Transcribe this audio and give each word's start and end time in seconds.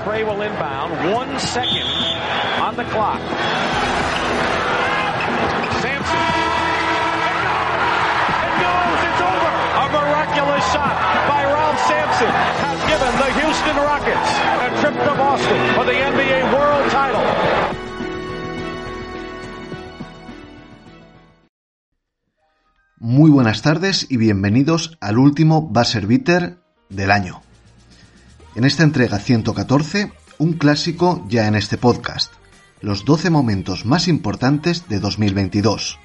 McRae 0.00 0.24
will 0.24 0.40
inbound. 0.42 1.12
One 1.12 1.38
second 1.38 1.86
on 2.60 2.76
the 2.76 2.84
clock. 2.84 3.20
Sampson. 5.80 6.24
It 8.46 8.54
goes. 8.60 9.00
It's 9.08 9.22
over. 9.22 9.52
A 9.76 9.86
miraculous 9.92 10.64
shot 10.72 10.96
by 11.28 11.44
Ralph 11.44 11.80
Sampson 11.86 12.30
has 12.30 12.78
given 12.88 13.12
the 13.18 13.30
Houston 13.40 13.76
Rockets 13.76 14.30
a 14.60 14.68
trip 14.80 14.94
to 15.04 15.14
Boston 15.16 15.74
for 15.74 15.84
the 15.84 15.92
NBA 15.92 16.52
World 16.54 16.90
Title. 16.90 17.79
Muy 23.02 23.30
buenas 23.30 23.62
tardes 23.62 24.06
y 24.10 24.18
bienvenidos 24.18 24.98
al 25.00 25.16
último 25.16 25.62
Buzzer 25.62 26.06
Beater 26.06 26.58
del 26.90 27.10
año. 27.10 27.40
En 28.54 28.64
esta 28.64 28.82
entrega 28.82 29.18
114, 29.18 30.12
un 30.36 30.52
clásico 30.52 31.24
ya 31.26 31.46
en 31.46 31.54
este 31.54 31.78
podcast, 31.78 32.30
los 32.82 33.06
12 33.06 33.30
momentos 33.30 33.86
más 33.86 34.06
importantes 34.06 34.86
de 34.90 35.00
2022. 35.00 35.98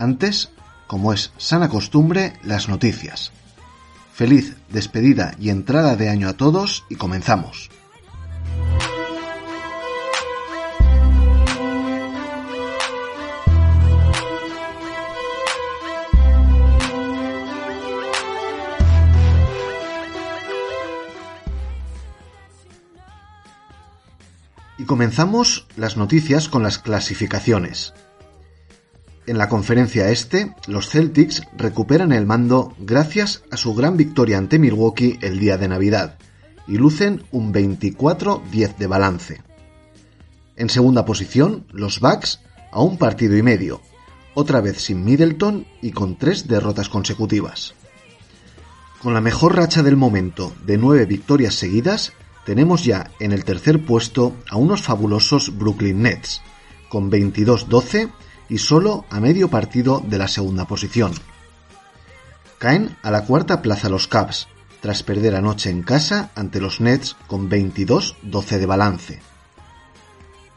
Antes, 0.00 0.50
como 0.88 1.12
es 1.12 1.32
sana 1.36 1.68
costumbre, 1.68 2.32
las 2.42 2.68
noticias. 2.68 3.30
Feliz 4.12 4.56
despedida 4.70 5.36
y 5.38 5.50
entrada 5.50 5.94
de 5.94 6.08
año 6.08 6.28
a 6.28 6.32
todos 6.32 6.84
y 6.90 6.96
comenzamos. 6.96 7.70
Y 24.78 24.84
comenzamos 24.84 25.66
las 25.76 25.96
noticias 25.96 26.48
con 26.48 26.62
las 26.62 26.78
clasificaciones. 26.78 27.92
En 29.26 29.36
la 29.36 29.48
conferencia 29.48 30.08
este, 30.08 30.54
los 30.66 30.88
Celtics 30.88 31.42
recuperan 31.56 32.12
el 32.12 32.24
mando 32.24 32.74
gracias 32.78 33.42
a 33.50 33.58
su 33.58 33.74
gran 33.74 33.96
victoria 33.96 34.38
ante 34.38 34.58
Milwaukee 34.58 35.18
el 35.20 35.38
día 35.38 35.58
de 35.58 35.68
Navidad 35.68 36.16
y 36.66 36.78
lucen 36.78 37.24
un 37.32 37.52
24-10 37.52 38.76
de 38.76 38.86
balance. 38.86 39.42
En 40.56 40.70
segunda 40.70 41.04
posición, 41.04 41.66
los 41.72 42.00
Bucks 42.00 42.40
a 42.70 42.80
un 42.80 42.98
partido 42.98 43.36
y 43.36 43.42
medio, 43.42 43.80
otra 44.34 44.60
vez 44.60 44.80
sin 44.80 45.04
Middleton 45.04 45.66
y 45.82 45.90
con 45.90 46.16
tres 46.16 46.46
derrotas 46.46 46.88
consecutivas. 46.88 47.74
Con 49.02 49.14
la 49.14 49.20
mejor 49.20 49.56
racha 49.56 49.82
del 49.82 49.96
momento 49.96 50.54
de 50.64 50.78
nueve 50.78 51.04
victorias 51.06 51.54
seguidas, 51.54 52.12
tenemos 52.48 52.82
ya 52.82 53.10
en 53.20 53.32
el 53.32 53.44
tercer 53.44 53.84
puesto 53.84 54.34
a 54.48 54.56
unos 54.56 54.80
fabulosos 54.80 55.58
Brooklyn 55.58 56.00
Nets, 56.00 56.40
con 56.88 57.10
22-12 57.10 58.10
y 58.48 58.56
solo 58.56 59.04
a 59.10 59.20
medio 59.20 59.50
partido 59.50 60.02
de 60.02 60.16
la 60.16 60.28
segunda 60.28 60.64
posición. 60.64 61.12
Caen 62.56 62.96
a 63.02 63.10
la 63.10 63.26
cuarta 63.26 63.60
plaza 63.60 63.90
los 63.90 64.08
Cavs, 64.08 64.48
tras 64.80 65.02
perder 65.02 65.34
anoche 65.34 65.68
en 65.68 65.82
casa 65.82 66.30
ante 66.34 66.58
los 66.58 66.80
Nets 66.80 67.16
con 67.26 67.50
22-12 67.50 68.58
de 68.58 68.64
balance. 68.64 69.20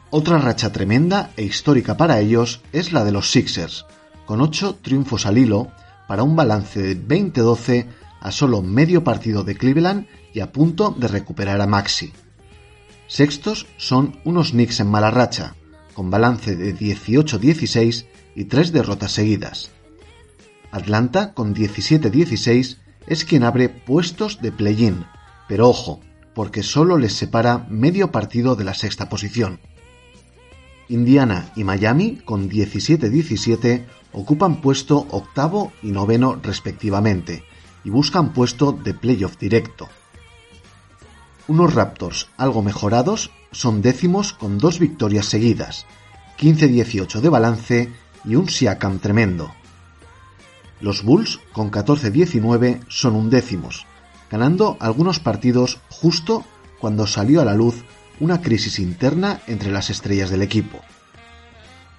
Otra 0.08 0.38
racha 0.38 0.72
tremenda 0.72 1.32
e 1.36 1.44
histórica 1.44 1.98
para 1.98 2.20
ellos 2.20 2.62
es 2.72 2.94
la 2.94 3.04
de 3.04 3.12
los 3.12 3.30
Sixers, 3.30 3.84
con 4.24 4.40
8 4.40 4.78
triunfos 4.80 5.26
al 5.26 5.36
hilo 5.36 5.68
para 6.08 6.22
un 6.22 6.36
balance 6.36 6.80
de 6.80 6.96
20-12 6.96 7.86
a 8.22 8.30
solo 8.30 8.62
medio 8.62 9.02
partido 9.02 9.42
de 9.42 9.56
Cleveland 9.56 10.06
y 10.32 10.40
a 10.40 10.52
punto 10.52 10.94
de 10.96 11.08
recuperar 11.08 11.60
a 11.60 11.66
Maxi. 11.66 12.12
Sextos 13.08 13.66
son 13.76 14.20
unos 14.24 14.52
Knicks 14.52 14.80
en 14.80 14.88
mala 14.88 15.10
racha, 15.10 15.56
con 15.92 16.08
balance 16.08 16.56
de 16.56 16.74
18-16 16.74 18.06
y 18.34 18.44
tres 18.44 18.72
derrotas 18.72 19.12
seguidas. 19.12 19.70
Atlanta, 20.70 21.34
con 21.34 21.54
17-16, 21.54 22.78
es 23.08 23.24
quien 23.24 23.42
abre 23.42 23.68
puestos 23.68 24.40
de 24.40 24.52
play-in, 24.52 25.04
pero 25.48 25.68
ojo, 25.68 26.00
porque 26.34 26.62
solo 26.62 26.96
les 26.96 27.12
separa 27.12 27.66
medio 27.68 28.12
partido 28.12 28.54
de 28.54 28.64
la 28.64 28.72
sexta 28.72 29.08
posición. 29.08 29.60
Indiana 30.88 31.52
y 31.56 31.64
Miami, 31.64 32.20
con 32.24 32.48
17-17, 32.48 33.84
ocupan 34.12 34.60
puesto 34.60 35.06
octavo 35.10 35.72
y 35.82 35.90
noveno 35.90 36.38
respectivamente, 36.42 37.44
y 37.84 37.90
buscan 37.90 38.32
puesto 38.32 38.72
de 38.72 38.94
playoff 38.94 39.38
directo. 39.38 39.88
Unos 41.48 41.74
Raptors 41.74 42.28
algo 42.36 42.62
mejorados 42.62 43.30
son 43.50 43.82
décimos 43.82 44.32
con 44.32 44.58
dos 44.58 44.78
victorias 44.78 45.26
seguidas, 45.26 45.86
15-18 46.38 47.20
de 47.20 47.28
balance 47.28 47.92
y 48.24 48.36
un 48.36 48.48
Siakam 48.48 48.98
tremendo. 48.98 49.52
Los 50.80 51.02
Bulls 51.02 51.40
con 51.52 51.70
14-19 51.70 52.80
son 52.88 53.14
undécimos, 53.14 53.86
ganando 54.30 54.76
algunos 54.80 55.20
partidos 55.20 55.80
justo 55.88 56.44
cuando 56.80 57.06
salió 57.06 57.40
a 57.40 57.44
la 57.44 57.54
luz 57.54 57.84
una 58.18 58.40
crisis 58.40 58.78
interna 58.78 59.40
entre 59.46 59.70
las 59.70 59.90
estrellas 59.90 60.30
del 60.30 60.42
equipo. 60.42 60.80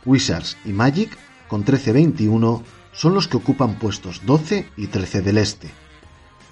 Wizards 0.06 0.58
y 0.66 0.74
Magic 0.74 1.18
con 1.48 1.64
13-21 1.64 2.62
son 2.94 3.14
los 3.14 3.28
que 3.28 3.38
ocupan 3.38 3.80
puestos 3.80 4.22
12 4.26 4.70
y 4.78 4.88
13 4.88 5.22
del 5.22 5.38
este. 5.38 5.70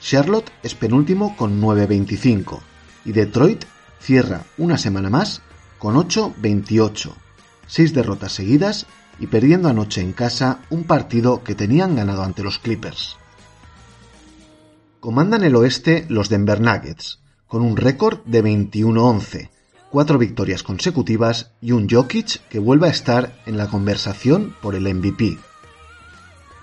Charlotte 0.01 0.51
es 0.63 0.75
penúltimo 0.75 1.37
con 1.37 1.61
9-25 1.61 2.59
y 3.05 3.11
Detroit 3.11 3.65
cierra 3.99 4.43
una 4.57 4.77
semana 4.77 5.09
más 5.09 5.41
con 5.77 5.95
8-28, 5.95 7.11
seis 7.67 7.93
derrotas 7.93 8.33
seguidas 8.33 8.87
y 9.19 9.27
perdiendo 9.27 9.69
anoche 9.69 10.01
en 10.01 10.13
casa 10.13 10.59
un 10.69 10.83
partido 10.83 11.43
que 11.43 11.55
tenían 11.55 11.95
ganado 11.95 12.23
ante 12.23 12.43
los 12.43 12.59
Clippers. 12.59 13.17
Comandan 14.99 15.43
el 15.43 15.55
oeste 15.55 16.05
los 16.09 16.29
Denver 16.29 16.61
Nuggets, 16.61 17.19
con 17.47 17.61
un 17.61 17.77
récord 17.77 18.19
de 18.25 18.43
21-11, 18.43 19.49
cuatro 19.89 20.17
victorias 20.17 20.63
consecutivas 20.63 21.51
y 21.61 21.71
un 21.73 21.89
Jokic 21.89 22.47
que 22.47 22.59
vuelve 22.59 22.87
a 22.87 22.91
estar 22.91 23.41
en 23.45 23.57
la 23.57 23.67
conversación 23.67 24.55
por 24.61 24.75
el 24.75 24.91
MVP. 24.93 25.37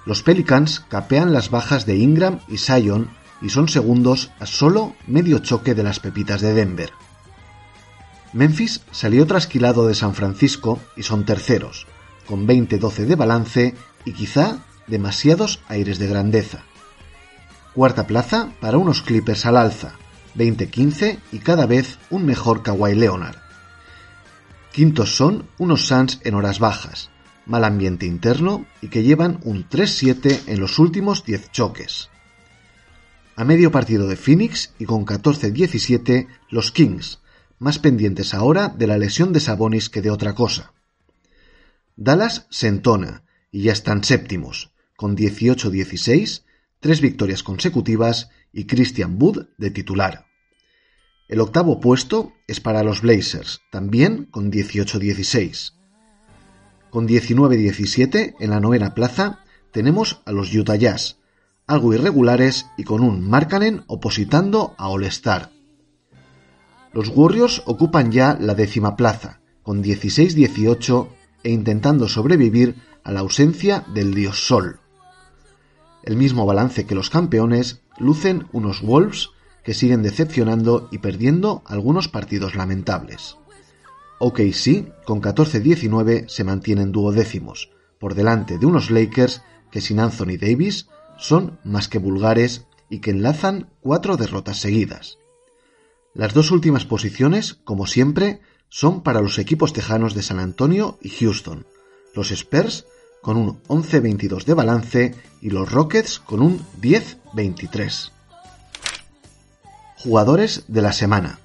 Los 0.09 0.23
Pelicans 0.23 0.81
capean 0.89 1.35
las 1.35 1.51
bajas 1.51 1.85
de 1.85 1.97
Ingram 1.97 2.41
y 2.49 2.57
Sion 2.57 3.11
y 3.43 3.51
son 3.51 3.69
segundos 3.69 4.31
a 4.41 4.47
solo 4.47 4.97
medio 5.07 5.41
choque 5.41 5.75
de 5.75 5.83
las 5.83 6.01
pepitas 6.01 6.41
de 6.41 6.55
Denver. 6.55 6.95
Memphis 8.33 8.81
salió 8.91 9.27
trasquilado 9.27 9.87
de 9.87 9.95
San 9.95 10.15
Francisco 10.15 10.81
y 10.97 11.03
son 11.03 11.27
terceros, 11.27 11.87
con 12.27 12.49
20-12 12.49 13.05
de 13.05 13.17
balance 13.17 13.75
y 14.07 14.13
quizá 14.13 14.61
demasiados 14.87 15.61
aires 15.69 15.99
de 15.99 16.07
grandeza. 16.07 16.63
Cuarta 17.75 18.07
plaza 18.07 18.49
para 18.63 18.79
unos 18.79 19.03
Clippers 19.03 19.45
al 19.45 19.59
alza, 19.59 19.93
20-15 20.37 21.19
y 21.33 21.41
cada 21.41 21.67
vez 21.67 21.99
un 22.09 22.25
mejor 22.25 22.63
Kawhi 22.63 22.95
Leonard. 22.95 23.37
Quintos 24.73 25.15
son 25.15 25.51
unos 25.59 25.87
Suns 25.87 26.19
en 26.25 26.35
horas 26.35 26.61
bajas, 26.61 27.11
mal 27.49 27.65
ambiente 27.65 28.07
interno 28.07 28.67
y 28.81 28.89
que 28.89 29.03
llevan 29.03 29.41
un 29.43 29.69
3-7 29.69 30.43
en 30.47 30.61
los 30.61 30.79
últimos 30.79 31.25
10 31.25 31.51
choques. 31.51 32.11
A 33.35 33.45
medio 33.45 33.73
partido 33.73 34.07
de 34.07 34.17
Phoenix 34.17 34.75
y 34.79 34.85
con 34.85 35.05
14-17 35.05 36.29
los 36.51 36.71
Kings, 36.71 37.21
más 37.59 37.79
pendientes 37.79 38.35
ahora 38.35 38.69
de 38.69 38.87
la 38.87 38.99
lesión 38.99 39.33
de 39.33 39.41
Sabonis 39.41 39.89
que 39.89 40.03
de 40.03 40.11
otra 40.11 40.35
cosa. 40.35 40.73
Dallas 41.97 42.47
se 42.51 42.69
entona 42.69 43.25
y 43.51 43.63
ya 43.63 43.73
están 43.73 44.05
séptimos, 44.05 44.71
con 44.97 45.17
18-16, 45.17 46.45
tres 46.81 47.01
victorias 47.01 47.43
consecutivas 47.43 48.31
y 48.53 48.67
Christian 48.67 49.17
Wood 49.21 49.49
de 49.57 49.71
titular. 49.71 50.27
El 51.29 51.41
octavo 51.41 51.81
puesto 51.81 52.33
es 52.47 52.61
para 52.61 52.83
los 52.83 53.03
Blazers, 53.03 53.61
también 53.71 54.25
con 54.25 54.51
18-16. 54.51 55.78
Con 56.91 57.07
19-17 57.07 58.35
en 58.39 58.51
la 58.51 58.61
novena 58.61 58.95
plaza 58.95 59.41
tenemos 59.73 60.23
a 60.25 60.33
los 60.33 60.55
Utah 60.55 60.77
Jazz, 60.77 61.19
algo 61.67 61.93
irregulares 61.95 62.67
y 62.77 62.85
con 62.85 63.03
un 63.03 63.29
Markkanen 63.29 63.85
opositando 63.87 64.75
a 64.79 64.89
All-Star. 64.89 65.51
Los 66.93 67.09
Warriors 67.15 67.63
ocupan 67.67 68.11
ya 68.11 68.37
la 68.41 68.55
décima 68.55 68.97
plaza, 68.97 69.41
con 69.63 69.85
16-18 69.85 71.09
e 71.45 71.51
intentando 71.51 72.09
sobrevivir 72.09 72.77
a 73.05 73.13
la 73.13 73.21
ausencia 73.21 73.85
del 73.95 74.15
dios 74.15 74.47
Sol. 74.47 74.81
El 76.03 76.17
mismo 76.17 76.47
balance 76.47 76.87
que 76.87 76.95
los 76.95 77.11
campeones 77.11 77.83
lucen 77.99 78.49
unos 78.53 78.83
Wolves 78.83 79.31
que 79.63 79.75
siguen 79.75 80.03
decepcionando 80.03 80.89
y 80.91 80.99
perdiendo 80.99 81.63
algunos 81.67 82.09
partidos 82.09 82.55
lamentables. 82.55 83.38
OKC, 84.19 85.05
con 85.05 85.23
14-19, 85.23 86.29
se 86.29 86.45
mantienen 86.45 86.93
duodécimos, 86.93 87.71
por 87.99 88.15
delante 88.15 88.59
de 88.59 88.67
unos 88.67 88.91
Lakers 88.91 89.43
que 89.71 89.81
sin 89.81 90.01
Anthony 90.01 90.37
Davis 90.41 90.89
son 91.19 91.59
más 91.65 91.89
que 91.89 91.99
vulgares 91.99 92.67
y 92.89 93.01
que 93.01 93.11
enlazan 93.11 93.71
cuatro 93.81 94.17
derrotas 94.17 94.59
seguidas. 94.59 95.19
Las 96.15 96.35
dos 96.35 96.51
últimas 96.51 96.85
posiciones, 96.85 97.55
como 97.65 97.87
siempre, 97.87 98.41
son 98.69 99.03
para 99.03 99.21
los 99.21 99.39
equipos 99.39 99.73
tejanos 99.73 100.15
de 100.15 100.23
San 100.23 100.39
Antonio 100.39 100.99
y 101.03 101.11
Houston, 101.11 101.67
los 102.15 102.31
Spurs 102.31 102.87
con 103.23 103.37
un 103.37 103.63
11-22 103.65 104.45
de 104.45 104.55
balance 104.55 105.15
y 105.41 105.51
los 105.51 105.71
Rockets 105.71 106.19
con 106.19 106.41
un 106.41 106.65
10-23. 106.81 108.11
Jugadores 109.97 110.65
de 110.69 110.83
la 110.83 110.93
semana. 110.93 111.41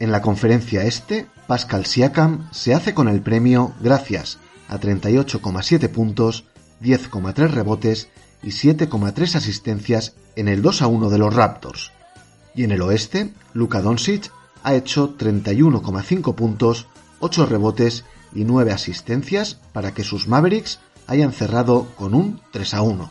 En 0.00 0.12
la 0.12 0.22
conferencia 0.22 0.82
este, 0.84 1.26
Pascal 1.46 1.84
Siakam 1.84 2.48
se 2.52 2.72
hace 2.72 2.94
con 2.94 3.06
el 3.06 3.20
premio 3.20 3.74
gracias 3.80 4.38
a 4.66 4.80
38,7 4.80 5.90
puntos, 5.90 6.46
10,3 6.80 7.50
rebotes 7.50 8.08
y 8.42 8.48
7,3 8.48 9.34
asistencias 9.36 10.14
en 10.36 10.48
el 10.48 10.62
2 10.62 10.80
a 10.80 10.86
1 10.86 11.10
de 11.10 11.18
los 11.18 11.34
Raptors. 11.34 11.92
Y 12.54 12.64
en 12.64 12.72
el 12.72 12.80
oeste, 12.80 13.34
Luka 13.52 13.82
Doncic 13.82 14.32
ha 14.62 14.74
hecho 14.74 15.18
31,5 15.18 16.34
puntos, 16.34 16.86
8 17.18 17.44
rebotes 17.44 18.06
y 18.32 18.44
9 18.44 18.72
asistencias 18.72 19.60
para 19.74 19.92
que 19.92 20.02
sus 20.02 20.28
Mavericks 20.28 20.80
hayan 21.08 21.32
cerrado 21.32 21.88
con 21.96 22.14
un 22.14 22.40
3 22.52 22.72
a 22.72 22.80
1. 22.80 23.10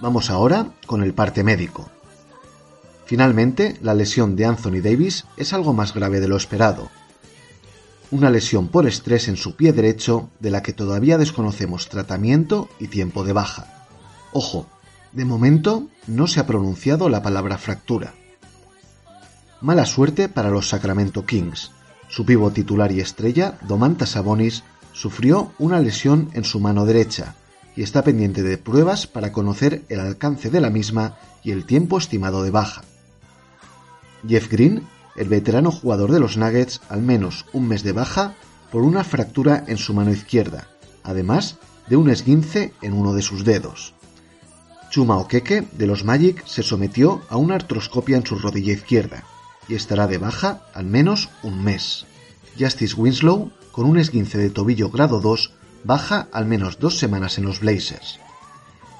Vamos 0.00 0.28
ahora 0.28 0.66
con 0.86 1.02
el 1.02 1.14
parte 1.14 1.42
médico. 1.42 1.90
Finalmente, 3.08 3.78
la 3.80 3.94
lesión 3.94 4.36
de 4.36 4.44
Anthony 4.44 4.82
Davis 4.82 5.24
es 5.38 5.54
algo 5.54 5.72
más 5.72 5.94
grave 5.94 6.20
de 6.20 6.28
lo 6.28 6.36
esperado. 6.36 6.90
Una 8.10 8.28
lesión 8.28 8.68
por 8.68 8.86
estrés 8.86 9.28
en 9.28 9.38
su 9.38 9.56
pie 9.56 9.72
derecho 9.72 10.28
de 10.40 10.50
la 10.50 10.62
que 10.62 10.74
todavía 10.74 11.16
desconocemos 11.16 11.88
tratamiento 11.88 12.68
y 12.78 12.88
tiempo 12.88 13.24
de 13.24 13.32
baja. 13.32 13.86
Ojo, 14.34 14.66
de 15.12 15.24
momento 15.24 15.88
no 16.06 16.26
se 16.26 16.38
ha 16.38 16.46
pronunciado 16.46 17.08
la 17.08 17.22
palabra 17.22 17.56
fractura. 17.56 18.12
Mala 19.62 19.86
suerte 19.86 20.28
para 20.28 20.50
los 20.50 20.68
Sacramento 20.68 21.24
Kings. 21.24 21.70
Su 22.08 22.26
pivo 22.26 22.50
titular 22.50 22.92
y 22.92 23.00
estrella, 23.00 23.56
Domantas 23.66 24.10
Sabonis, 24.10 24.64
sufrió 24.92 25.52
una 25.58 25.80
lesión 25.80 26.28
en 26.34 26.44
su 26.44 26.60
mano 26.60 26.84
derecha 26.84 27.36
y 27.74 27.82
está 27.82 28.04
pendiente 28.04 28.42
de 28.42 28.58
pruebas 28.58 29.06
para 29.06 29.32
conocer 29.32 29.82
el 29.88 30.00
alcance 30.00 30.50
de 30.50 30.60
la 30.60 30.68
misma 30.68 31.16
y 31.42 31.52
el 31.52 31.64
tiempo 31.64 31.96
estimado 31.96 32.42
de 32.42 32.50
baja. 32.50 32.82
Jeff 34.28 34.50
Green, 34.50 34.86
el 35.16 35.28
veterano 35.28 35.70
jugador 35.70 36.12
de 36.12 36.20
los 36.20 36.36
Nuggets, 36.36 36.80
al 36.88 37.02
menos 37.02 37.46
un 37.52 37.66
mes 37.66 37.82
de 37.82 37.92
baja 37.92 38.34
por 38.70 38.82
una 38.82 39.02
fractura 39.02 39.64
en 39.66 39.78
su 39.78 39.94
mano 39.94 40.12
izquierda, 40.12 40.68
además 41.02 41.56
de 41.88 41.96
un 41.96 42.10
esguince 42.10 42.74
en 42.82 42.92
uno 42.92 43.14
de 43.14 43.22
sus 43.22 43.44
dedos. 43.44 43.94
Chuma 44.90 45.16
Okeke, 45.16 45.66
de 45.72 45.86
los 45.86 46.04
Magic, 46.04 46.44
se 46.46 46.62
sometió 46.62 47.22
a 47.28 47.36
una 47.36 47.54
artroscopia 47.54 48.16
en 48.16 48.26
su 48.26 48.38
rodilla 48.38 48.72
izquierda 48.72 49.24
y 49.68 49.74
estará 49.74 50.06
de 50.06 50.18
baja 50.18 50.62
al 50.74 50.86
menos 50.86 51.28
un 51.42 51.62
mes. 51.62 52.06
Justice 52.58 52.94
Winslow, 52.94 53.50
con 53.72 53.86
un 53.86 53.98
esguince 53.98 54.38
de 54.38 54.50
tobillo 54.50 54.90
grado 54.90 55.20
2, 55.20 55.52
baja 55.84 56.28
al 56.32 56.46
menos 56.46 56.78
dos 56.78 56.98
semanas 56.98 57.38
en 57.38 57.44
los 57.44 57.60
Blazers. 57.60 58.18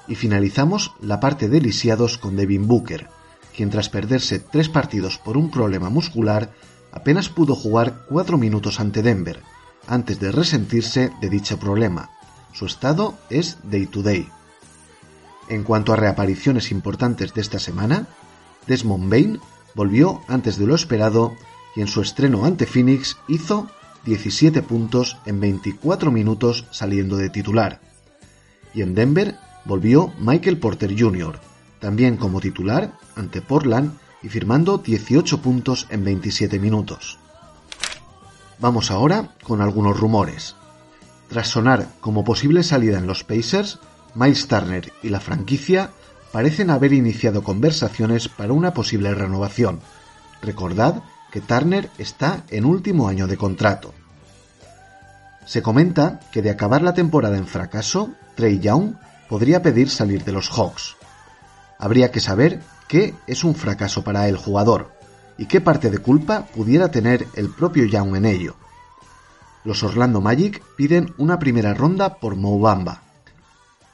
Y 0.07 0.15
finalizamos 0.15 0.93
la 1.01 1.19
parte 1.19 1.49
de 1.49 1.61
lisiados 1.61 2.17
con 2.17 2.35
Devin 2.35 2.67
Booker, 2.67 3.09
quien 3.59 3.71
tras 3.71 3.89
perderse 3.89 4.39
tres 4.39 4.69
partidos 4.69 5.17
por 5.17 5.35
un 5.35 5.51
problema 5.51 5.89
muscular, 5.89 6.53
apenas 6.93 7.27
pudo 7.27 7.55
jugar 7.55 8.05
cuatro 8.07 8.37
minutos 8.37 8.79
ante 8.79 9.01
Denver, 9.01 9.41
antes 9.85 10.17
de 10.17 10.31
resentirse 10.31 11.11
de 11.19 11.29
dicho 11.29 11.59
problema. 11.59 12.09
Su 12.53 12.65
estado 12.65 13.17
es 13.29 13.57
day 13.63 13.85
to 13.85 14.01
day. 14.01 14.29
En 15.49 15.63
cuanto 15.63 15.91
a 15.91 15.97
reapariciones 15.97 16.71
importantes 16.71 17.33
de 17.33 17.41
esta 17.41 17.59
semana, 17.59 18.07
Desmond 18.65 19.11
Bain 19.11 19.41
volvió 19.75 20.21
antes 20.29 20.57
de 20.57 20.65
lo 20.65 20.73
esperado 20.73 21.35
y 21.75 21.81
en 21.81 21.87
su 21.87 21.99
estreno 21.99 22.45
ante 22.45 22.65
Phoenix 22.65 23.17
hizo 23.27 23.67
17 24.05 24.61
puntos 24.61 25.17
en 25.25 25.41
24 25.41 26.11
minutos 26.11 26.63
saliendo 26.71 27.17
de 27.17 27.29
titular. 27.29 27.81
Y 28.73 28.83
en 28.83 28.95
Denver 28.95 29.35
volvió 29.65 30.13
Michael 30.17 30.59
Porter 30.59 30.97
Jr., 30.97 31.41
también 31.81 32.15
como 32.15 32.39
titular 32.39 32.93
ante 33.19 33.41
Portland 33.41 33.97
y 34.23 34.29
firmando 34.29 34.77
18 34.77 35.41
puntos 35.41 35.87
en 35.89 36.03
27 36.03 36.59
minutos. 36.59 37.19
Vamos 38.59 38.91
ahora 38.91 39.35
con 39.43 39.61
algunos 39.61 39.99
rumores. 39.99 40.55
Tras 41.29 41.47
sonar 41.47 41.87
como 42.01 42.23
posible 42.23 42.63
salida 42.63 42.97
en 42.97 43.07
los 43.07 43.23
Pacers, 43.23 43.79
Miles 44.15 44.47
Turner 44.47 44.91
y 45.03 45.09
la 45.09 45.19
franquicia 45.19 45.91
parecen 46.31 46.69
haber 46.69 46.93
iniciado 46.93 47.43
conversaciones 47.43 48.27
para 48.27 48.53
una 48.53 48.73
posible 48.73 49.13
renovación. 49.13 49.79
Recordad 50.41 51.03
que 51.31 51.41
Turner 51.41 51.89
está 51.97 52.43
en 52.49 52.65
último 52.65 53.07
año 53.07 53.27
de 53.27 53.37
contrato. 53.37 53.93
Se 55.45 55.61
comenta 55.61 56.19
que 56.31 56.41
de 56.41 56.49
acabar 56.49 56.81
la 56.81 56.93
temporada 56.93 57.37
en 57.37 57.47
fracaso, 57.47 58.13
Trey 58.35 58.59
Young 58.59 58.95
podría 59.27 59.61
pedir 59.61 59.89
salir 59.89 60.23
de 60.23 60.31
los 60.31 60.49
Hawks. 60.49 60.95
Habría 61.77 62.11
que 62.11 62.19
saber 62.19 62.61
qué 62.89 63.13
es 63.27 63.45
un 63.45 63.55
fracaso 63.55 64.03
para 64.03 64.27
el 64.27 64.35
jugador 64.35 64.91
y 65.37 65.45
qué 65.45 65.61
parte 65.61 65.89
de 65.89 65.99
culpa 65.99 66.47
pudiera 66.47 66.91
tener 66.91 67.27
el 67.35 67.49
propio 67.49 67.85
Young 67.85 68.17
en 68.17 68.25
ello. 68.25 68.55
Los 69.63 69.83
Orlando 69.83 70.19
Magic 70.19 70.61
piden 70.75 71.13
una 71.17 71.39
primera 71.39 71.73
ronda 71.73 72.15
por 72.15 72.35
Moubamba 72.35 73.03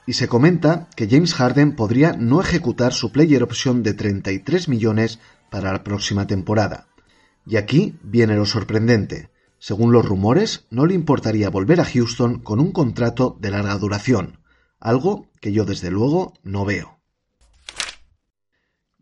y 0.08 0.14
se 0.14 0.28
comenta 0.28 0.88
que 0.96 1.08
James 1.10 1.34
Harden 1.34 1.76
podría 1.76 2.14
no 2.14 2.42
ejecutar 2.42 2.94
su 2.94 3.12
player 3.12 3.44
option 3.44 3.84
de 3.84 3.94
33 3.94 4.70
millones 4.70 5.20
para 5.50 5.72
la 5.72 5.84
próxima 5.84 6.26
temporada. 6.26 6.88
Y 7.46 7.58
aquí 7.58 7.98
viene 8.02 8.36
lo 8.36 8.46
sorprendente. 8.46 9.30
Según 9.60 9.92
los 9.92 10.06
rumores, 10.06 10.66
no 10.70 10.86
le 10.86 10.94
importaría 10.94 11.50
volver 11.50 11.82
a 11.82 11.86
Houston 11.86 12.40
con 12.40 12.60
un 12.60 12.72
contrato 12.72 13.38
de 13.40 13.52
larga 13.52 13.78
duración, 13.78 14.40
algo 14.80 15.28
que 15.42 15.52
yo 15.52 15.66
desde 15.66 15.92
luego 15.92 16.34
no 16.44 16.66
veo. 16.66 16.95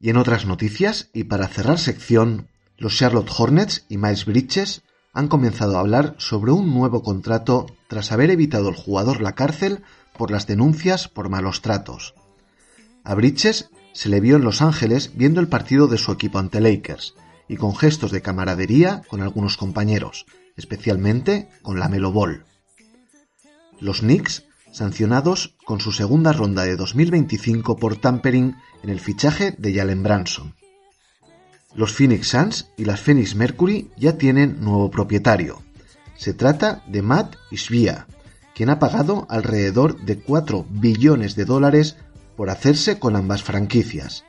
Y 0.03 0.10
en 0.10 0.17
otras 0.17 0.45
noticias, 0.45 1.10
y 1.13 1.24
para 1.24 1.48
cerrar 1.48 1.79
sección, 1.79 2.50
los 2.77 2.98
Charlotte 2.98 3.31
Hornets 3.38 3.86
y 3.88 3.95
Miles 3.95 4.25
Bridges 4.25 4.81
han 5.13 5.29
comenzado 5.29 5.77
a 5.77 5.79
hablar 5.79 6.15
sobre 6.17 6.51
un 6.51 6.74
nuevo 6.74 7.01
contrato 7.03 7.67
tras 7.88 8.12
haber 8.12 8.29
evitado 8.29 8.67
el 8.67 8.75
jugador 8.75 9.22
la 9.22 9.31
cárcel 9.31 9.81
por 10.17 10.29
las 10.29 10.45
denuncias 10.45 11.07
por 11.07 11.29
malos 11.29 11.62
tratos. 11.62 12.15
A 13.05 13.15
Bridges 13.15 13.69
se 13.93 14.10
le 14.10 14.19
vio 14.19 14.36
en 14.36 14.43
Los 14.43 14.62
Ángeles 14.62 15.12
viendo 15.15 15.39
el 15.39 15.48
partido 15.48 15.88
de 15.88 15.98
su 15.98 16.12
equipo 16.12 16.38
ante 16.38 16.60
Lakers 16.60 17.15
y 17.48 17.55
con 17.55 17.74
gestos 17.74 18.12
de 18.12 18.22
camaradería 18.22 19.03
con 19.07 19.22
algunos 19.22 19.55
compañeros, 19.55 20.25
especialmente 20.57 21.48
con 21.62 21.79
la 21.79 21.88
Melo 21.88 22.12
Ball. 22.12 22.43
Los 23.79 24.01
Knicks 24.01 24.43
sancionados 24.74 25.55
con 25.63 25.79
su 25.79 25.93
segunda 25.93 26.33
ronda 26.33 26.65
de 26.65 26.75
2025 26.75 27.77
por 27.77 27.95
tampering 27.95 28.55
en 28.84 28.90
el 28.90 29.00
fichaje 29.00 29.56
de 29.58 29.74
Jalen 29.74 30.04
Branson. 30.04 30.54
Los 31.75 31.94
Phoenix 31.94 32.28
Suns 32.28 32.70
y 32.78 32.86
las 32.86 33.02
Phoenix 33.02 33.36
Mercury 33.36 33.90
ya 33.98 34.18
tienen 34.18 34.62
nuevo 34.62 34.92
propietario. 34.92 35.62
Se 36.16 36.34
trata 36.34 36.84
de 36.88 37.02
Matt 37.02 37.36
Isvia, 37.50 38.06
quien 38.54 38.70
ha 38.70 38.78
pagado 38.78 39.25
alrededor 39.30 40.00
de 40.02 40.20
4 40.20 40.68
billones 40.70 41.36
de 41.36 41.46
dólares 41.46 41.96
por 42.38 42.50
hacerse 42.50 43.00
con 43.00 43.16
ambas 43.16 43.42
franquicias. 43.42 44.24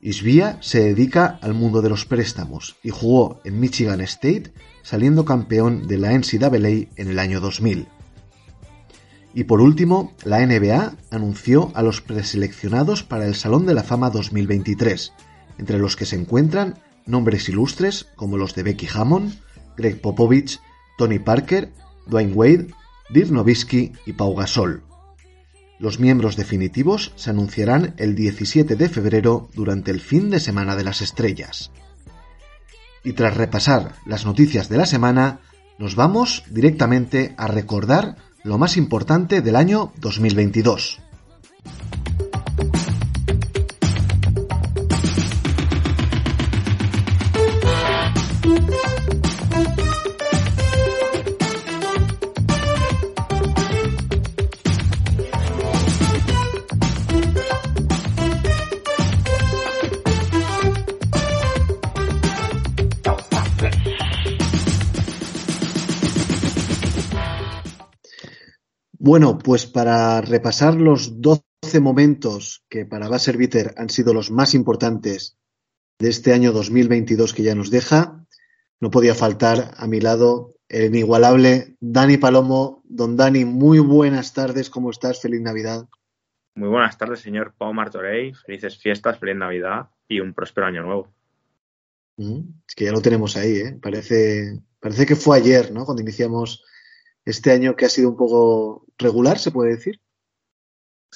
Isvia 0.00 0.58
se 0.60 0.80
dedica 0.80 1.38
al 1.42 1.54
mundo 1.54 1.82
de 1.82 1.88
los 1.88 2.04
préstamos 2.04 2.76
y 2.82 2.90
jugó 2.90 3.40
en 3.44 3.60
Michigan 3.60 4.00
State 4.02 4.52
saliendo 4.82 5.24
campeón 5.24 5.86
de 5.86 5.98
la 5.98 6.12
NCAA 6.12 6.88
en 6.96 7.08
el 7.08 7.18
año 7.18 7.40
2000. 7.40 7.88
Y 9.34 9.44
por 9.44 9.60
último, 9.60 10.12
la 10.24 10.46
NBA 10.46 10.94
anunció 11.10 11.72
a 11.74 11.82
los 11.82 12.00
preseleccionados 12.00 13.02
para 13.02 13.26
el 13.26 13.34
Salón 13.34 13.66
de 13.66 13.74
la 13.74 13.82
Fama 13.82 14.10
2023, 14.10 15.12
entre 15.58 15.78
los 15.78 15.96
que 15.96 16.06
se 16.06 16.16
encuentran 16.16 16.78
nombres 17.04 17.48
ilustres 17.48 18.06
como 18.14 18.38
los 18.38 18.54
de 18.54 18.62
Becky 18.62 18.88
Hammond, 18.92 19.34
Greg 19.76 20.00
Popovich, 20.00 20.60
Tony 20.96 21.18
Parker, 21.18 21.72
Dwayne 22.06 22.32
Wade, 22.32 22.68
Dirk 23.10 23.30
Nowitzki 23.30 23.92
y 24.06 24.12
Pau 24.12 24.34
Gasol. 24.36 24.82
Los 25.80 25.98
miembros 25.98 26.36
definitivos 26.36 27.12
se 27.16 27.30
anunciarán 27.30 27.94
el 27.96 28.14
17 28.14 28.76
de 28.76 28.88
febrero 28.88 29.50
durante 29.54 29.90
el 29.90 30.00
fin 30.00 30.30
de 30.30 30.38
semana 30.38 30.76
de 30.76 30.84
las 30.84 31.02
estrellas. 31.02 31.72
Y 33.02 33.14
tras 33.14 33.36
repasar 33.36 33.96
las 34.06 34.24
noticias 34.24 34.68
de 34.68 34.78
la 34.78 34.86
semana, 34.86 35.40
nos 35.78 35.96
vamos 35.96 36.44
directamente 36.48 37.34
a 37.36 37.48
recordar 37.48 38.16
lo 38.44 38.58
más 38.58 38.76
importante 38.76 39.40
del 39.40 39.56
año 39.56 39.92
2022. 39.96 41.00
Bueno, 69.06 69.36
pues 69.36 69.66
para 69.66 70.22
repasar 70.22 70.76
los 70.76 71.20
12 71.20 71.78
momentos 71.78 72.64
que 72.70 72.86
para 72.86 73.06
Basser 73.06 73.36
Bitter 73.36 73.74
han 73.76 73.90
sido 73.90 74.14
los 74.14 74.30
más 74.30 74.54
importantes 74.54 75.36
de 75.98 76.08
este 76.08 76.32
año 76.32 76.52
2022 76.52 77.34
que 77.34 77.42
ya 77.42 77.54
nos 77.54 77.70
deja, 77.70 78.24
no 78.80 78.90
podía 78.90 79.14
faltar 79.14 79.72
a 79.76 79.86
mi 79.86 80.00
lado 80.00 80.54
el 80.70 80.86
inigualable 80.86 81.76
Dani 81.80 82.16
Palomo. 82.16 82.82
Don 82.84 83.14
Dani, 83.14 83.44
muy 83.44 83.78
buenas 83.78 84.32
tardes, 84.32 84.70
¿cómo 84.70 84.90
estás? 84.90 85.20
Feliz 85.20 85.42
Navidad. 85.42 85.86
Muy 86.54 86.70
buenas 86.70 86.96
tardes, 86.96 87.20
señor 87.20 87.52
Pau 87.58 87.74
Martorey. 87.74 88.32
Felices 88.32 88.78
fiestas, 88.78 89.18
feliz 89.18 89.36
Navidad 89.36 89.90
y 90.08 90.20
un 90.20 90.32
próspero 90.32 90.66
año 90.66 90.82
nuevo. 90.82 91.12
Mm, 92.16 92.40
es 92.66 92.74
que 92.74 92.86
ya 92.86 92.92
lo 92.92 93.02
tenemos 93.02 93.36
ahí, 93.36 93.56
¿eh? 93.56 93.78
Parece, 93.82 94.62
parece 94.80 95.04
que 95.04 95.14
fue 95.14 95.36
ayer, 95.36 95.72
¿no? 95.72 95.84
Cuando 95.84 96.00
iniciamos 96.00 96.64
este 97.24 97.52
año 97.52 97.76
que 97.76 97.86
ha 97.86 97.88
sido 97.88 98.10
un 98.10 98.16
poco 98.16 98.86
regular, 98.98 99.38
se 99.38 99.50
puede 99.50 99.70
decir. 99.70 100.00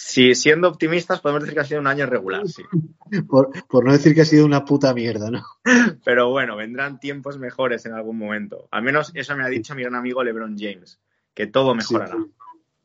Sí, 0.01 0.37
siendo 0.37 0.69
optimistas 0.69 1.21
podemos 1.21 1.43
decir 1.43 1.55
que 1.55 1.61
ha 1.61 1.65
sido 1.65 1.81
un 1.81 1.89
año 1.89 2.07
regular, 2.07 2.47
sí. 2.47 2.63
Por, 3.29 3.51
por, 3.69 3.85
no 3.85 3.93
decir 3.93 4.15
que 4.15 4.21
ha 4.21 4.27
sido 4.27 4.45
una 4.45 4.65
puta 4.65 4.93
mierda, 4.93 5.31
¿no? 5.31 5.43
Pero 6.05 6.31
bueno, 6.31 6.57
vendrán 6.57 7.01
tiempos 7.01 7.39
mejores 7.39 7.87
en 7.87 7.95
algún 7.95 8.19
momento. 8.19 8.69
Al 8.71 8.83
menos 8.83 9.11
eso 9.15 9.35
me 9.35 9.45
ha 9.45 9.49
dicho 9.49 9.75
mi 9.75 9.83
gran 9.83 9.95
amigo 9.95 10.23
LeBron 10.23 10.57
James, 10.59 11.01
que 11.35 11.47
todo 11.47 11.75
mejorará. 11.75 12.17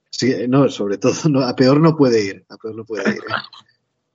Sí, 0.09 0.31
sí 0.31 0.47
no, 0.47 0.69
sobre 0.69 0.97
todo, 0.97 1.13
no, 1.29 1.41
a 1.41 1.55
peor 1.55 1.81
no 1.81 1.95
puede 1.95 2.23
ir, 2.25 2.45
a 2.49 2.57
peor 2.57 2.75
no 2.75 2.85
puede 2.85 3.09
ir. 3.11 3.19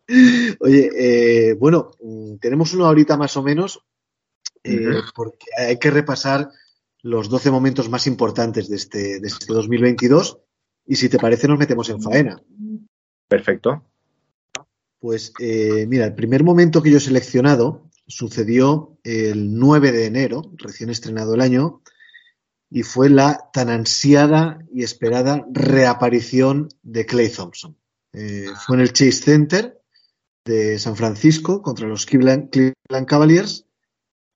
¿eh? 0.09 0.57
Oye, 0.61 0.91
eh, 0.97 1.55
bueno, 1.55 1.93
tenemos 2.41 2.73
una 2.75 2.89
horita 2.89 3.17
más 3.17 3.37
o 3.37 3.43
menos, 3.43 3.85
eh, 4.65 4.89
uh 4.89 4.91
-huh. 4.91 5.13
porque 5.15 5.47
hay 5.57 5.79
que 5.79 5.91
repasar 5.91 6.49
los 7.03 7.29
12 7.29 7.51
momentos 7.51 7.89
más 7.89 8.07
importantes 8.07 8.69
de 8.69 8.77
este, 8.77 9.21
de 9.21 9.29
este 9.29 9.53
2022 9.53 10.39
y 10.87 10.97
si 10.97 11.09
te 11.09 11.19
parece 11.19 11.47
nos 11.49 11.59
metemos 11.59 11.89
en 11.91 12.03
faena. 12.03 12.43
Perfecto. 13.29 13.85
Pues 14.99 15.33
eh, 15.39 15.87
mira, 15.87 16.07
el 16.07 16.15
primer 16.15 16.43
momento 16.43 16.83
que 16.83 16.91
yo 16.91 16.97
he 16.97 17.01
seleccionado 17.01 17.89
sucedió 18.07 18.99
el 19.05 19.59
9 19.59 19.93
de 19.93 20.07
enero, 20.07 20.51
recién 20.57 20.91
estrenado 20.91 21.35
el 21.35 21.43
año, 21.43 21.83
y 22.71 22.83
fue 22.83 23.09
la 23.11 23.49
tan 23.53 23.69
ansiada 23.69 24.59
y 24.73 24.83
esperada 24.83 25.47
reaparición 25.53 26.69
de 26.83 27.07
Clay 27.07 27.29
Thompson. 27.31 27.77
Eh, 28.13 28.47
fue 28.67 28.77
en 28.77 28.83
el 28.83 28.93
Chase 28.93 29.13
Center 29.13 29.81
de 30.45 30.79
San 30.79 30.97
Francisco 30.97 31.63
contra 31.63 31.87
los 31.87 32.07
Cleveland, 32.07 32.51
Cleveland 32.51 33.07
Cavaliers 33.07 33.68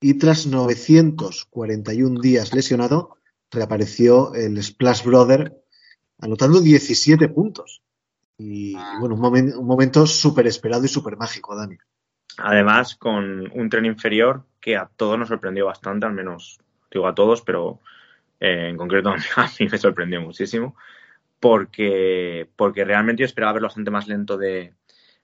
y 0.03 0.15
tras 0.15 0.45
941 0.45 2.19
días 2.19 2.53
lesionado, 2.53 3.15
reapareció 3.49 4.35
el 4.35 4.61
Splash 4.61 5.05
Brother 5.05 5.55
anotando 6.19 6.59
17 6.59 7.29
puntos. 7.29 7.81
Y 8.37 8.75
bueno, 8.99 9.15
un, 9.15 9.21
momen 9.21 9.53
un 9.55 9.65
momento 9.65 10.05
súper 10.05 10.45
esperado 10.47 10.83
y 10.83 10.89
súper 10.89 11.15
mágico, 11.15 11.55
Dani. 11.55 11.77
Además, 12.37 12.95
con 12.95 13.49
un 13.57 13.69
tren 13.69 13.85
inferior 13.85 14.43
que 14.59 14.75
a 14.75 14.89
todos 14.93 15.17
nos 15.17 15.29
sorprendió 15.29 15.67
bastante, 15.67 16.05
al 16.05 16.13
menos, 16.13 16.59
digo 16.91 17.07
a 17.07 17.15
todos, 17.15 17.41
pero 17.41 17.79
eh, 18.41 18.67
en 18.71 18.75
concreto 18.75 19.07
a 19.09 19.15
mí, 19.15 19.23
a 19.37 19.49
mí, 19.57 19.67
me 19.71 19.77
sorprendió 19.77 20.19
muchísimo, 20.19 20.75
porque, 21.39 22.49
porque 22.57 22.83
realmente 22.83 23.21
yo 23.21 23.25
esperaba 23.25 23.53
verlo 23.53 23.69
bastante 23.69 23.89
más 23.89 24.09
lento 24.09 24.35
de, 24.37 24.73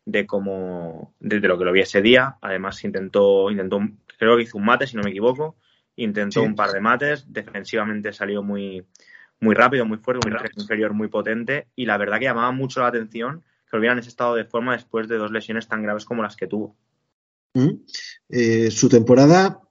de 0.05 0.25
cómo, 0.25 1.13
de, 1.19 1.41
de, 1.41 1.47
lo 1.49 1.57
que 1.57 1.65
lo 1.65 1.73
vi 1.73 1.81
ese 1.81 2.01
día. 2.01 2.37
Además, 2.39 2.81
intentó, 2.85 3.51
intentó, 3.51 3.81
creo 4.19 4.35
que 4.35 4.43
hizo 4.43 4.57
un 4.57 4.65
mate, 4.65 4.85
si 4.85 4.97
no 4.97 5.03
me 5.03 5.09
equivoco, 5.09 5.55
intentó 5.95 6.41
sí. 6.41 6.45
un 6.45 6.55
par 6.55 6.71
de 6.71 6.81
mates, 6.81 7.25
defensivamente 7.27 8.13
salió 8.13 8.43
muy, 8.43 8.85
muy 9.39 9.55
rápido, 9.55 9.85
muy 9.85 9.97
fuerte, 9.97 10.27
un 10.29 10.37
tren 10.37 10.51
inferior 10.55 10.93
muy 10.93 11.07
potente 11.07 11.67
y 11.75 11.85
la 11.85 11.97
verdad 11.97 12.19
que 12.19 12.25
llamaba 12.25 12.51
mucho 12.51 12.81
la 12.81 12.87
atención 12.87 13.43
que 13.69 13.77
volviera 13.77 13.93
en 13.93 13.99
ese 13.99 14.09
estado 14.09 14.35
de 14.35 14.45
forma 14.45 14.73
después 14.73 15.07
de 15.07 15.17
dos 15.17 15.31
lesiones 15.31 15.67
tan 15.67 15.83
graves 15.83 16.05
como 16.05 16.21
las 16.21 16.35
que 16.35 16.47
tuvo. 16.47 16.75
Mm. 17.53 17.81
Eh, 18.29 18.71
su 18.71 18.89
temporada 18.89 19.61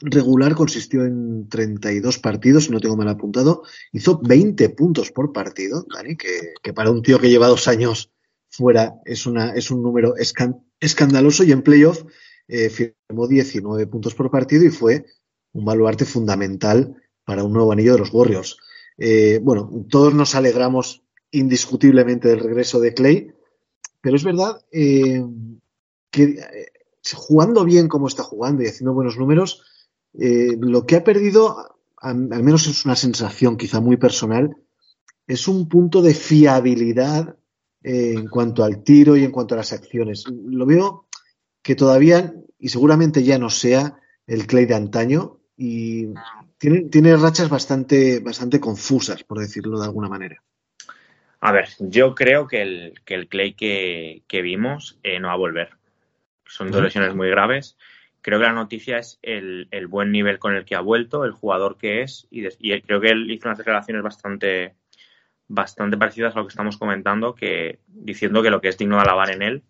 regular 0.00 0.54
consistió 0.54 1.04
en 1.04 1.48
32 1.48 2.18
partidos, 2.18 2.64
si 2.64 2.70
no 2.72 2.80
tengo 2.80 2.96
mal 2.96 3.08
apuntado, 3.08 3.62
hizo 3.92 4.20
20 4.22 4.70
puntos 4.70 5.10
por 5.10 5.32
partido, 5.32 5.84
Dani, 5.94 6.16
que, 6.16 6.54
que 6.62 6.72
para 6.72 6.90
un 6.90 7.02
tío 7.02 7.20
que 7.20 7.30
lleva 7.30 7.46
dos 7.46 7.68
años 7.68 8.10
fuera 8.48 8.94
es, 9.04 9.26
una, 9.26 9.54
es 9.54 9.70
un 9.70 9.82
número 9.82 10.16
escan, 10.16 10.64
escandaloso 10.80 11.44
y 11.44 11.52
en 11.52 11.62
playoff 11.62 12.04
eh, 12.48 12.70
firmó 12.70 13.26
19 13.28 13.86
puntos 13.86 14.14
por 14.14 14.30
partido 14.30 14.64
y 14.64 14.70
fue 14.70 15.06
un 15.52 15.64
baluarte 15.64 16.04
fundamental 16.04 16.96
para 17.24 17.44
un 17.44 17.52
nuevo 17.52 17.72
anillo 17.72 17.92
de 17.92 18.00
los 18.00 18.12
Warriors. 18.12 18.56
Eh, 18.98 19.40
bueno, 19.42 19.70
todos 19.88 20.14
nos 20.14 20.34
alegramos 20.34 21.02
indiscutiblemente 21.30 22.28
del 22.28 22.40
regreso 22.40 22.80
de 22.80 22.94
Clay, 22.94 23.32
pero 24.00 24.16
es 24.16 24.24
verdad 24.24 24.60
eh, 24.70 25.24
que 26.10 26.36
jugando 27.14 27.64
bien 27.64 27.88
como 27.88 28.08
está 28.08 28.22
jugando 28.22 28.62
y 28.62 28.66
haciendo 28.66 28.92
buenos 28.92 29.16
números, 29.16 29.62
lo 30.14 30.84
que 30.84 30.96
ha 30.96 31.04
perdido, 31.04 31.78
al, 31.96 32.16
menos 32.16 32.66
es 32.66 32.84
una 32.84 32.96
sensación 32.96 33.56
quizá 33.56 33.80
muy 33.80 33.96
personal, 33.96 34.54
es 35.26 35.48
un 35.48 35.68
punto 35.68 36.02
de 36.02 36.12
fiabilidad 36.12 37.36
en 37.82 38.28
cuanto 38.28 38.62
al 38.62 38.82
tiro 38.82 39.16
y 39.16 39.24
en 39.24 39.30
cuanto 39.30 39.54
a 39.54 39.58
las 39.58 39.72
acciones. 39.72 40.24
Lo 40.28 40.66
veo 40.66 41.06
que 41.62 41.74
todavía, 41.74 42.34
y 42.58 42.68
seguramente 42.68 43.22
ya 43.22 43.38
no 43.38 43.50
sea 43.50 43.98
el 44.26 44.46
Clay 44.46 44.66
de 44.66 44.74
antaño, 44.74 45.38
y 45.56 46.08
tiene, 46.58 46.82
tiene 46.82 47.16
rachas 47.16 47.48
bastante, 47.48 48.20
bastante 48.20 48.60
confusas, 48.60 49.22
por 49.22 49.38
decirlo 49.38 49.78
de 49.78 49.86
alguna 49.86 50.08
manera. 50.08 50.42
A 51.40 51.52
ver, 51.52 51.68
yo 51.78 52.14
creo 52.14 52.46
que 52.46 52.62
el, 52.62 53.00
que 53.04 53.14
el 53.14 53.28
Clay 53.28 53.54
que, 53.54 54.22
que 54.28 54.42
vimos 54.42 54.98
eh, 55.02 55.18
no 55.18 55.28
va 55.28 55.34
a 55.34 55.38
volver. 55.38 55.70
Son 56.46 56.70
dos 56.70 56.82
lesiones 56.82 57.14
muy 57.14 57.28
graves. 57.30 57.76
Creo 58.20 58.38
que 58.38 58.44
la 58.44 58.52
noticia 58.52 58.98
es 58.98 59.18
el, 59.22 59.66
el, 59.72 59.88
buen 59.88 60.12
nivel 60.12 60.38
con 60.38 60.54
el 60.54 60.64
que 60.64 60.76
ha 60.76 60.80
vuelto, 60.80 61.24
el 61.24 61.32
jugador 61.32 61.78
que 61.78 62.02
es, 62.02 62.28
y, 62.30 62.42
de, 62.42 62.54
y 62.60 62.80
creo 62.82 63.00
que 63.00 63.08
él 63.08 63.28
hizo 63.30 63.48
unas 63.48 63.58
declaraciones 63.58 64.02
bastante, 64.02 64.76
bastante 65.48 65.96
parecidas 65.96 66.36
a 66.36 66.38
lo 66.38 66.46
que 66.46 66.52
estamos 66.52 66.76
comentando, 66.76 67.34
que 67.34 67.80
diciendo 67.88 68.42
que 68.42 68.50
lo 68.50 68.60
que 68.60 68.68
es 68.68 68.78
digno 68.78 68.96
de 68.96 69.02
alabar 69.02 69.30
en 69.30 69.42
él 69.42 69.62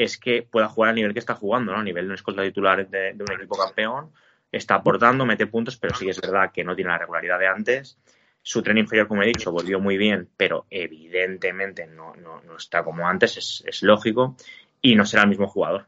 es 0.00 0.16
que 0.16 0.42
pueda 0.42 0.66
jugar 0.66 0.90
al 0.90 0.94
nivel 0.96 1.12
que 1.12 1.18
está 1.18 1.34
jugando, 1.34 1.72
¿no? 1.72 1.78
a 1.78 1.82
nivel 1.82 2.04
de 2.04 2.08
un 2.08 2.14
escolta 2.14 2.42
titular 2.42 2.88
de, 2.88 3.12
un 3.12 3.32
equipo 3.32 3.54
campeón, 3.58 4.10
está 4.50 4.76
aportando, 4.76 5.26
mete 5.26 5.46
puntos, 5.46 5.76
pero 5.76 5.94
sí 5.94 6.08
es 6.08 6.18
verdad 6.18 6.50
que 6.52 6.64
no 6.64 6.74
tiene 6.74 6.90
la 6.90 6.98
regularidad 6.98 7.38
de 7.38 7.46
antes. 7.46 7.98
Su 8.40 8.62
tren 8.62 8.78
inferior, 8.78 9.06
como 9.06 9.22
he 9.22 9.26
dicho, 9.26 9.52
volvió 9.52 9.78
muy 9.78 9.98
bien, 9.98 10.30
pero 10.38 10.64
evidentemente 10.70 11.86
no, 11.86 12.14
no, 12.16 12.40
no 12.40 12.56
está 12.56 12.82
como 12.82 13.06
antes, 13.06 13.36
es, 13.36 13.62
es, 13.66 13.82
lógico, 13.82 14.36
y 14.80 14.94
no 14.94 15.04
será 15.04 15.24
el 15.24 15.28
mismo 15.28 15.46
jugador. 15.46 15.86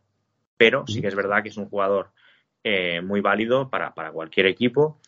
Pero 0.59 0.85
sí 0.87 1.01
que 1.01 1.09
es 1.09 1.15
verdad 1.15 1.43
que 1.43 1.49
es 1.49 1.57
un 1.57 1.71
jugador 1.71 2.11
eh, 2.63 3.01
muy 3.01 3.23
válido 3.23 3.71
para, 3.71 3.95
para, 3.95 4.13
cualquier 4.13 4.45
equipo. 4.45 5.01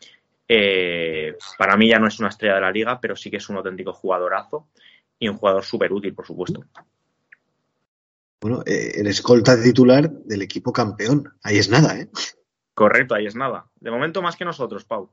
Eh, 0.48 1.36
para 1.58 1.76
mí 1.76 1.90
ya 1.90 1.98
no 1.98 2.08
es 2.08 2.18
una 2.20 2.30
estrella 2.30 2.54
de 2.54 2.60
la 2.62 2.72
liga, 2.72 2.98
pero 2.98 3.16
sí 3.16 3.30
que 3.30 3.36
es 3.36 3.48
un 3.50 3.58
auténtico 3.58 3.92
jugadorazo 3.92 4.66
y 5.18 5.28
un 5.28 5.36
jugador 5.36 5.62
súper 5.62 5.92
útil, 5.92 6.14
por 6.14 6.26
supuesto. 6.26 6.64
Bueno, 8.44 8.62
eh, 8.66 8.92
el 8.96 9.06
escolta 9.06 9.56
titular 9.62 10.10
del 10.10 10.42
equipo 10.42 10.70
campeón. 10.70 11.32
Ahí 11.42 11.56
es 11.56 11.70
nada, 11.70 11.98
¿eh? 11.98 12.10
Correcto, 12.74 13.14
ahí 13.14 13.24
es 13.24 13.34
nada. 13.34 13.70
De 13.80 13.90
momento 13.90 14.20
más 14.20 14.36
que 14.36 14.44
nosotros, 14.44 14.84
Pau. 14.84 15.10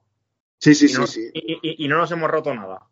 Sí, 0.57 0.75
sí, 0.75 0.87
y 0.91 0.93
no, 0.95 1.07
sí. 1.07 1.29
Y, 1.33 1.53
y, 1.53 1.85
y, 1.85 1.87
no 1.87 1.97
nos 1.97 2.11
hemos 2.11 2.29
roto 2.29 2.53
nada. 2.53 2.89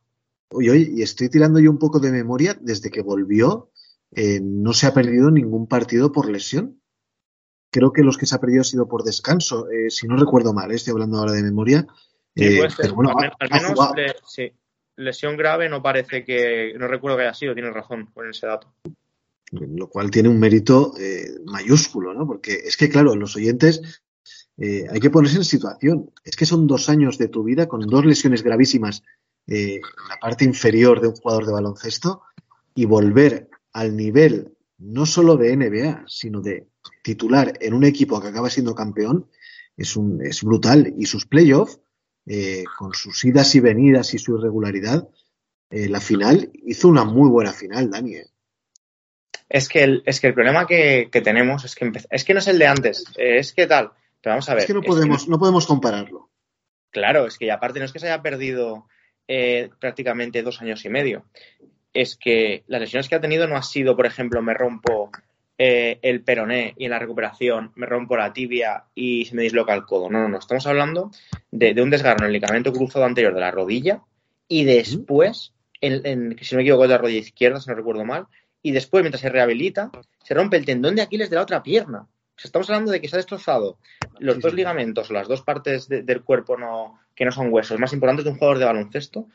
Oye, 0.52 0.72
oye, 0.72 0.92
y 0.94 1.02
estoy 1.02 1.28
tirando 1.28 1.60
yo 1.60 1.70
un 1.70 1.78
poco 1.78 2.00
de 2.00 2.14
memoria. 2.14 2.58
Desde 2.58 2.90
que 2.90 3.02
volvió, 3.02 3.70
eh, 4.16 4.40
no 4.42 4.72
se 4.72 4.88
ha 4.88 4.94
perdido 4.94 5.30
ningún 5.30 5.68
partido 5.68 6.14
por 6.14 6.30
lesión. 6.30 6.82
Creo 7.70 7.92
que 7.92 8.04
los 8.04 8.18
que 8.18 8.26
se 8.26 8.34
ha 8.34 8.40
perdido 8.40 8.62
ha 8.62 8.64
sido 8.64 8.88
por 8.88 9.04
descanso. 9.04 9.70
Eh, 9.70 9.90
si 9.90 10.08
no 10.08 10.16
recuerdo 10.16 10.54
mal, 10.54 10.72
eh, 10.72 10.76
estoy 10.76 10.92
hablando 10.92 11.18
ahora 11.18 11.34
de 11.34 11.44
memoria. 11.44 11.86
Sí, 12.34 12.56
puede 12.56 12.70
ser. 12.70 12.94
Bueno, 12.94 13.14
al, 13.14 13.34
al, 13.38 13.62
menos, 13.62 13.92
le, 13.94 14.16
sí. 14.26 14.54
lesión 14.96 15.36
grave 15.36 15.68
no 15.68 15.84
parece 15.84 16.24
que, 16.24 16.76
no 16.80 16.88
recuerdo 16.88 17.18
que 17.18 17.24
haya 17.24 17.34
sido, 17.34 17.54
tienes 17.54 17.74
razón 17.74 18.06
con 18.14 18.30
ese 18.30 18.48
dato. 18.48 18.74
Lo 19.52 19.90
cual 19.90 20.12
tiene 20.12 20.30
un 20.30 20.40
mérito 20.40 20.94
eh, 21.00 21.40
mayúsculo, 21.46 22.14
¿no? 22.14 22.28
Porque 22.28 22.54
es 22.54 22.78
que, 22.78 22.90
claro, 22.90 23.16
los 23.16 23.36
oyentes 23.36 24.04
eh, 24.58 24.86
hay 24.92 25.00
que 25.00 25.10
ponerse 25.10 25.38
en 25.38 25.46
situación. 25.46 26.12
Es 26.24 26.36
que 26.36 26.46
son 26.46 26.68
dos 26.68 26.90
años 26.90 27.18
de 27.18 27.30
tu 27.30 27.44
vida 27.44 27.68
con 27.68 27.82
dos 27.88 28.06
lesiones 28.06 28.44
gravísimas 28.44 29.04
eh, 29.48 29.76
en 29.76 30.10
la 30.10 30.20
parte 30.20 30.46
inferior 30.46 31.02
de 31.02 31.08
un 31.08 31.16
jugador 31.16 31.46
de 31.46 31.54
baloncesto 31.54 32.22
y 32.76 32.86
volver 32.86 33.50
al 33.74 33.96
nivel 33.96 34.56
no 34.78 35.06
solo 35.06 35.38
de 35.38 35.56
NBA, 35.56 36.06
sino 36.08 36.42
de 36.42 36.68
titular 37.04 37.54
en 37.60 37.74
un 37.74 37.84
equipo 37.84 38.22
que 38.22 38.28
acaba 38.28 38.50
siendo 38.50 38.76
campeón, 38.76 39.28
es, 39.76 39.96
un, 39.96 40.24
es 40.26 40.44
brutal. 40.44 40.94
Y 40.98 41.06
sus 41.06 41.26
playoffs, 41.26 41.80
eh, 42.26 42.64
con 42.78 42.94
sus 42.94 43.24
idas 43.26 43.56
y 43.56 43.60
venidas 43.60 44.14
y 44.14 44.20
su 44.20 44.38
irregularidad, 44.38 45.10
eh, 45.70 45.90
la 45.90 46.00
final 46.00 46.52
hizo 46.66 46.88
una 46.88 47.04
muy 47.04 47.30
buena 47.30 47.52
final, 47.52 47.90
Daniel. 47.90 48.28
Es 49.50 49.68
que 49.68 49.84
el, 49.84 50.04
es 50.06 50.22
que 50.22 50.28
el 50.28 50.34
problema 50.36 50.68
que, 50.68 51.10
que 51.12 51.22
tenemos 51.22 51.66
es 51.66 51.76
que, 51.76 51.92
es 52.10 52.24
que 52.24 52.34
no 52.34 52.40
es 52.40 52.48
el 52.48 52.60
de 52.60 52.68
antes, 52.68 53.04
es 53.18 53.54
que 53.54 53.66
tal. 53.66 53.92
Pero 54.22 54.34
vamos 54.34 54.50
a 54.50 54.54
ver. 54.54 54.62
Es 54.62 54.68
que 54.68 54.74
no 54.74 54.82
podemos, 54.82 55.24
que 55.24 55.30
no, 55.30 55.36
no 55.36 55.40
podemos 55.40 55.66
compararlo. 55.66 56.30
Claro, 56.92 57.26
es 57.26 57.38
que 57.38 57.52
aparte 57.52 57.80
no 57.80 57.86
es 57.86 57.92
que 57.92 58.00
se 58.00 58.08
haya 58.08 58.22
perdido 58.22 58.88
eh, 59.28 59.70
prácticamente 59.80 60.44
dos 60.44 60.62
años 60.62 60.84
y 60.86 60.90
medio. 60.90 61.26
Es 61.94 62.16
que 62.16 62.64
las 62.68 62.82
lesiones 62.82 63.08
que 63.10 63.16
ha 63.16 63.22
tenido 63.22 63.48
no 63.48 63.56
ha 63.56 63.64
sido, 63.64 63.96
por 63.96 64.06
ejemplo, 64.06 64.42
me 64.42 64.54
rompo 64.54 65.10
eh, 65.58 66.00
el 66.02 66.24
peroné 66.24 66.74
y 66.78 66.86
en 66.86 66.92
la 66.92 67.00
recuperación 67.00 67.72
me 67.76 67.86
rompo 67.86 68.16
la 68.18 68.34
tibia 68.34 68.86
y 68.94 69.26
se 69.26 69.36
me 69.36 69.44
disloca 69.44 69.74
el 69.74 69.86
codo. 69.86 70.10
No, 70.10 70.20
no, 70.20 70.30
no. 70.30 70.38
Estamos 70.38 70.68
hablando 70.68 71.12
de, 71.52 71.74
de 71.74 71.82
un 71.82 71.90
desgarro 71.90 72.20
en 72.22 72.28
el 72.28 72.34
ligamento 72.34 72.74
cruzado 72.74 73.06
anterior 73.06 73.34
de 73.34 73.42
la 73.42 73.52
rodilla 73.52 74.02
y 74.48 74.64
después, 74.66 75.54
en, 75.82 76.06
en, 76.06 76.38
si 76.42 76.56
no 76.56 76.58
me 76.58 76.64
equivoco, 76.64 76.84
de 76.84 76.90
la 76.90 76.98
rodilla 76.98 77.20
izquierda, 77.20 77.60
si 77.60 77.70
no 77.70 77.76
recuerdo 77.76 78.04
mal, 78.06 78.28
y 78.62 78.72
después, 78.72 79.04
mientras 79.04 79.22
se 79.22 79.30
rehabilita, 79.30 79.92
se 80.24 80.34
rompe 80.34 80.58
el 80.58 80.66
tendón 80.66 80.96
de 80.96 81.02
Aquiles 81.02 81.30
de 81.30 81.36
la 81.38 81.44
otra 81.44 81.64
pierna. 81.64 82.02
O 82.02 82.42
sea, 82.42 82.48
estamos 82.50 82.70
hablando 82.70 82.92
de 82.92 83.02
que 83.02 83.08
se 83.08 83.16
ha 83.16 83.18
destrozado 83.18 83.78
los 84.20 84.36
sí, 84.36 84.42
dos 84.42 84.52
sí. 84.52 84.58
ligamentos 84.58 85.10
o 85.10 85.14
las 85.14 85.28
dos 85.28 85.42
partes 85.42 85.88
de, 85.88 86.04
del 86.04 86.24
cuerpo 86.24 86.58
no, 86.58 87.00
que 87.16 87.26
no 87.26 87.32
son 87.32 87.52
huesos 87.54 87.80
más 87.80 87.94
importantes 87.94 88.26
de 88.26 88.32
un 88.32 88.38
jugador 88.38 88.60
de 88.60 88.66
baloncesto 88.66 89.28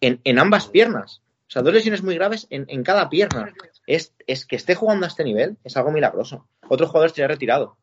en, 0.00 0.20
en 0.24 0.38
ambas 0.38 0.68
piernas. 0.68 1.22
O 1.48 1.50
sea, 1.50 1.62
dos 1.62 1.72
lesiones 1.72 2.02
muy 2.02 2.14
graves 2.14 2.46
en, 2.50 2.64
en 2.68 2.82
cada 2.82 3.08
pierna. 3.08 3.54
Es, 3.86 4.14
es, 4.26 4.46
que 4.46 4.56
esté 4.56 4.74
jugando 4.74 5.04
a 5.04 5.08
este 5.08 5.22
nivel 5.22 5.56
es 5.62 5.76
algo 5.76 5.92
milagroso. 5.92 6.48
Otro 6.68 6.86
jugador 6.86 7.08
estaría 7.08 7.28
retirado. 7.28 7.76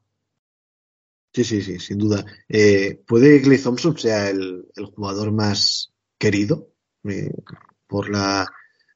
Sí, 1.34 1.44
sí, 1.44 1.62
sí, 1.62 1.80
sin 1.80 1.98
duda. 1.98 2.26
Eh, 2.50 3.02
¿Puede 3.08 3.38
que 3.38 3.44
Clay 3.44 3.58
Thompson 3.58 3.98
sea 3.98 4.30
el, 4.30 4.68
el 4.76 4.86
jugador 4.86 5.32
más 5.32 5.94
querido 6.20 6.70
eh, 7.06 7.32
por, 7.88 8.10
la, 8.10 8.48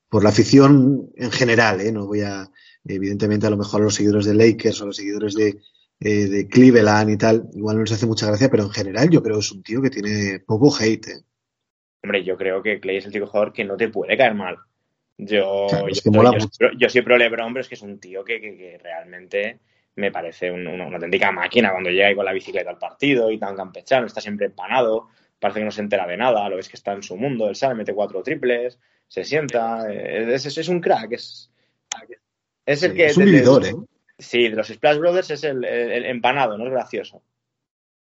por 0.09 0.23
la 0.23 0.29
afición 0.29 1.09
en 1.15 1.31
general? 1.31 1.81
Eh? 1.81 1.91
No 1.91 2.07
voy 2.07 2.21
a, 2.21 2.49
evidentemente, 2.85 3.47
a 3.47 3.49
lo 3.49 3.57
mejor 3.57 3.81
a 3.81 3.85
los 3.85 3.95
seguidores 3.95 4.25
de 4.25 4.35
Lakers 4.35 4.81
o 4.81 4.83
a 4.83 4.87
los 4.87 4.95
seguidores 4.95 5.33
de, 5.33 5.57
eh, 5.99 6.27
de 6.27 6.47
Cleveland 6.47 7.09
y 7.09 7.17
tal, 7.17 7.49
igual 7.53 7.77
no 7.77 7.83
les 7.83 7.91
hace 7.91 8.05
mucha 8.05 8.27
gracia, 8.27 8.49
pero 8.49 8.63
en 8.63 8.71
general 8.71 9.09
yo 9.09 9.21
creo 9.23 9.35
que 9.35 9.41
es 9.41 9.51
un 9.51 9.63
tío 9.63 9.81
que 9.81 9.89
tiene 9.89 10.39
poco 10.39 10.73
hate. 10.79 11.07
¿eh? 11.07 11.21
Hombre, 12.03 12.23
yo 12.23 12.37
creo 12.37 12.61
que 12.61 12.79
Clay 12.79 12.97
es 12.97 13.05
el 13.05 13.11
tipo 13.11 13.25
de 13.25 13.31
jugador 13.31 13.53
que 13.53 13.65
no 13.65 13.75
te 13.75 13.89
puede 13.89 14.15
caer 14.17 14.33
mal. 14.33 14.57
Yo, 15.17 15.65
claro, 15.67 15.87
yo, 15.89 16.11
yo, 16.11 16.47
yo, 16.59 16.69
yo, 16.77 16.89
soy 16.89 17.01
pro 17.01 17.17
LeBron, 17.17 17.51
pero 17.51 17.61
es 17.61 17.67
que 17.67 17.73
es 17.73 17.81
un 17.81 17.99
tío 17.99 18.23
que, 18.23 18.39
que, 18.39 18.55
que 18.55 18.77
realmente 18.77 19.59
me 19.95 20.11
parece 20.11 20.51
un, 20.51 20.67
una, 20.67 20.85
una, 20.85 20.97
auténtica 20.97 21.31
máquina 21.31 21.71
cuando 21.71 21.89
llega 21.89 22.07
ahí 22.07 22.15
con 22.15 22.25
la 22.25 22.33
bicicleta 22.33 22.69
al 22.69 22.77
partido 22.77 23.31
y 23.31 23.39
tan 23.39 23.55
campechano, 23.55 24.05
está 24.05 24.21
siempre 24.21 24.45
empanado, 24.45 25.07
parece 25.39 25.59
que 25.59 25.65
no 25.65 25.71
se 25.71 25.81
entera 25.81 26.05
de 26.05 26.17
nada, 26.17 26.47
lo 26.47 26.55
ves 26.55 26.69
que 26.69 26.75
está 26.77 26.93
en 26.93 27.01
su 27.01 27.17
mundo, 27.17 27.49
él 27.49 27.55
sale, 27.55 27.73
mete 27.73 27.95
cuatro 27.95 28.21
triples, 28.21 28.79
se 29.07 29.23
sienta, 29.23 29.91
es, 29.91 30.45
es, 30.45 30.57
es 30.57 30.67
un 30.67 30.81
crack, 30.81 31.13
es, 31.13 31.49
es 32.65 32.83
el 32.83 32.91
sí, 32.91 32.97
que... 32.97 33.05
Es 33.07 33.17
un 33.17 33.25
vividor, 33.25 33.65
¿eh? 33.65 33.75
Sí, 34.19 34.49
de 34.49 34.55
los 34.55 34.67
Splash 34.67 34.97
Brothers 34.97 35.29
es 35.31 35.43
el, 35.43 35.63
el, 35.63 35.91
el, 35.91 36.05
empanado, 36.05 36.57
no 36.57 36.65
es 36.65 36.71
gracioso. 36.71 37.21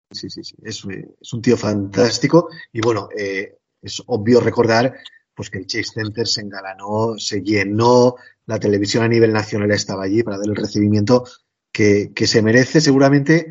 Sí, 0.10 0.30
sí, 0.30 0.42
sí, 0.44 0.56
es, 0.64 0.84
es 1.22 1.34
un 1.34 1.42
tío 1.42 1.58
fantástico 1.58 2.50
y 2.72 2.80
bueno, 2.80 3.10
eh, 3.18 3.58
es 3.82 4.02
obvio 4.06 4.40
recordar 4.40 4.96
pues 5.36 5.50
que 5.50 5.60
el 5.60 5.68
Chase 5.68 5.92
Center 5.94 6.26
se 6.26 6.42
engalanó, 6.42 7.16
se 7.18 7.42
llenó, 7.42 8.16
la 8.46 8.58
televisión 8.58 9.04
a 9.04 9.10
nivel 9.10 9.34
nacional 9.34 9.70
estaba 9.72 10.06
allí 10.06 10.24
para 10.24 10.38
dar 10.38 10.48
el 10.48 10.56
recibimiento 10.56 11.26
que, 11.72 12.14
que, 12.16 12.26
se 12.26 12.42
merece 12.42 12.82
seguramente 12.82 13.48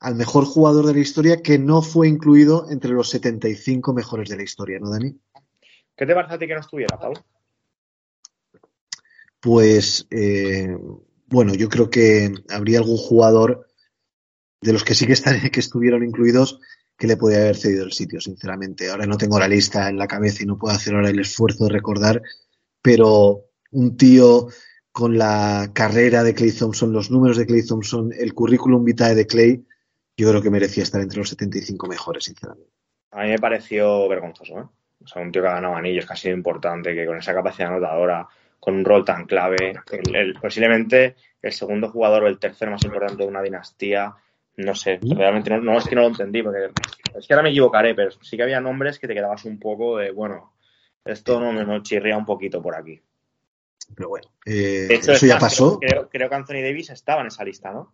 al 0.00 0.16
mejor 0.16 0.44
jugador 0.44 0.86
de 0.86 0.94
la 0.94 0.98
historia 0.98 1.40
que 1.40 1.58
no 1.58 1.80
fue 1.80 2.08
incluido 2.08 2.66
entre 2.70 2.90
los 2.90 3.08
75 3.08 3.94
mejores 3.94 4.28
de 4.28 4.36
la 4.36 4.42
historia, 4.42 4.78
¿no, 4.80 4.90
Dani? 4.90 5.16
¿Qué 6.00 6.06
te 6.06 6.14
parece 6.14 6.34
a 6.34 6.38
ti 6.38 6.46
que 6.46 6.54
no 6.54 6.60
estuviera, 6.60 6.98
Pau? 6.98 7.12
Pues, 9.38 10.06
eh, 10.10 10.74
bueno, 11.26 11.52
yo 11.52 11.68
creo 11.68 11.90
que 11.90 12.32
habría 12.48 12.78
algún 12.78 12.96
jugador 12.96 13.68
de 14.62 14.72
los 14.72 14.82
que 14.82 14.94
sí 14.94 15.06
que, 15.06 15.12
están, 15.12 15.38
que 15.50 15.60
estuvieron 15.60 16.02
incluidos 16.02 16.58
que 16.96 17.06
le 17.06 17.18
podía 17.18 17.40
haber 17.42 17.56
cedido 17.56 17.84
el 17.84 17.92
sitio, 17.92 18.18
sinceramente. 18.18 18.88
Ahora 18.88 19.04
no 19.04 19.18
tengo 19.18 19.38
la 19.38 19.46
lista 19.46 19.90
en 19.90 19.98
la 19.98 20.08
cabeza 20.08 20.42
y 20.42 20.46
no 20.46 20.56
puedo 20.56 20.74
hacer 20.74 20.94
ahora 20.94 21.10
el 21.10 21.20
esfuerzo 21.20 21.64
de 21.64 21.72
recordar, 21.72 22.22
pero 22.80 23.50
un 23.70 23.98
tío 23.98 24.48
con 24.92 25.18
la 25.18 25.70
carrera 25.74 26.24
de 26.24 26.32
Clay 26.32 26.52
Thompson, 26.52 26.94
los 26.94 27.10
números 27.10 27.36
de 27.36 27.44
Clay 27.44 27.66
Thompson, 27.66 28.10
el 28.18 28.32
currículum 28.32 28.82
vitae 28.86 29.14
de 29.14 29.26
Clay, 29.26 29.66
yo 30.16 30.30
creo 30.30 30.40
que 30.40 30.48
merecía 30.48 30.82
estar 30.82 31.02
entre 31.02 31.18
los 31.18 31.28
75 31.28 31.86
mejores, 31.88 32.24
sinceramente. 32.24 32.72
A 33.10 33.24
mí 33.24 33.28
me 33.28 33.38
pareció 33.38 34.08
vergonzoso, 34.08 34.60
¿eh? 34.60 34.64
O 35.02 35.06
sea, 35.06 35.22
un 35.22 35.32
tío 35.32 35.42
que 35.42 35.48
ha 35.48 35.54
ganado 35.54 35.76
anillos, 35.76 36.06
que 36.06 36.12
ha 36.12 36.16
sido 36.16 36.36
importante, 36.36 36.94
que 36.94 37.06
con 37.06 37.16
esa 37.16 37.34
capacidad 37.34 37.70
anotadora, 37.70 38.28
con 38.58 38.74
un 38.74 38.84
rol 38.84 39.04
tan 39.04 39.26
clave, 39.26 39.80
el, 39.92 40.16
el, 40.16 40.34
posiblemente 40.34 41.16
el 41.42 41.52
segundo 41.52 41.90
jugador 41.90 42.24
o 42.24 42.28
el 42.28 42.38
tercer 42.38 42.70
más 42.70 42.84
importante 42.84 43.22
de 43.22 43.28
una 43.28 43.42
dinastía, 43.42 44.14
no 44.56 44.74
sé, 44.74 45.00
realmente 45.02 45.50
no, 45.50 45.60
no, 45.60 45.78
es 45.78 45.86
que 45.86 45.94
no 45.94 46.02
lo 46.02 46.08
entendí, 46.08 46.42
porque 46.42 46.70
es 47.16 47.26
que 47.26 47.32
ahora 47.32 47.42
me 47.42 47.50
equivocaré, 47.50 47.94
pero 47.94 48.10
sí 48.10 48.36
que 48.36 48.42
había 48.42 48.60
nombres 48.60 48.98
que 48.98 49.08
te 49.08 49.14
quedabas 49.14 49.44
un 49.44 49.58
poco 49.58 49.96
de, 49.98 50.10
bueno, 50.10 50.52
esto 51.04 51.40
no 51.40 51.52
me 51.52 51.82
chirría 51.82 52.16
un 52.16 52.26
poquito 52.26 52.60
por 52.60 52.74
aquí. 52.76 53.00
Pero 53.94 54.08
bueno, 54.08 54.28
eh, 54.46 54.86
hecho, 54.90 55.12
eso 55.12 55.26
ya 55.26 55.34
más, 55.34 55.44
pasó. 55.44 55.78
Creo, 55.80 56.08
creo, 56.08 56.28
que 56.28 56.34
Anthony 56.34 56.62
Davis 56.62 56.90
estaba 56.90 57.22
en 57.22 57.28
esa 57.28 57.44
lista, 57.44 57.72
¿no? 57.72 57.92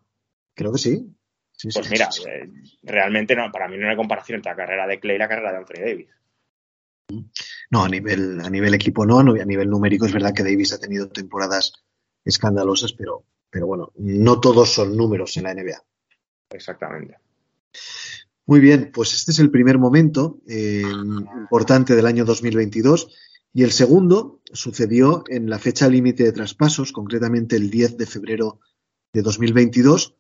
Creo 0.55 0.73
que 0.73 0.79
sí. 0.79 1.07
sí 1.53 1.69
pues 1.73 1.87
sí, 1.87 1.93
mira, 1.93 2.11
sí, 2.11 2.25
eh, 2.29 2.51
realmente 2.83 3.35
no, 3.35 3.51
para 3.51 3.69
mí 3.69 3.79
no 3.79 3.89
hay 3.89 3.97
comparación 3.97 4.37
entre 4.37 4.53
la 4.53 4.57
carrera 4.57 4.87
de 4.87 5.01
Clay 5.01 5.17
y 5.17 5.19
la 5.19 5.29
carrera 5.29 5.53
de 5.53 5.59
Anthony 5.59 5.81
Davis. 5.81 6.09
No, 7.71 7.85
a 7.85 7.89
nivel, 7.89 8.41
a 8.41 8.51
nivel 8.51 8.75
equipo 8.75 9.07
no, 9.07 9.21
a 9.21 9.45
nivel 9.45 9.71
numérico 9.71 10.07
es 10.07 10.13
verdad 10.13 10.35
que 10.35 10.43
Davis 10.43 10.73
ha 10.73 10.79
tenido 10.79 11.09
temporadas 11.09 11.73
escandalosas, 12.25 12.93
pero, 12.93 13.25
pero 13.51 13.67
bueno, 13.67 13.93
no 13.97 14.41
todos 14.41 14.71
son 14.73 14.97
números 14.97 15.37
en 15.37 15.45
la 15.45 15.55
NBA. 15.55 15.83
Exactamente. 16.51 17.19
Muy 18.47 18.61
bien, 18.61 18.91
pues 18.93 19.13
este 19.15 19.33
es 19.33 19.39
el 19.41 19.51
primer 19.51 19.79
momento 19.79 20.41
eh, 20.47 20.83
importante 20.83 21.97
del 21.97 22.07
año 22.07 22.25
2022 22.25 23.13
y 23.53 23.63
el 23.63 23.73
segundo 23.73 24.41
sucedió 24.53 25.25
en 25.29 25.51
la 25.51 25.59
fecha 25.59 25.89
límite 25.89 26.25
de 26.25 26.33
traspasos, 26.33 26.93
concretamente 26.93 27.57
el 27.57 27.71
10 27.71 27.97
de 27.97 28.07
febrero 28.07 28.61
de 29.13 29.23
2022 29.23 30.17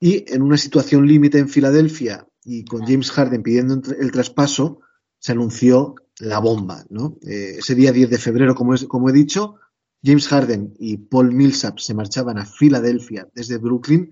y 0.00 0.24
en 0.32 0.42
una 0.42 0.56
situación 0.56 1.06
límite 1.06 1.38
en 1.38 1.48
Filadelfia 1.48 2.26
y 2.44 2.64
con 2.64 2.84
James 2.84 3.10
Harden 3.10 3.42
pidiendo 3.42 3.80
el 3.98 4.10
traspaso, 4.10 4.80
se 5.18 5.32
anunció 5.32 5.94
la 6.20 6.38
bomba, 6.38 6.84
¿no? 6.90 7.18
Eh, 7.26 7.56
ese 7.58 7.74
día 7.74 7.92
10 7.92 8.10
de 8.10 8.18
febrero, 8.18 8.54
como, 8.54 8.74
es, 8.74 8.84
como 8.84 9.08
he 9.08 9.12
dicho, 9.12 9.56
James 10.04 10.28
Harden 10.28 10.74
y 10.78 10.96
Paul 10.96 11.32
Millsap 11.32 11.78
se 11.78 11.94
marchaban 11.94 12.38
a 12.38 12.46
Filadelfia 12.46 13.28
desde 13.34 13.58
Brooklyn 13.58 14.10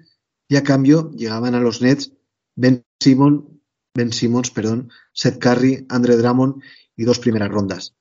y 0.49 0.57
a 0.57 0.63
cambio 0.63 1.11
llegaban 1.13 1.55
a 1.55 1.61
los 1.61 1.83
Nets 1.83 2.13
Ben, 2.57 2.85
Simon, 2.99 3.61
ben 3.95 4.13
Simmons, 4.13 4.51
perdón, 4.51 4.91
Seth 5.13 5.39
Curry, 5.39 5.87
Andre 5.89 6.17
Drummond 6.17 6.63
y 6.97 7.05
dos 7.05 7.19
primeras 7.19 7.49
rondas. 7.49 7.95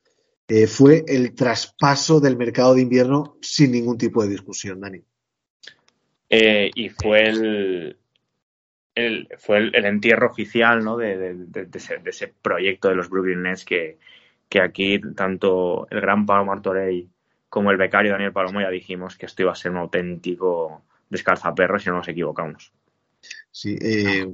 Eh, 0.48 0.68
fue 0.68 1.06
el 1.08 1.36
traspaso 1.36 2.20
del 2.20 2.36
mercado 2.36 2.74
de 2.74 2.82
invierno 2.82 3.38
sin 3.42 3.72
ningún 3.72 3.98
tipo 3.98 4.24
de 4.24 4.30
discusión, 4.30 4.80
Dani. 4.82 5.02
Eh, 6.30 6.72
y 6.76 6.90
fue 6.90 7.30
el, 7.30 7.98
fue 9.38 9.58
el, 9.58 9.86
entierro 9.86 10.30
oficial 10.30 10.84
¿no? 10.84 10.98
de, 10.98 11.36
ese, 12.06 12.34
proyecto 12.42 12.90
de 12.90 12.96
los 12.96 13.10
Brooklyn 13.10 13.44
Nets 13.44 13.66
que, 13.66 13.98
que 14.48 14.62
aquí 14.62 15.00
tanto 15.16 15.88
el 15.90 16.02
gran 16.02 16.26
Pablo 16.26 16.46
Martorell 16.46 17.08
como 17.50 17.72
el 17.72 17.78
becario 17.78 18.12
Daniel 18.12 18.34
Palomo 18.34 18.62
ya 18.62 18.70
dijimos 18.70 19.18
que 19.18 19.26
esto 19.26 19.42
iba 19.42 19.52
a 19.52 19.56
ser 19.56 19.72
un 19.72 19.78
auténtico 19.78 20.84
descalzaperros 21.10 21.84
si 21.84 21.90
no 21.90 21.98
nos 21.98 22.08
equivocamos. 22.08 22.72
Sí, 23.52 23.78
eh, 23.82 24.30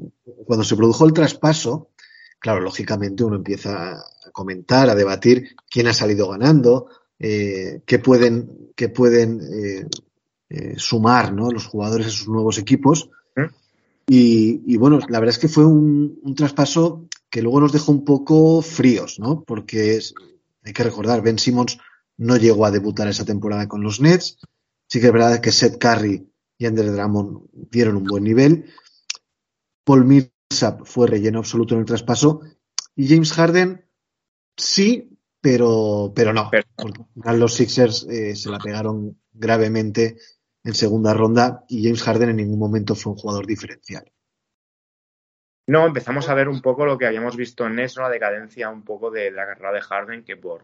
cuando 0.46 0.64
se 0.64 0.76
produjo 0.76 1.06
el 1.06 1.14
traspaso, 1.14 1.90
claro, 2.40 2.60
lógicamente 2.60 3.24
uno 3.24 3.38
empieza 3.38 3.94
a 3.94 4.32
comentar, 4.32 4.90
a 4.90 4.96
debatir 4.96 5.56
quién 5.70 5.88
ha 5.88 5.94
salido 5.94 6.30
ganando, 6.30 6.90
eh, 7.18 7.82
qué 7.86 8.00
pueden, 8.00 8.72
qué 8.76 8.90
pueden 8.90 9.40
eh 9.42 9.86
sumar 10.78 11.34
¿no? 11.34 11.50
los 11.50 11.66
jugadores 11.66 12.08
a 12.08 12.12
sus 12.12 12.28
nuevos 12.28 12.58
equipos. 12.58 13.10
Y, 14.08 14.62
y, 14.66 14.78
bueno, 14.78 15.00
la 15.10 15.20
verdad 15.20 15.36
es 15.36 15.40
que 15.40 15.48
fue 15.48 15.66
un, 15.66 16.20
un, 16.22 16.36
traspaso 16.36 17.08
que 17.30 17.42
luego 17.42 17.62
nos 17.62 17.72
dejó 17.72 17.92
un 17.92 18.06
poco 18.06 18.62
fríos, 18.62 19.20
¿no? 19.20 19.44
Porque 19.44 19.96
es, 19.96 20.14
Hay 20.64 20.74
que 20.74 20.84
recordar, 20.84 21.24
Ben 21.24 21.40
Simmons 21.40 21.80
no 22.18 22.38
llegó 22.38 22.66
a 22.66 22.72
debutar 22.72 23.08
esa 23.08 23.26
temporada 23.26 23.68
con 23.68 23.82
los 23.82 24.00
Nets. 24.00 24.38
Sí 24.88 25.00
que 25.00 25.08
es 25.08 25.14
verdad 25.14 25.42
que 25.42 25.52
Seth 25.52 25.78
Curry 25.78 26.30
y 26.58 26.66
Andre 26.66 26.92
Drummond 26.92 27.50
dieron 27.72 27.98
un 27.98 28.06
buen 28.06 28.24
nivel. 28.24 28.72
Paul 29.84 30.06
Millsap 30.06 30.86
fue 30.86 31.08
relleno 31.08 31.40
absoluto 31.40 31.74
en 31.74 31.82
el 31.82 31.86
traspaso. 31.86 32.42
Y 32.96 33.08
James 33.08 33.34
Harden 33.34 33.86
sí, 34.56 35.18
pero, 35.42 36.14
pero 36.16 36.34
no. 36.34 36.50
los 37.16 37.54
Sixers 37.54 38.08
eh, 38.10 38.36
se 38.36 38.50
la 38.50 38.60
pegaron 38.60 39.20
gravemente 39.34 40.18
en 40.66 40.74
segunda 40.74 41.14
ronda 41.14 41.64
y 41.70 41.84
James 41.84 42.02
Harden 42.04 42.32
en 42.32 42.38
ningún 42.38 42.60
momento 42.60 42.96
fue 42.96 43.14
un 43.14 43.20
jugador 43.20 43.46
diferencial. 43.46 44.12
No, 45.68 45.86
empezamos 45.86 46.28
a 46.28 46.34
ver 46.34 46.50
un 46.50 46.62
poco 46.62 46.86
lo 46.86 46.98
que 46.98 47.06
habíamos 47.06 47.36
visto 47.36 47.66
en 47.66 47.80
eso, 47.80 48.02
la 48.02 48.10
decadencia 48.10 48.70
un 48.70 48.84
poco 48.84 49.12
de 49.12 49.32
la 49.32 49.46
carrera 49.46 49.72
de 49.72 49.82
Harden, 49.82 50.24
que 50.24 50.38
por, 50.38 50.64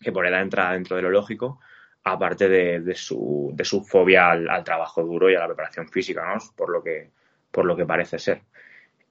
que 0.00 0.12
por 0.12 0.26
él 0.26 0.34
entra 0.34 0.72
dentro 0.72 0.96
de 0.96 1.02
lo 1.02 1.10
lógico, 1.10 1.60
aparte 2.04 2.48
de, 2.48 2.94
su, 2.94 3.50
de 3.54 3.64
su 3.64 3.84
fobia 3.84 4.30
al, 4.30 4.64
trabajo 4.64 5.02
duro 5.04 5.30
y 5.30 5.36
a 5.36 5.40
la 5.40 5.46
preparación 5.46 5.88
física, 5.88 6.24
¿no? 6.26 6.40
Por 6.56 6.70
lo 6.70 6.82
que, 6.82 7.10
por 7.50 7.64
lo 7.64 7.76
que 7.76 7.86
parece 7.86 8.18
ser. 8.18 8.42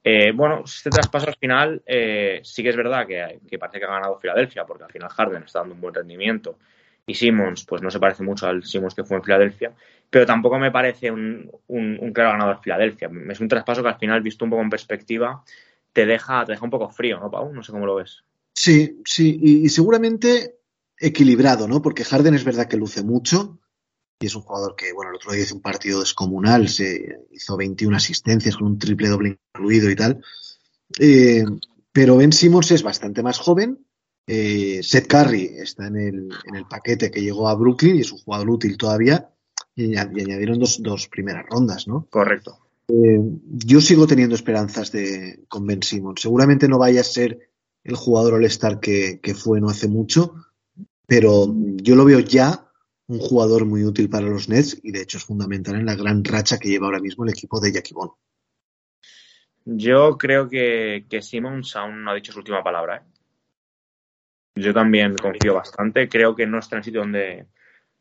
Eh, 0.03 0.31
bueno, 0.33 0.63
este 0.65 0.89
traspaso 0.89 1.27
al 1.27 1.35
final 1.35 1.81
eh, 1.85 2.39
sí 2.43 2.63
que 2.63 2.69
es 2.69 2.75
verdad 2.77 3.05
que, 3.05 3.39
que, 3.47 3.59
parece 3.59 3.79
que 3.79 3.85
ha 3.85 3.89
ganado 3.89 4.17
Filadelfia, 4.17 4.65
porque 4.65 4.85
al 4.85 4.91
final 4.91 5.09
Harden 5.09 5.43
está 5.43 5.59
dando 5.59 5.75
un 5.75 5.81
buen 5.81 5.93
rendimiento 5.93 6.57
y 7.09 7.15
Simmons, 7.15 7.65
pues 7.65 7.81
no 7.81 7.89
se 7.89 7.99
parece 7.99 8.21
mucho 8.21 8.45
al 8.45 8.63
Simmons 8.63 8.93
que 8.93 9.03
fue 9.03 9.17
en 9.17 9.23
Filadelfia, 9.23 9.73
pero 10.09 10.27
tampoco 10.27 10.59
me 10.59 10.71
parece 10.71 11.09
un, 11.09 11.49
claro 12.13 12.31
ganador 12.31 12.59
Filadelfia. 12.61 13.09
Es 13.29 13.39
un 13.39 13.47
traspaso 13.47 13.81
que 13.81 13.89
al 13.89 13.97
final, 13.97 14.21
visto 14.21 14.45
un 14.45 14.51
poco 14.51 14.61
en 14.61 14.69
perspectiva, 14.69 15.43
te 15.91 16.05
deja, 16.05 16.45
te 16.45 16.51
deja 16.51 16.63
un 16.63 16.69
poco 16.69 16.89
frío, 16.89 17.19
¿no, 17.19 17.31
Pau? 17.31 17.51
No 17.51 17.63
sé 17.63 17.71
cómo 17.71 17.87
lo 17.87 17.95
ves. 17.95 18.23
Sí, 18.53 19.01
sí, 19.05 19.39
y, 19.41 19.69
seguramente 19.69 20.59
equilibrado, 20.99 21.67
¿no? 21.67 21.81
Porque 21.81 22.03
Harden 22.03 22.35
es 22.35 22.43
verdad 22.43 22.67
que 22.67 22.77
luce 22.77 23.03
mucho 23.03 23.59
y 24.19 24.27
es 24.27 24.35
un 24.35 24.43
jugador 24.43 24.75
que, 24.75 24.93
bueno, 24.93 25.09
el 25.09 25.15
otro 25.15 25.31
día 25.31 25.43
hizo 25.43 25.55
un 25.55 25.61
partido 25.61 26.01
descomunal, 26.01 26.69
se 26.69 27.25
hizo 27.31 27.57
21 27.57 27.95
asistencias 27.95 28.55
con 28.55 28.67
un 28.67 28.77
triple 28.77 29.07
doble 29.07 29.39
incluido 29.55 29.89
y 29.89 29.95
tal. 29.95 30.21
Eh, 30.99 31.43
pero 31.91 32.17
Ben 32.17 32.33
Simmons 32.33 32.69
es 32.71 32.83
bastante 32.83 33.23
más 33.23 33.39
joven. 33.39 33.79
Eh, 34.27 34.81
Seth 34.83 35.07
Curry 35.07 35.55
está 35.57 35.87
en 35.87 35.97
el, 35.97 36.29
en 36.45 36.55
el 36.55 36.65
paquete 36.65 37.09
que 37.09 37.21
llegó 37.21 37.49
a 37.49 37.55
Brooklyn 37.55 37.95
y 37.95 38.01
es 38.01 38.11
un 38.11 38.19
jugador 38.19 38.49
útil 38.49 38.77
todavía 38.77 39.29
y, 39.75 39.95
añadieron 39.95 40.59
dos, 40.59 40.81
dos, 40.83 41.07
primeras 41.07 41.45
rondas, 41.49 41.87
¿no? 41.87 42.07
Correcto. 42.09 42.59
Eh, 42.87 43.19
yo 43.65 43.81
sigo 43.81 44.07
teniendo 44.07 44.35
esperanzas 44.35 44.91
de, 44.91 45.45
con 45.47 45.65
Ben 45.65 45.81
Simmons. 45.81 46.21
Seguramente 46.21 46.67
no 46.67 46.77
vaya 46.77 47.01
a 47.01 47.05
ser 47.05 47.49
el 47.83 47.95
jugador 47.95 48.35
All-Star 48.35 48.79
que, 48.79 49.19
que, 49.21 49.33
fue 49.33 49.61
no 49.61 49.69
hace 49.69 49.87
mucho, 49.87 50.35
pero 51.07 51.47
yo 51.77 51.95
lo 51.95 52.05
veo 52.05 52.19
ya 52.19 52.69
un 53.07 53.19
jugador 53.19 53.65
muy 53.65 53.83
útil 53.83 54.09
para 54.09 54.27
los 54.27 54.49
Nets 54.49 54.79
y 54.83 54.91
de 54.91 55.01
hecho 55.01 55.17
es 55.17 55.25
fundamental 55.25 55.75
en 55.75 55.85
la 55.85 55.95
gran 55.95 56.23
racha 56.23 56.59
que 56.59 56.69
lleva 56.69 56.85
ahora 56.85 56.99
mismo 56.99 57.23
el 57.23 57.31
equipo 57.31 57.59
de 57.59 57.71
Jackie 57.71 57.93
Bond. 57.93 58.11
Yo 59.65 60.17
creo 60.17 60.47
que, 60.47 61.05
que 61.09 61.21
Simmons 61.21 61.75
aún 61.75 62.03
no 62.03 62.11
ha 62.11 62.15
dicho 62.15 62.31
su 62.31 62.39
última 62.39 62.63
palabra. 62.63 62.97
¿eh? 62.97 63.18
Yo 64.55 64.73
también 64.73 65.15
confío 65.15 65.53
bastante. 65.53 66.09
Creo 66.09 66.35
que 66.35 66.47
no 66.47 66.59
está 66.59 66.75
en 66.75 66.77
el 66.79 66.83
sitio 66.83 67.01
donde, 67.01 67.45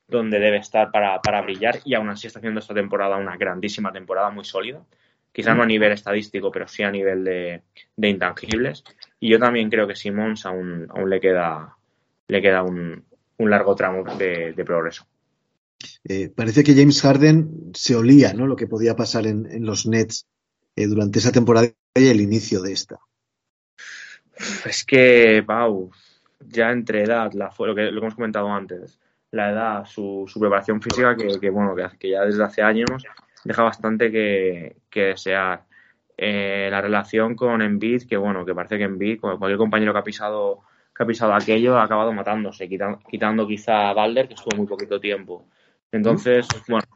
donde 0.06 0.38
debe 0.38 0.58
estar 0.58 0.90
para, 0.90 1.20
para, 1.20 1.42
brillar 1.42 1.80
y 1.84 1.94
aún 1.94 2.08
así 2.08 2.26
está 2.26 2.38
haciendo 2.38 2.60
esta 2.60 2.74
temporada 2.74 3.16
una 3.16 3.36
grandísima 3.36 3.92
temporada, 3.92 4.30
muy 4.30 4.44
sólida. 4.44 4.82
Quizás 5.32 5.56
no 5.56 5.62
a 5.62 5.66
nivel 5.66 5.92
estadístico, 5.92 6.50
pero 6.50 6.66
sí 6.66 6.82
a 6.82 6.90
nivel 6.90 7.22
de, 7.22 7.62
de 7.96 8.08
intangibles. 8.08 8.82
Y 9.20 9.28
yo 9.28 9.38
también 9.38 9.70
creo 9.70 9.86
que 9.86 9.94
Simons 9.94 10.46
aún, 10.46 10.86
aún 10.90 11.10
le 11.10 11.20
queda, 11.20 11.76
le 12.26 12.42
queda 12.42 12.62
un, 12.62 13.04
un 13.36 13.50
largo 13.50 13.74
tramo 13.74 14.04
de, 14.16 14.52
de 14.52 14.64
progreso. 14.64 15.06
Eh, 16.04 16.30
parece 16.34 16.64
que 16.64 16.74
James 16.74 17.00
Harden 17.02 17.70
se 17.74 17.94
olía 17.94 18.32
¿no? 18.32 18.46
lo 18.46 18.56
que 18.56 18.66
podía 18.66 18.96
pasar 18.96 19.26
en, 19.26 19.46
en 19.50 19.64
los 19.64 19.86
Nets 19.86 20.26
eh, 20.74 20.86
durante 20.86 21.18
esa 21.18 21.32
temporada 21.32 21.68
y 21.94 22.06
el 22.08 22.20
inicio 22.20 22.62
de 22.62 22.72
esta. 22.72 22.98
Es 24.64 24.84
que, 24.84 25.42
Pau, 25.46 25.90
ya 26.40 26.70
entre 26.70 27.02
edad, 27.02 27.32
la, 27.32 27.50
lo, 27.58 27.74
que, 27.74 27.90
lo 27.90 28.00
que 28.00 28.06
hemos 28.06 28.14
comentado 28.14 28.50
antes, 28.52 28.98
la 29.30 29.50
edad, 29.50 29.84
su, 29.84 30.30
preparación 30.38 30.80
física, 30.80 31.16
que, 31.16 31.38
que 31.40 31.50
bueno, 31.50 31.74
que, 31.74 31.86
que, 31.98 32.10
ya 32.10 32.24
desde 32.24 32.42
hace 32.42 32.62
años 32.62 33.04
deja 33.44 33.62
bastante 33.62 34.10
que, 34.10 34.76
que 34.90 35.02
desear. 35.04 35.64
Eh, 36.20 36.68
la 36.70 36.80
relación 36.80 37.36
con 37.36 37.62
Embiid, 37.62 38.02
que 38.08 38.16
bueno, 38.16 38.44
que 38.44 38.54
parece 38.54 38.76
que 38.76 38.84
Embiid, 38.84 39.20
cualquier 39.20 39.56
compañero 39.56 39.92
que 39.92 39.98
ha 40.00 40.04
pisado 40.04 40.62
que 40.98 41.04
ha 41.04 41.06
pisado 41.06 41.32
aquello, 41.32 41.78
ha 41.78 41.84
acabado 41.84 42.12
matándose, 42.12 42.68
quitando, 42.68 43.46
quizá 43.46 43.88
a 43.88 43.92
Balder, 43.92 44.26
que 44.26 44.34
estuvo 44.34 44.56
muy 44.56 44.66
poquito 44.66 44.98
tiempo. 44.98 45.46
Entonces, 45.92 46.48
bueno, 46.66 46.88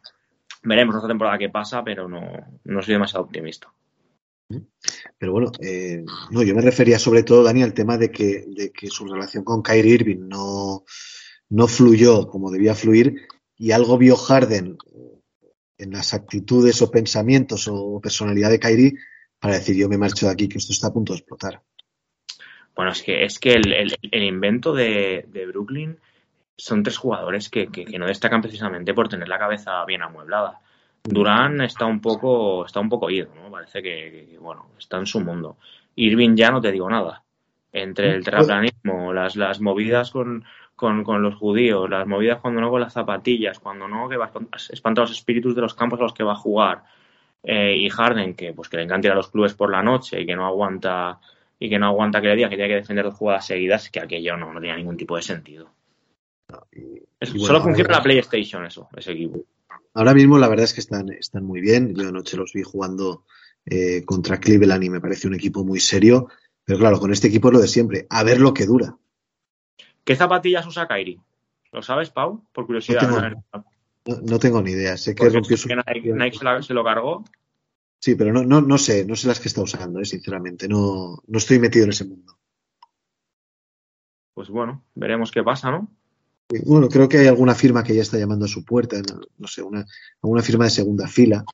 veremos 0.65 0.97
esta 0.97 1.07
temporada 1.07 1.39
qué 1.39 1.49
pasa, 1.49 1.85
pero 1.85 2.09
no, 2.09 2.21
no 2.65 2.83
soy 2.83 2.95
demasiado 2.95 3.25
optimista. 3.25 3.69
Pero 5.19 5.33
bueno, 5.33 5.53
eh, 5.61 6.05
no, 6.31 6.43
yo 6.43 6.55
me 6.55 6.63
refería 6.63 6.99
sobre 6.99 7.23
todo, 7.23 7.43
Dani, 7.43 7.63
al 7.63 7.75
tema 7.75 7.97
de 7.99 8.11
que, 8.11 8.45
de 8.47 8.73
que 8.73 8.89
su 8.89 9.07
relación 9.07 9.45
con 9.45 9.63
Kyrie 9.63 9.95
Irving 9.95 10.29
no, 10.29 10.85
no 11.49 11.69
fluyó 11.69 12.27
como 12.27 12.51
debía 12.51 12.75
fluir 12.75 13.15
y 13.57 13.73
algo 13.73 13.99
vio 13.99 14.17
Harden 14.17 14.77
en 15.79 15.91
las 15.91 16.15
actitudes 16.15 16.81
o 16.83 16.91
pensamientos 16.91 17.69
o 17.69 18.01
personalidad 18.01 18.51
de 18.51 18.61
Kyrie 18.61 18.95
para 19.39 19.55
decir 19.55 19.77
yo 19.77 19.89
me 19.89 19.99
marcho 19.99 20.27
de 20.27 20.33
aquí 20.33 20.49
que 20.49 20.59
esto 20.59 20.73
está 20.73 20.89
a 20.89 20.93
punto 20.93 21.13
de 21.13 21.19
explotar. 21.19 21.63
Bueno, 22.75 22.93
es 22.93 23.03
que 23.03 23.25
es 23.25 23.39
que 23.39 23.55
el, 23.55 23.97
el, 24.13 24.23
invento 24.23 24.73
de, 24.73 25.27
de, 25.29 25.47
Brooklyn 25.47 25.99
son 26.57 26.83
tres 26.83 26.97
jugadores 26.97 27.51
que, 27.51 27.67
que, 27.67 27.85
no 27.99 28.07
destacan 28.07 28.41
precisamente 28.41 28.95
por 28.95 29.09
tener 29.09 29.29
la 29.29 29.39
cabeza 29.39 29.85
bien 29.85 30.03
amueblada. 30.03 30.61
Durán 31.05 31.61
está 31.63 31.87
un 31.87 32.01
poco 32.01 32.65
está 32.65 32.81
un 32.81 32.89
poco 32.89 33.11
ido, 33.11 33.31
¿no? 33.35 33.51
Parece 33.51 33.83
que, 33.83 34.39
bueno, 34.41 34.67
está 34.79 34.99
en 34.99 35.07
su 35.07 35.21
mundo. 35.21 35.57
Irving 35.97 36.37
ya 36.37 36.51
no 36.51 36.61
te 36.61 36.73
digo 36.73 36.89
nada. 36.89 37.23
Entre 37.73 38.15
el 38.15 38.25
terraplanismo, 38.25 39.13
las, 39.13 39.35
las 39.35 39.61
movidas 39.61 40.11
con, 40.11 40.45
con, 40.77 41.03
con, 41.03 41.23
los 41.23 41.35
judíos, 41.37 41.89
las 41.89 42.07
movidas 42.07 42.41
cuando 42.41 42.61
no 42.61 42.71
con 42.71 42.81
las 42.81 42.93
zapatillas, 42.93 43.59
cuando 43.59 43.89
no 43.89 44.09
que 44.09 44.17
va 44.17 44.27
a 44.27 44.57
espantar 44.57 45.05
los 45.05 45.17
espíritus 45.17 45.55
de 45.55 45.63
los 45.63 45.75
campos 45.75 45.99
a 46.01 46.03
los 46.03 46.15
que 46.15 46.23
va 46.23 46.33
a 46.33 46.37
jugar. 46.37 46.85
Eh, 47.43 47.75
y 47.77 47.89
Harden, 47.89 48.35
que 48.35 48.53
pues 48.53 48.69
que 48.69 48.77
le 48.77 48.85
encanta 48.85 49.09
ir 49.09 49.13
a 49.13 49.17
los 49.17 49.31
clubes 49.31 49.55
por 49.55 49.71
la 49.71 49.83
noche 49.83 50.21
y 50.21 50.27
que 50.27 50.37
no 50.37 50.47
aguanta 50.47 51.19
y 51.59 51.69
que 51.69 51.79
no 51.79 51.87
aguanta 51.87 52.21
que 52.21 52.29
le 52.29 52.37
digan 52.37 52.51
que 52.51 52.57
tiene 52.57 52.69
que 52.69 52.81
defender 52.81 53.05
dos 53.05 53.15
jugadas 53.15 53.47
seguidas, 53.47 53.91
que 53.91 54.01
aquello 54.01 54.37
no, 54.37 54.53
no 54.53 54.61
tenía 54.61 54.77
ningún 54.77 54.97
tipo 54.97 55.17
de 55.17 55.23
sentido. 55.23 55.71
No, 56.49 56.67
y, 56.73 57.03
y 57.21 57.39
Solo 57.41 57.61
funciona 57.61 57.97
la 57.97 58.03
PlayStation 58.03 58.65
eso, 58.67 58.89
ese 58.97 59.13
equipo. 59.13 59.41
Ahora 59.95 60.15
mismo 60.15 60.39
la 60.39 60.49
verdad 60.49 60.65
es 60.65 60.75
que 60.75 60.81
están, 60.81 61.11
están 61.11 61.45
muy 61.45 61.61
bien. 61.61 61.95
Yo 61.95 62.09
anoche 62.09 62.37
los 62.37 62.53
vi 62.53 62.63
jugando 62.63 63.25
eh, 63.67 64.05
contra 64.05 64.41
Cleveland 64.41 64.85
y 64.85 64.91
me 64.91 65.01
parece 65.01 65.29
un 65.29 65.35
equipo 65.35 65.65
muy 65.65 65.81
serio. 65.81 66.29
Pero 66.65 66.79
claro, 66.79 66.99
con 66.99 67.13
este 67.13 67.29
equipo 67.29 67.49
es 67.49 67.55
lo 67.55 67.61
de 67.61 67.69
siempre. 67.69 68.07
A 68.11 68.23
ver 68.23 68.41
lo 68.41 68.55
que 68.55 68.67
dura. 68.67 68.97
¿Qué 70.05 70.17
zapatillas 70.17 70.67
usa 70.67 70.89
Kairi? 70.89 71.21
¿Lo 71.73 71.83
sabes, 71.83 72.11
Pau? 72.11 72.45
Por 72.53 72.67
curiosidad. 72.67 73.03
No 73.03 73.21
tengo, 73.21 73.65
no, 74.07 74.21
no 74.23 74.39
tengo 74.39 74.63
ni 74.63 74.73
idea. 74.73 74.97
Sé 74.97 75.15
que 75.15 75.29
rompió 75.29 75.57
su... 75.57 75.69
Nike, 75.69 76.13
Nike 76.13 76.39
se, 76.39 76.45
la, 76.45 76.63
se, 76.63 76.75
lo 76.75 76.85
cargó. 76.85 77.25
Sí, 77.99 78.15
pero 78.15 78.33
no, 78.33 78.43
no, 78.43 78.61
no 78.61 78.79
sé, 78.79 79.05
no 79.05 79.15
sé 79.15 79.29
las 79.29 79.41
que 79.41 79.49
está 79.49 79.63
usando, 79.63 80.01
eh, 80.01 80.05
sinceramente. 80.05 80.69
No, 80.69 81.23
no 81.27 81.39
estoy 81.39 81.59
metido 81.59 81.85
en 81.85 81.91
ese 81.91 82.05
mundo. 82.05 82.39
Pues 84.35 84.49
bueno, 84.49 84.85
veremos 84.95 85.31
qué 85.31 85.43
pasa, 85.43 85.71
¿no? 85.71 85.89
Bueno, 86.65 86.89
creo 86.89 87.09
que 87.09 87.19
hay 87.19 87.27
alguna 87.27 87.55
firma 87.55 87.83
que 87.83 87.95
ya 87.95 88.03
está 88.03 88.19
llamando 88.19 88.45
a 88.45 88.49
su 88.49 88.65
puerta, 88.65 89.01
no, 89.39 89.49
sé, 89.49 89.63
una, 89.63 89.87
alguna 90.23 90.43
firma 90.43 90.65
de 90.65 90.71
segunda 90.71 91.09
fila 91.09 91.45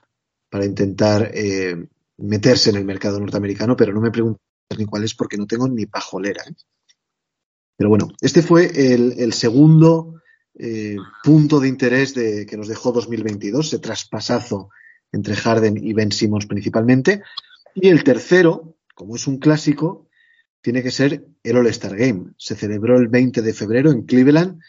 para 0.51 0.65
intentar 0.65 1.31
eh, 1.35 1.89
meterse 2.17 2.71
en 2.71 2.77
el 2.77 2.85
mercado 2.85 3.21
norteamericano, 3.21 3.77
pero 3.77 3.93
no 3.93 4.01
me 4.01 4.11
preguntes 4.11 4.43
ni 4.77 4.87
cuál 4.87 5.05
es 5.05 5.15
porque 5.15 5.37
no 5.37 5.47
tengo 5.47 5.69
ni 5.69 5.87
pajolera. 5.87 6.43
¿eh? 6.49 6.55
Pero 7.77 7.91
bueno, 7.91 8.09
este 8.21 8.43
fue 8.43 8.67
el, 8.93 9.15
el 9.19 9.33
segundo 9.33 10.19
eh, 10.61 10.97
punto 11.23 11.61
de 11.61 11.69
interés 11.69 12.15
de, 12.15 12.45
que 12.45 12.57
nos 12.57 12.67
dejó 12.67 12.91
2022, 12.91 13.67
ese 13.67 13.79
traspasazo 13.79 14.71
entre 15.13 15.37
Harden 15.37 15.77
y 15.77 15.93
Ben 15.93 16.11
Simmons 16.11 16.47
principalmente. 16.47 17.23
Y 17.75 17.89
el 17.89 18.03
tercero, 18.03 18.77
como 18.95 19.15
es 19.15 19.29
un 19.29 19.39
clásico, 19.39 20.09
tiene 20.61 20.83
que 20.83 20.91
ser 20.91 21.25
el 21.45 21.57
All-Star 21.57 21.97
Game. 21.97 22.33
Se 22.37 22.57
celebró 22.57 22.99
el 22.99 23.07
20 23.07 23.41
de 23.43 23.55
febrero 23.55 23.93
en 23.93 24.03
Cleveland 24.03 24.61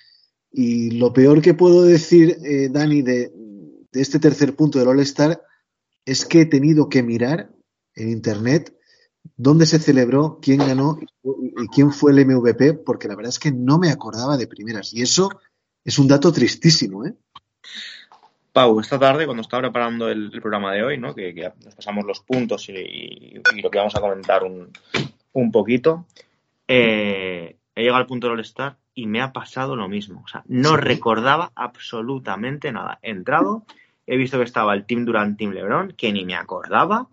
y 0.51 0.91
lo 0.91 1.13
peor 1.13 1.41
que 1.41 1.53
puedo 1.53 1.83
decir, 1.83 2.37
eh, 2.43 2.69
Dani, 2.69 3.01
de, 3.01 3.31
este 3.91 4.19
tercer 4.19 4.55
punto 4.55 4.79
del 4.79 4.87
All-Star 4.87 5.41
es 6.05 6.25
que 6.25 6.41
he 6.41 6.45
tenido 6.45 6.89
que 6.89 7.03
mirar 7.03 7.51
en 7.95 8.09
Internet 8.09 8.75
dónde 9.35 9.65
se 9.65 9.79
celebró, 9.79 10.39
quién 10.41 10.59
ganó 10.59 10.97
y, 11.23 11.67
quién 11.67 11.91
fue 11.91 12.11
el 12.11 12.25
MVP, 12.25 12.73
porque 12.73 13.07
la 13.07 13.15
verdad 13.15 13.29
es 13.29 13.39
que 13.39 13.51
no 13.51 13.77
me 13.77 13.91
acordaba 13.91 14.37
de 14.37 14.47
primeras. 14.47 14.93
Y 14.93 15.01
eso 15.01 15.29
es 15.83 15.99
un 15.99 16.07
dato 16.07 16.31
tristísimo, 16.31 17.05
¿eh? 17.05 17.13
Pau, 18.51 18.79
esta 18.79 18.97
tarde, 18.97 19.25
cuando 19.25 19.41
estaba 19.41 19.61
preparando 19.63 20.09
el, 20.09 20.31
programa 20.41 20.73
de 20.73 20.83
hoy, 20.83 20.97
¿no? 20.97 21.13
que, 21.13 21.35
que, 21.35 21.51
nos 21.63 21.75
pasamos 21.75 22.03
los 22.05 22.21
puntos 22.21 22.67
y, 22.69 23.39
lo 23.61 23.69
que 23.69 23.77
vamos 23.77 23.95
a 23.95 24.01
comentar 24.01 24.43
un, 24.43 24.71
un 25.33 25.51
poquito, 25.51 26.07
eh, 26.67 27.57
he 27.75 27.81
llegado 27.81 27.99
al 27.99 28.07
punto 28.07 28.27
del 28.27 28.37
All-Star 28.37 28.77
y 28.99 29.07
me 29.07 29.21
ha 29.21 29.31
pasado 29.31 29.77
lo 29.77 29.87
mismo. 29.87 30.21
O 30.25 30.27
sea, 30.27 30.43
no 30.47 30.75
recordaba 30.75 31.51
absolutamente 31.55 32.71
nada. 32.71 32.99
He 33.01 33.11
entrado, 33.11 33.63
he 34.05 34.17
visto 34.17 34.37
que 34.37 34.43
estaba 34.43 34.73
el 34.73 34.85
Team 34.85 35.05
Durant, 35.05 35.37
Team 35.37 35.51
LeBron, 35.51 35.93
que 35.93 36.11
ni 36.11 36.25
me 36.25 36.35
acordaba, 36.35 37.07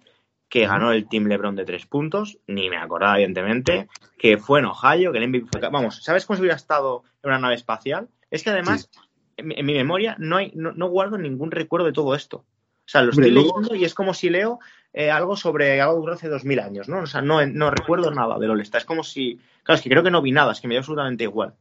que 0.49 0.66
ganó 0.66 0.90
el 0.90 1.09
Team 1.09 1.27
LeBron 1.27 1.55
de 1.55 1.64
tres 1.64 1.87
puntos, 1.87 2.38
ni 2.49 2.68
me 2.70 2.77
acordaba, 2.77 3.14
evidentemente, 3.16 3.88
que 4.18 4.37
fue 4.37 4.59
en 4.59 4.66
Ohio, 4.66 5.12
que 5.12 5.18
el 5.18 5.29
MVP 5.29 5.46
fue... 5.53 5.61
Vamos, 5.68 6.03
¿sabes 6.03 6.27
cómo 6.27 6.37
si 6.37 6.40
hubiera 6.40 6.57
estado 6.57 7.05
en 7.22 7.31
una 7.31 7.38
nave 7.38 7.55
espacial? 7.55 8.09
Es 8.33 8.42
que 8.42 8.51
además, 8.51 8.90
en, 9.37 9.46
mi 9.46 9.75
memoria, 9.75 10.16
no, 10.18 10.38
hay, 10.38 10.51
no, 10.55 10.88
guardo 10.88 11.18
ningún 11.18 11.53
recuerdo 11.53 11.87
de 11.87 11.92
todo 11.92 12.16
esto. 12.16 12.38
O 12.38 12.88
sea, 12.88 13.03
lo 13.03 13.11
estoy 13.11 13.31
leyendo 13.31 13.75
y 13.75 13.85
es 13.85 13.94
como 13.94 14.14
si 14.14 14.31
leo 14.31 14.59
eh, 14.92 15.11
algo 15.11 15.37
sobre 15.37 15.81
algo 15.81 16.05
que 16.05 16.12
hace 16.12 16.29
dos 16.29 16.44
mil 16.44 16.59
años, 16.61 16.88
¿no? 16.88 17.01
O 17.01 17.07
sea, 17.07 17.20
no, 17.20 17.44
no 17.46 17.70
recuerdo 17.70 18.12
nada 18.12 18.38
de 18.38 18.49
All-Star. 18.49 18.81
Es 18.81 18.85
como 18.85 19.03
si... 19.03 19.40
Claro, 19.62 19.77
es 19.77 19.83
que 19.83 19.90
creo 19.90 20.05
que 20.05 20.11
no 20.11 20.22
vi 20.22 20.33
nada, 20.33 20.53
es 20.53 20.61
que 20.61 20.68
me 20.68 20.75
dio 20.75 20.81
absolutamente 20.81 21.25
igual. 21.25 21.55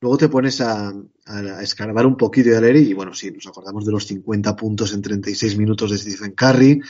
Luego 0.00 0.18
te 0.18 0.28
pones 0.28 0.60
a, 0.60 0.92
escarbar 1.60 2.06
un 2.06 2.16
poquito 2.16 2.50
y 2.50 2.54
a 2.54 2.60
leer 2.60 2.76
y, 2.76 2.94
bueno, 2.94 3.14
sí, 3.14 3.30
nos 3.30 3.46
acordamos 3.46 3.84
de 3.84 3.92
los 3.92 4.06
50 4.06 4.54
puntos 4.54 4.92
en 4.92 5.02
36 5.02 5.56
minutos 5.56 5.90
de 5.90 5.98
Stephen 5.98 6.32
Curry, 6.32 6.80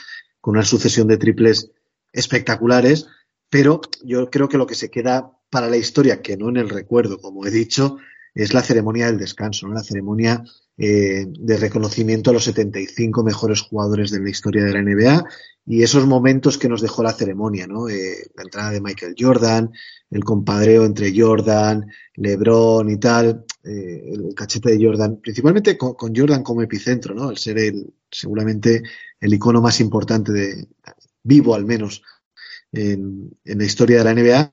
con 0.40 0.56
una 0.56 0.64
sucesión 0.64 1.06
de 1.08 1.16
triples 1.16 1.70
espectaculares, 2.12 3.06
pero 3.48 3.80
yo 4.02 4.28
creo 4.30 4.48
que 4.48 4.58
lo 4.58 4.66
que 4.66 4.74
se 4.74 4.90
queda 4.90 5.32
para 5.50 5.68
la 5.68 5.76
historia, 5.76 6.20
que 6.20 6.36
no 6.36 6.48
en 6.48 6.56
el 6.56 6.68
recuerdo, 6.68 7.18
como 7.18 7.46
he 7.46 7.50
dicho, 7.50 7.98
es 8.36 8.52
la 8.52 8.62
ceremonia 8.62 9.06
del 9.06 9.18
descanso, 9.18 9.66
¿no? 9.66 9.74
la 9.74 9.82
ceremonia 9.82 10.44
eh, 10.76 11.24
de 11.26 11.56
reconocimiento 11.56 12.30
a 12.30 12.34
los 12.34 12.44
75 12.44 13.24
mejores 13.24 13.62
jugadores 13.62 14.10
de 14.10 14.20
la 14.20 14.28
historia 14.28 14.62
de 14.62 14.72
la 14.74 14.82
NBA 14.82 15.24
y 15.64 15.82
esos 15.82 16.06
momentos 16.06 16.58
que 16.58 16.68
nos 16.68 16.82
dejó 16.82 17.02
la 17.02 17.14
ceremonia, 17.14 17.66
¿no? 17.66 17.88
Eh, 17.88 18.30
la 18.36 18.42
entrada 18.42 18.70
de 18.70 18.82
Michael 18.82 19.14
Jordan, 19.18 19.72
el 20.10 20.22
compadreo 20.22 20.84
entre 20.84 21.18
Jordan, 21.18 21.86
LeBron 22.14 22.90
y 22.90 22.98
tal, 22.98 23.46
eh, 23.64 24.12
el 24.12 24.34
cachete 24.34 24.76
de 24.76 24.84
Jordan, 24.84 25.18
principalmente 25.20 25.78
con, 25.78 26.14
Jordan 26.14 26.42
como 26.42 26.60
epicentro, 26.60 27.14
¿no? 27.14 27.30
El 27.30 27.38
ser 27.38 27.58
el, 27.58 27.94
seguramente 28.10 28.82
el 29.18 29.32
icono 29.32 29.62
más 29.62 29.80
importante 29.80 30.30
de, 30.30 30.68
vivo 31.22 31.54
al 31.54 31.64
menos, 31.64 32.02
en, 32.70 33.30
en 33.44 33.58
la 33.58 33.64
historia 33.64 33.98
de 33.98 34.04
la 34.04 34.14
NBA. 34.14 34.52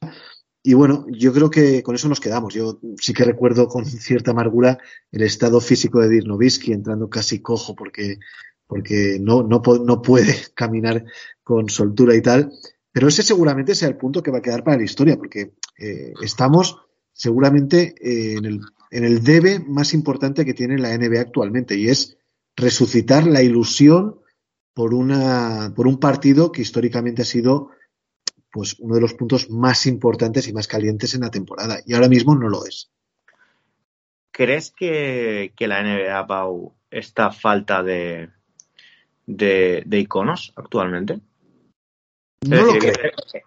Y 0.65 0.73
bueno, 0.75 1.05
yo 1.09 1.33
creo 1.33 1.49
que 1.49 1.83
con 1.83 1.93
eso 1.93 2.07
nos 2.07 2.21
quedamos. 2.21 2.53
Yo 2.53 2.79
sí 2.97 3.13
que 3.13 3.25
recuerdo 3.25 3.67
con 3.67 3.85
cierta 3.85 4.31
amargura 4.31 4.79
el 5.11 5.21
estado 5.21 5.59
físico 5.59 5.99
de 5.99 6.09
Dirk 6.09 6.67
entrando 6.69 7.09
casi 7.09 7.41
cojo 7.41 7.75
porque, 7.75 8.17
porque 8.65 9.17
no, 9.19 9.43
no, 9.43 9.61
no 9.85 10.01
puede 10.01 10.33
caminar 10.55 11.03
con 11.43 11.69
soltura 11.69 12.15
y 12.15 12.21
tal. 12.21 12.51
Pero 12.93 13.09
ese 13.09 13.23
seguramente 13.23 13.75
sea 13.75 13.89
el 13.89 13.97
punto 13.97 14.23
que 14.23 14.31
va 14.31 14.37
a 14.37 14.41
quedar 14.41 14.63
para 14.63 14.77
la 14.77 14.83
historia, 14.83 15.17
porque 15.17 15.55
eh, 15.77 16.13
estamos 16.21 16.77
seguramente 17.11 17.95
eh, 17.99 18.37
en, 18.37 18.45
el, 18.45 18.61
en 18.91 19.03
el 19.03 19.23
debe 19.23 19.59
más 19.59 19.93
importante 19.93 20.45
que 20.45 20.53
tiene 20.53 20.77
la 20.77 20.95
NBA 20.97 21.19
actualmente, 21.19 21.75
y 21.75 21.89
es 21.89 22.17
resucitar 22.55 23.25
la 23.25 23.41
ilusión 23.41 24.19
por, 24.75 24.93
una, 24.93 25.73
por 25.75 25.87
un 25.87 25.99
partido 25.99 26.51
que 26.51 26.61
históricamente 26.61 27.23
ha 27.23 27.25
sido 27.25 27.71
pues 28.53 28.75
uno 28.77 28.93
de 28.93 29.01
los 29.01 29.15
puntos 29.15 29.49
más 29.49 29.87
importantes 29.87 30.47
y 30.47 30.53
más 30.53 30.67
calientes 30.67 31.15
en 31.15 31.21
la 31.21 31.31
temporada. 31.31 31.79
Y 31.87 31.95
ahora 31.95 32.07
mismo 32.07 32.35
no 32.35 32.47
lo 32.49 32.67
es. 32.67 32.91
¿Crees 34.31 34.69
que, 34.69 35.51
la 35.57 35.81
NBA, 35.81 36.27
Pau, 36.27 36.75
está 36.91 37.31
falta 37.31 37.81
de, 37.81 38.29
de, 39.25 39.83
iconos 39.99 40.53
actualmente? 40.55 41.19
No 42.47 42.63
lo 42.63 42.77
creo. 42.77 42.93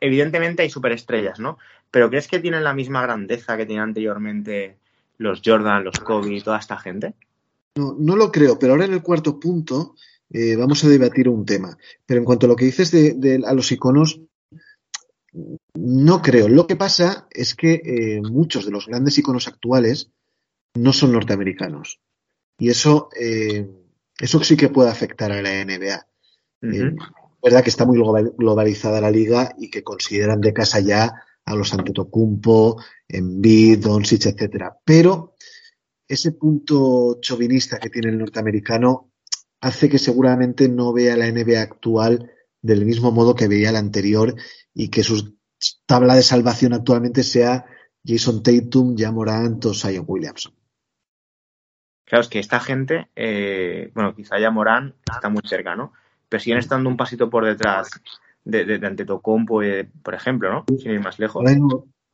Evidentemente 0.01 0.65
hay 0.65 0.71
superestrellas, 0.71 1.39
¿no? 1.39 1.59
Pero 1.93 2.11
¿crees 2.11 2.27
que 2.27 2.41
tienen 2.41 2.65
la 2.65 2.75
misma 2.75 3.03
grandeza 3.03 3.57
que 3.57 3.65
tenían 3.65 3.91
anteriormente 3.91 4.79
los 5.19 5.41
Jordan, 5.45 5.85
los 5.85 6.01
Kobe 6.01 6.35
y 6.35 6.41
toda 6.41 6.59
esta 6.59 6.79
gente? 6.79 7.15
No, 7.77 7.95
no 7.97 8.17
lo 8.17 8.33
creo, 8.33 8.59
pero 8.59 8.73
ahora 8.73 8.87
en 8.87 8.95
el 8.95 9.03
cuarto 9.03 9.39
punto 9.39 9.95
eh, 10.31 10.57
vamos 10.57 10.83
a 10.83 10.89
debatir 10.89 11.29
un 11.29 11.45
tema. 11.47 11.79
Pero 12.07 12.19
en 12.19 12.25
cuanto 12.25 12.47
a 12.47 12.49
lo 12.49 12.57
que 12.57 12.65
dices 12.65 12.91
de, 12.91 13.41
a 13.47 13.55
los 13.55 13.71
iconos, 13.71 14.21
no 15.75 16.23
creo. 16.23 16.49
Lo 16.49 16.67
que 16.67 16.77
pasa 16.77 17.29
es 17.31 17.55
que 17.55 17.81
eh, 17.85 18.21
muchos 18.23 18.65
de 18.65 18.71
los 18.71 18.87
grandes 18.87 19.19
iconos 19.19 19.49
actuales 19.49 20.11
no 20.75 20.93
son 20.93 21.13
norteamericanos. 21.13 22.01
Y 22.59 22.71
eso, 22.71 23.09
eh, 23.19 23.69
eso 24.19 24.43
sí 24.43 24.57
que 24.57 24.69
puede 24.69 24.91
afectar 24.91 25.33
a 25.33 25.43
la 25.43 25.65
NBA. 25.65 26.07
Es 26.63 26.95
verdad 27.43 27.63
que 27.63 27.71
está 27.71 27.85
muy 27.85 27.99
globalizada 28.37 29.01
la 29.01 29.11
liga 29.11 29.55
y 29.59 29.71
que 29.71 29.85
consideran 29.85 30.41
de 30.41 30.53
casa 30.53 30.81
ya 30.81 31.23
a 31.45 31.55
los 31.55 31.73
Antetokounmpo, 31.73 32.83
Embiid, 33.07 33.79
Doncic, 33.79 34.27
etcétera. 34.27 34.77
Pero 34.85 35.35
ese 36.09 36.33
punto 36.33 37.19
chauvinista 37.21 37.79
que 37.79 37.91
tiene 37.91 38.09
el 38.09 38.19
norteamericano 38.19 39.13
hace 39.61 39.89
que 39.89 39.99
seguramente 39.99 40.69
no 40.69 40.93
vea 40.93 41.17
la 41.17 41.31
NBA 41.31 41.61
actual 41.61 42.33
del 42.67 42.85
mismo 42.85 43.13
modo 43.13 43.35
que 43.35 43.49
veía 43.49 43.73
la 43.73 43.79
anterior 43.79 44.35
y 44.75 44.89
que 44.89 45.03
su 45.03 45.37
tabla 45.87 46.15
de 46.15 46.23
salvación 46.23 46.73
actualmente 46.75 47.23
sea 47.23 47.65
Jason 48.05 48.43
Tatum, 48.43 48.97
Jamorant 48.97 49.65
o 49.65 49.75
Zion 49.75 50.05
Williamson. 50.07 50.53
Claro, 52.05 52.23
es 52.23 52.29
que 52.29 52.39
esta 52.39 52.61
gente, 52.61 53.09
eh, 53.17 53.91
bueno, 53.95 54.15
quizá 54.15 54.39
Jamorant 54.39 54.95
está 55.13 55.29
muy 55.29 55.43
cerca, 55.45 55.75
¿no? 55.75 55.93
Pero 56.29 56.41
siguen 56.41 56.59
estando 56.59 56.89
un 56.89 56.97
pasito 56.97 57.29
por 57.31 57.45
detrás 57.45 57.89
de, 58.45 58.65
de, 58.65 58.79
de 58.79 58.87
Antetokounmpo, 58.87 59.63
eh, 59.63 59.89
por 60.03 60.15
ejemplo, 60.15 60.53
¿no? 60.53 60.65
Sin 60.79 60.93
ir 60.93 61.01
más 61.01 61.19
lejos. 61.19 61.45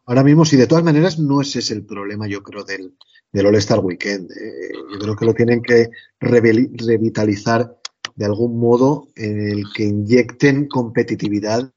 Ahora 0.05 0.25
mismo, 0.25 0.45
sí, 0.45 0.57
de 0.57 0.67
todas 0.67 0.83
maneras, 0.83 1.19
no 1.19 1.41
ese 1.41 1.59
es 1.61 1.71
el 1.71 1.85
problema, 1.85 2.27
yo 2.27 2.43
creo, 2.43 2.65
del, 2.65 2.97
del 3.31 3.47
All-Star 3.47 3.81
Weekend. 3.81 4.31
Eh, 4.33 4.73
yo 4.93 4.99
creo 4.99 5.15
que 5.15 5.27
lo 5.27 5.35
tienen 5.35 5.63
que 5.63 5.91
revitalizar 6.21 7.77
de 8.15 8.25
algún 8.25 8.59
modo 8.59 9.09
en 9.17 9.41
el 9.51 9.65
que 9.75 9.85
inyecten 9.85 10.69
competitividad 10.69 11.73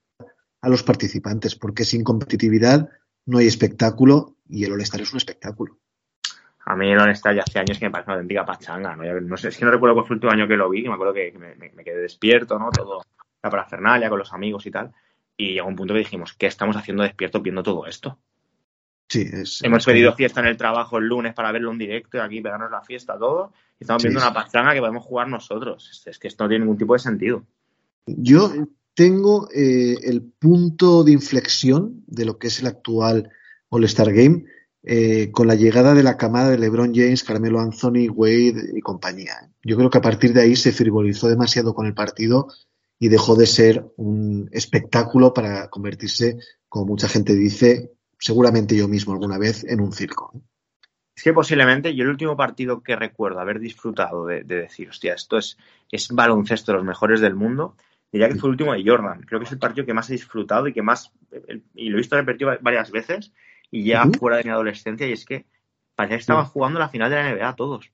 a 0.62 0.70
los 0.70 0.84
participantes, 0.84 1.56
porque 1.56 1.86
sin 1.86 2.04
competitividad 2.04 2.90
no 3.26 3.38
hay 3.38 3.48
espectáculo 3.48 4.36
y 4.48 4.66
el 4.66 4.74
All-Star 4.74 5.02
es 5.02 5.12
un 5.12 5.18
espectáculo. 5.18 5.78
A 6.66 6.76
mí 6.76 6.92
el 6.92 7.00
All-Star 7.00 7.36
ya 7.36 7.44
hace 7.44 7.60
años 7.60 7.78
que 7.78 7.86
me 7.86 7.92
parece 7.92 8.10
una 8.10 8.16
auténtica 8.16 8.46
pachanga, 8.46 8.96
¿no? 8.96 9.38
sé, 9.38 9.50
es 9.50 9.58
que 9.58 9.66
no 9.66 9.72
recuerdo 9.72 9.96
cuál 9.96 10.08
fue 10.08 10.16
el 10.16 10.18
último 10.18 10.32
año 10.32 10.48
que 10.48 10.58
lo 10.58 10.70
vi, 10.70 10.88
me 10.88 10.96
acuerdo 10.96 11.14
que 11.14 11.32
me, 11.38 11.84
quedé 11.84 12.02
despierto, 12.02 12.58
¿no? 12.58 12.72
Todo 12.72 13.04
la 13.44 13.50
parafernalia 13.52 14.10
con 14.10 14.18
los 14.18 14.34
amigos 14.34 14.66
y 14.66 14.72
tal. 14.72 14.92
Y 15.38 15.54
llegó 15.54 15.68
un 15.68 15.76
punto 15.76 15.94
que 15.94 16.00
dijimos, 16.00 16.34
¿qué 16.34 16.48
estamos 16.48 16.76
haciendo 16.76 17.04
despiertos 17.04 17.44
viendo 17.44 17.62
todo 17.62 17.86
esto? 17.86 18.18
Sí, 19.08 19.28
es, 19.32 19.62
Hemos 19.64 19.86
pedido 19.86 20.14
fiesta 20.14 20.42
en 20.42 20.48
el 20.48 20.58
trabajo 20.58 20.98
el 20.98 21.06
lunes 21.06 21.34
para 21.34 21.52
verlo 21.52 21.72
en 21.72 21.78
directo 21.78 22.18
y 22.18 22.22
aquí 22.22 22.42
pegarnos 22.42 22.72
la 22.72 22.82
fiesta, 22.82 23.18
todo. 23.18 23.54
Y 23.80 23.84
estamos 23.84 24.04
viendo 24.04 24.20
una 24.20 24.34
pachanga 24.34 24.74
que 24.74 24.80
podemos 24.80 25.04
jugar 25.04 25.28
nosotros. 25.28 26.04
Es 26.06 26.18
que 26.18 26.28
esto 26.28 26.44
no 26.44 26.50
tiene 26.50 26.66
ningún 26.66 26.78
tipo 26.78 26.94
de 26.94 27.00
sentido. 27.00 27.46
Yo 28.08 28.52
tengo 28.94 29.50
eh, 29.54 29.98
el 30.04 30.22
punto 30.22 31.04
de 31.04 31.12
inflexión 31.12 32.04
de 32.08 32.26
lo 32.26 32.38
que 32.38 32.48
es 32.48 32.60
el 32.60 32.68
actual 32.68 33.30
All-Star 33.70 34.12
Game 34.14 34.46
eh, 34.88 35.32
con 35.32 35.48
la 35.48 35.56
llegada 35.56 35.96
de 35.96 36.04
la 36.04 36.16
camada 36.16 36.52
de 36.52 36.60
LeBron 36.60 36.94
James, 36.94 37.24
Carmelo 37.24 37.60
Anthony, 37.60 38.08
Wade 38.08 38.72
y 38.76 38.82
compañía. 38.82 39.50
Yo 39.64 39.78
creo 39.78 39.90
que 39.90 39.98
a 39.98 40.02
partir 40.02 40.32
de 40.32 40.42
ahí 40.42 40.56
se 40.56 40.72
frivolizó 40.72 41.28
demasiado 41.28 41.74
con 41.74 41.88
el 41.88 41.96
partido 41.96 42.48
y 43.00 43.10
dejó 43.10 43.36
de 43.36 43.48
ser 43.48 43.84
un 43.98 44.48
espectáculo 44.52 45.34
para 45.34 45.70
convertirse, 45.70 46.38
como 46.70 46.86
mucha 46.86 47.10
gente 47.10 47.34
dice, 47.34 47.95
seguramente 48.20 48.76
yo 48.76 48.88
mismo 48.88 49.14
alguna 49.14 49.38
vez, 49.38 49.64
en 49.64 49.82
un 49.82 49.92
circo. 49.92 50.32
Es 51.16 51.24
que 51.24 51.34
posiblemente 51.34 51.96
yo 51.96 52.04
el 52.04 52.10
último 52.10 52.36
partido 52.36 52.84
que 52.84 52.96
recuerdo 52.96 53.40
haber 53.40 53.60
disfrutado 53.60 54.26
de, 54.26 54.44
decir, 54.44 54.90
hostia, 54.90 55.14
esto 55.14 55.38
es, 55.38 55.58
es 55.90 56.10
baloncesto 56.10 56.72
de 56.72 56.78
los 56.78 56.86
mejores 56.86 57.22
del 57.22 57.36
mundo, 57.36 57.78
diría 58.12 58.28
que 58.28 58.36
fue 58.36 58.50
el 58.50 58.52
último 58.52 58.74
de 58.74 58.84
Jordan. 58.86 59.22
Creo 59.22 59.40
que 59.40 59.46
es 59.46 59.52
el 59.52 59.60
partido 59.60 59.86
que 59.86 59.94
más 59.94 60.10
he 60.10 60.14
disfrutado 60.14 60.68
y 60.68 60.74
que 60.74 60.82
más, 60.82 61.12
y 61.74 61.90
lo 61.90 61.98
he 61.98 62.02
visto 62.02 62.18
repetido 62.18 62.52
varias 62.62 62.92
veces, 62.92 63.32
y 63.72 63.86
ya 63.86 64.06
fuera 64.20 64.38
de 64.38 64.44
mi 64.44 64.50
adolescencia, 64.50 65.08
y 65.08 65.14
es 65.14 65.26
que 65.26 65.46
parecía 65.96 66.18
que 66.18 66.22
estaban 66.22 66.46
jugando 66.46 66.80
la 66.80 66.90
final 66.90 67.10
de 67.10 67.16
la 67.16 67.34
NBA 67.34 67.56
todos. 67.56 67.92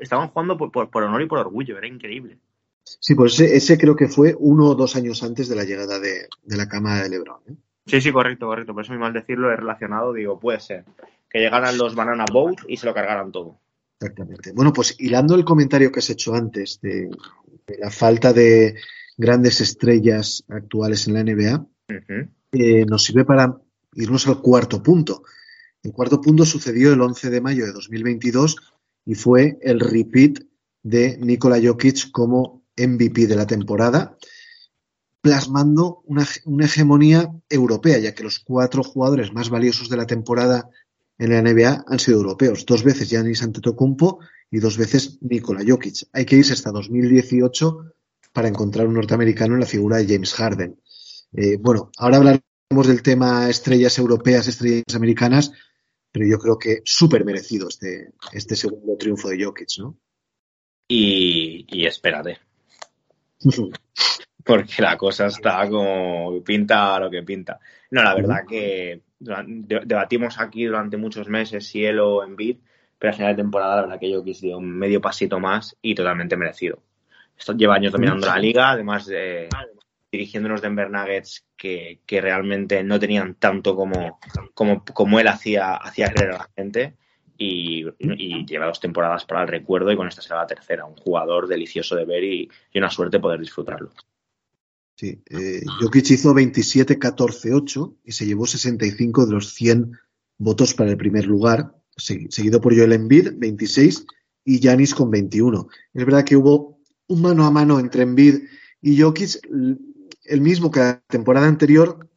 Estaban, 0.00 0.28
jugando 0.28 0.56
por, 0.56 1.04
honor 1.04 1.22
y 1.22 1.26
por 1.26 1.38
orgullo, 1.38 1.76
era 1.76 1.86
increíble. 1.86 2.38
Sí, 2.84 3.14
pues 3.14 3.38
ese, 3.38 3.76
creo 3.76 3.94
que 3.94 4.08
fue 4.08 4.34
uno 4.38 4.68
o 4.68 4.74
dos 4.74 4.96
años 4.96 5.22
antes 5.22 5.48
de 5.48 5.56
la 5.56 5.64
llegada 5.64 5.98
de, 5.98 6.26
la 6.44 6.68
cámara 6.68 7.02
de 7.02 7.10
LeBron. 7.10 7.42
¿eh? 7.48 7.54
Sí, 7.88 8.00
sí, 8.00 8.12
correcto, 8.12 8.46
correcto. 8.46 8.74
Por 8.74 8.84
eso 8.84 8.92
mi 8.92 8.98
mal 8.98 9.12
decirlo 9.12 9.50
es 9.52 9.58
relacionado, 9.58 10.12
digo, 10.12 10.38
puede 10.38 10.60
ser 10.60 10.84
que 11.30 11.40
llegaran 11.40 11.76
los 11.76 11.94
Banana 11.94 12.24
Boat 12.30 12.58
y 12.68 12.76
se 12.76 12.86
lo 12.86 12.94
cargaran 12.94 13.32
todo. 13.32 13.58
Exactamente. 14.00 14.52
Bueno, 14.52 14.72
pues 14.72 14.94
hilando 14.98 15.34
el 15.34 15.44
comentario 15.44 15.90
que 15.90 15.98
has 15.98 16.10
hecho 16.10 16.34
antes 16.34 16.80
de, 16.80 17.10
la 17.78 17.90
falta 17.90 18.32
de 18.32 18.76
grandes 19.16 19.60
estrellas 19.60 20.44
actuales 20.48 21.08
en 21.08 21.14
la 21.14 21.24
NBA, 21.24 21.66
eh, 22.52 22.86
nos 22.86 23.04
sirve 23.04 23.24
para 23.24 23.60
irnos 23.94 24.26
al 24.28 24.40
cuarto 24.40 24.82
punto. 24.82 25.22
El 25.82 25.92
cuarto 25.92 26.20
punto 26.20 26.44
sucedió 26.44 26.92
el 26.92 27.00
11 27.00 27.30
de 27.30 27.40
mayo 27.40 27.66
de 27.66 27.72
2022 27.72 28.56
y 29.04 29.14
fue 29.14 29.58
el 29.62 29.80
repeat 29.80 30.40
de 30.82 31.18
Nikola 31.18 31.58
Jokic 31.62 32.10
como 32.12 32.62
MVP 32.76 33.26
de 33.26 33.36
la 33.36 33.46
temporada, 33.46 34.16
plasmando 35.20 36.02
una, 36.06 36.26
hegemonía 36.64 37.32
europea, 37.48 37.98
ya 37.98 38.14
que 38.14 38.22
los 38.22 38.38
cuatro 38.38 38.82
jugadores 38.82 39.32
más 39.32 39.50
valiosos 39.50 39.88
de 39.88 39.96
la 39.96 40.06
temporada 40.06 40.70
en 41.18 41.30
la 41.30 41.42
NBA 41.42 41.84
han 41.86 41.98
sido 41.98 42.18
europeos. 42.18 42.64
Dos 42.64 42.84
veces 42.84 43.10
Giannis 43.10 43.42
Antetokounmpo 43.42 44.20
y 44.50 44.58
dos 44.58 44.78
veces 44.78 45.18
Nikola 45.20 45.64
Jokic. 45.66 46.08
Hay 46.12 46.24
que 46.24 46.36
irse 46.36 46.52
hasta 46.52 46.70
2018 46.70 47.94
para 48.32 48.48
encontrar 48.48 48.86
un 48.86 48.94
norteamericano 48.94 49.54
en 49.54 49.60
la 49.60 49.66
figura 49.66 49.96
de 49.96 50.06
James 50.06 50.32
Harden. 50.34 50.80
Eh, 51.34 51.56
bueno, 51.58 51.90
ahora 51.98 52.18
hablaremos 52.18 52.86
del 52.86 53.02
tema 53.02 53.50
estrellas 53.50 53.98
europeas, 53.98 54.46
estrellas 54.46 54.94
americanas, 54.94 55.52
pero 56.12 56.26
yo 56.26 56.38
creo 56.38 56.58
que 56.58 56.82
súper 56.84 57.24
merecido 57.24 57.68
este, 57.68 58.12
este 58.32 58.54
segundo 58.56 58.96
triunfo 58.96 59.28
de 59.28 59.44
Jokic, 59.44 59.78
¿no? 59.78 59.98
Y, 60.86 61.66
y 61.68 61.86
espérate. 61.86 62.38
Porque 64.48 64.80
la 64.80 64.96
cosa 64.96 65.26
está 65.26 65.68
como 65.68 66.42
pinta 66.42 66.98
lo 66.98 67.10
que 67.10 67.22
pinta. 67.22 67.60
No, 67.90 68.02
la 68.02 68.14
verdad 68.14 68.46
que 68.48 69.02
debatimos 69.20 70.40
aquí 70.40 70.64
durante 70.64 70.96
muchos 70.96 71.28
meses 71.28 71.66
si 71.66 71.84
él 71.84 72.00
o 72.00 72.24
Embiid, 72.24 72.56
pero 72.98 73.10
al 73.10 73.16
final 73.18 73.36
de 73.36 73.42
temporada 73.42 73.76
la 73.76 73.82
verdad 73.82 74.00
que 74.00 74.10
Jokic 74.10 74.38
dio 74.40 74.56
un 74.56 74.70
medio 74.70 75.02
pasito 75.02 75.38
más 75.38 75.76
y 75.82 75.94
totalmente 75.94 76.38
merecido. 76.38 76.82
Esto 77.36 77.52
lleva 77.52 77.74
años 77.74 77.92
dominando 77.92 78.26
la 78.26 78.38
liga, 78.38 78.70
además 78.70 79.04
de 79.04 79.50
dirigiendo 80.10 80.48
unos 80.48 80.62
Denver 80.62 80.90
Nuggets 80.90 81.44
que, 81.54 82.00
que 82.06 82.22
realmente 82.22 82.82
no 82.82 82.98
tenían 82.98 83.34
tanto 83.34 83.76
como, 83.76 84.18
como, 84.54 84.82
como 84.82 85.20
él 85.20 85.28
hacía, 85.28 85.74
hacía 85.74 86.10
creer 86.10 86.30
a 86.30 86.38
la 86.38 86.50
gente. 86.56 86.94
Y, 87.36 87.84
lleva 88.46 88.66
dos 88.66 88.80
temporadas 88.80 89.26
para 89.26 89.42
el 89.42 89.48
recuerdo 89.48 89.92
y 89.92 89.96
con 89.96 90.08
esta 90.08 90.22
será 90.22 90.40
la 90.40 90.46
tercera. 90.46 90.86
Un 90.86 90.96
jugador 90.96 91.48
delicioso 91.48 91.96
de 91.96 92.06
ver 92.06 92.24
y 92.24 92.50
una 92.74 92.88
suerte 92.88 93.20
poder 93.20 93.40
disfrutarlo. 93.40 93.90
Sí, 94.98 95.22
eh, 95.30 95.62
Jokic 95.80 96.10
hizo 96.10 96.34
27-14-8 96.34 97.98
y 98.02 98.10
se 98.10 98.26
llevó 98.26 98.48
65 98.48 99.26
de 99.26 99.32
los 99.32 99.54
100 99.54 99.92
votos 100.38 100.74
para 100.74 100.90
el 100.90 100.96
primer 100.96 101.24
lugar, 101.24 101.72
seguido 101.96 102.60
por 102.60 102.76
Joel 102.76 102.94
Embiid, 102.94 103.34
26, 103.36 104.06
y 104.44 104.58
Yanis 104.58 104.96
con 104.96 105.08
21. 105.08 105.68
Es 105.94 106.04
verdad 106.04 106.24
que 106.24 106.36
hubo 106.36 106.80
un 107.06 107.22
mano 107.22 107.46
a 107.46 107.50
mano 107.52 107.78
entre 107.78 108.02
Embiid 108.02 108.40
y 108.82 109.00
Jokic, 109.00 109.40
el 110.24 110.40
mismo 110.40 110.72
que 110.72 110.80
la 110.80 111.00
temporada 111.06 111.46
anterior. 111.46 112.10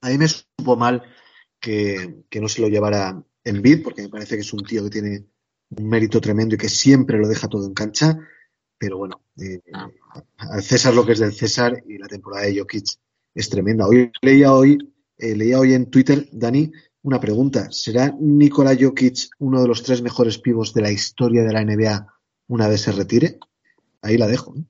A 0.00 0.08
mí 0.08 0.18
me 0.18 0.26
supo 0.26 0.76
mal 0.76 1.04
que, 1.60 2.24
que 2.28 2.40
no 2.40 2.48
se 2.48 2.62
lo 2.62 2.68
llevara 2.68 3.22
Embiid, 3.44 3.84
porque 3.84 4.02
me 4.02 4.08
parece 4.08 4.34
que 4.34 4.40
es 4.40 4.52
un 4.52 4.64
tío 4.64 4.82
que 4.82 4.90
tiene 4.90 5.24
un 5.70 5.88
mérito 5.88 6.20
tremendo 6.20 6.56
y 6.56 6.58
que 6.58 6.68
siempre 6.68 7.16
lo 7.16 7.28
deja 7.28 7.46
todo 7.46 7.64
en 7.64 7.74
cancha 7.74 8.18
pero 8.78 8.98
bueno, 8.98 9.22
eh, 9.40 9.60
al 10.36 10.62
César 10.62 10.94
lo 10.94 11.04
que 11.04 11.12
es 11.12 11.18
del 11.18 11.32
César 11.32 11.82
y 11.86 11.98
la 11.98 12.06
temporada 12.06 12.46
de 12.46 12.58
Jokic 12.58 12.86
es 13.34 13.50
tremenda. 13.50 13.86
Hoy 13.86 14.10
leía 14.22 14.52
hoy, 14.52 14.78
eh, 15.18 15.36
leía 15.36 15.58
hoy 15.58 15.74
en 15.74 15.90
Twitter, 15.90 16.26
Dani, 16.32 16.70
una 17.02 17.20
pregunta. 17.20 17.70
¿Será 17.70 18.14
Nikola 18.18 18.76
Jokic 18.78 19.28
uno 19.38 19.62
de 19.62 19.68
los 19.68 19.82
tres 19.82 20.02
mejores 20.02 20.38
pivos 20.38 20.72
de 20.74 20.82
la 20.82 20.90
historia 20.90 21.42
de 21.42 21.52
la 21.52 21.64
NBA 21.64 22.06
una 22.48 22.68
vez 22.68 22.82
se 22.82 22.92
retire? 22.92 23.38
Ahí 24.02 24.18
la 24.18 24.26
dejo. 24.26 24.54
¿eh? 24.56 24.64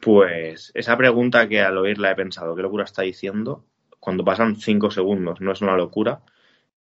Pues 0.00 0.70
esa 0.74 0.96
pregunta 0.96 1.48
que 1.48 1.60
al 1.60 1.78
oírla 1.78 2.10
he 2.10 2.16
pensado, 2.16 2.54
¿qué 2.54 2.62
locura 2.62 2.84
está 2.84 3.02
diciendo? 3.02 3.64
Cuando 4.00 4.24
pasan 4.24 4.56
cinco 4.56 4.90
segundos 4.90 5.40
no 5.40 5.52
es 5.52 5.62
una 5.62 5.76
locura 5.76 6.22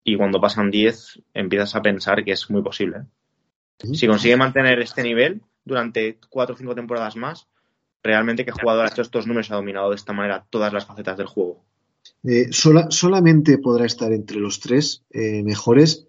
y 0.03 0.15
cuando 0.15 0.39
pasan 0.39 0.69
diez 0.69 1.19
empiezas 1.33 1.75
a 1.75 1.81
pensar 1.81 2.23
que 2.23 2.31
es 2.31 2.49
muy 2.49 2.61
posible. 2.61 3.05
Si 3.79 4.07
consigue 4.07 4.37
mantener 4.37 4.79
este 4.79 5.03
nivel, 5.03 5.41
durante 5.67 6.19
cuatro 6.29 6.55
o 6.55 6.57
cinco 6.57 6.73
temporadas 6.73 7.15
más, 7.15 7.47
realmente 8.01 8.45
qué 8.45 8.51
jugador 8.51 8.85
ha 8.85 8.89
hecho 8.89 9.01
estos 9.01 9.27
números 9.27 9.51
ha 9.51 9.55
dominado 9.55 9.89
de 9.89 9.95
esta 9.95 10.13
manera 10.13 10.45
todas 10.49 10.73
las 10.73 10.85
facetas 10.85 11.17
del 11.17 11.27
juego. 11.27 11.63
Eh, 12.23 12.47
sola, 12.51 12.87
solamente 12.89 13.57
podrá 13.57 13.85
estar 13.85 14.11
entre 14.13 14.37
los 14.37 14.59
tres 14.59 15.05
eh, 15.11 15.43
mejores 15.43 16.07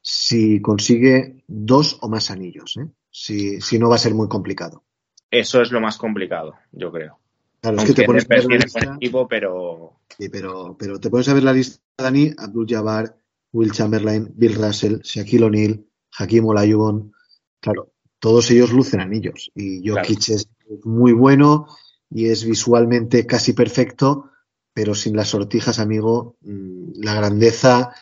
si 0.00 0.60
consigue 0.62 1.42
dos 1.46 1.98
o 2.00 2.08
más 2.08 2.30
anillos. 2.30 2.76
¿eh? 2.78 2.88
Si, 3.10 3.60
si, 3.60 3.78
no 3.78 3.88
va 3.88 3.96
a 3.96 3.98
ser 3.98 4.14
muy 4.14 4.28
complicado. 4.28 4.84
Eso 5.30 5.60
es 5.60 5.70
lo 5.70 5.80
más 5.80 5.98
complicado, 5.98 6.54
yo 6.72 6.90
creo. 6.90 7.18
Claro, 7.60 7.76
es 7.76 7.84
que 7.84 7.92
te 7.92 8.04
pones 8.04 8.24
a 8.24 8.34
ver 8.34 8.44
la 8.46 8.56
lista, 8.56 8.94
equipo, 8.96 9.28
pero... 9.28 10.00
Sí, 10.16 10.28
pero, 10.28 10.76
pero 10.78 10.98
te 10.98 11.10
pones 11.10 11.28
a 11.28 11.34
ver 11.34 11.42
la 11.42 11.52
lista, 11.52 11.82
Dani, 11.98 12.32
Abdul 12.38 12.66
Jabbar, 12.66 13.16
Will 13.52 13.72
Chamberlain, 13.72 14.32
Bill 14.34 14.54
Russell, 14.54 15.00
Shaquille 15.02 15.44
O'Neal, 15.44 15.84
Hakim 16.18 16.46
Olajuwon. 16.46 17.12
Claro, 17.60 17.92
todos 18.20 18.50
ellos 18.50 18.72
lucen 18.72 19.00
anillos. 19.00 19.50
Y 19.54 19.88
Jokic 19.88 20.24
claro. 20.24 20.40
es 20.40 20.48
muy 20.84 21.12
bueno 21.12 21.66
y 22.10 22.28
es 22.28 22.44
visualmente 22.44 23.26
casi 23.26 23.52
perfecto, 23.52 24.30
pero 24.72 24.94
sin 24.94 25.16
las 25.16 25.28
sortijas, 25.28 25.78
amigo, 25.78 26.36
mm, 26.42 27.02
la 27.02 27.14
grandeza, 27.14 27.92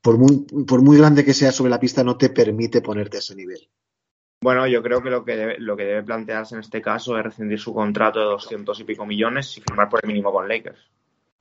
por 0.00 0.18
muy, 0.18 0.46
por 0.66 0.82
muy 0.82 0.98
grande 0.98 1.24
que 1.24 1.34
sea 1.34 1.50
sobre 1.50 1.70
la 1.70 1.80
pista, 1.80 2.04
no 2.04 2.16
te 2.16 2.30
permite 2.30 2.80
ponerte 2.80 3.16
a 3.16 3.20
ese 3.20 3.34
nivel. 3.34 3.68
Bueno, 4.42 4.66
yo 4.66 4.82
creo 4.82 5.02
que 5.02 5.10
lo 5.10 5.24
que 5.24 5.36
debe, 5.36 5.58
lo 5.58 5.76
que 5.76 5.84
debe 5.84 6.02
plantearse 6.02 6.56
en 6.56 6.60
este 6.60 6.82
caso 6.82 7.16
es 7.16 7.24
rescindir 7.24 7.60
su 7.60 7.72
contrato 7.72 8.18
de 8.18 8.24
doscientos 8.24 8.80
y 8.80 8.84
pico 8.84 9.06
millones 9.06 9.56
y 9.56 9.60
firmar 9.60 9.88
por 9.88 10.00
el 10.02 10.08
mínimo 10.08 10.32
con 10.32 10.48
Lakers. 10.48 10.90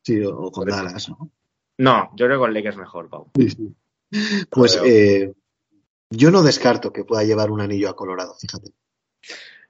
Sí, 0.03 0.23
o 0.23 0.51
con 0.51 0.67
Dallas, 0.67 1.09
¿no? 1.09 1.31
No, 1.79 2.11
yo 2.15 2.27
creo 2.27 2.37
que 2.37 2.45
con 2.45 2.53
Lakers 2.53 2.77
mejor, 2.77 3.09
Pau. 3.09 3.31
Sí, 3.35 3.49
sí. 3.49 3.75
Pues 4.51 4.79
eh, 4.85 5.33
yo 6.11 6.29
no 6.29 6.43
descarto 6.43 6.91
que 6.93 7.05
pueda 7.05 7.23
llevar 7.23 7.49
un 7.49 7.61
anillo 7.61 7.89
a 7.89 7.95
Colorado, 7.95 8.35
fíjate. 8.35 8.71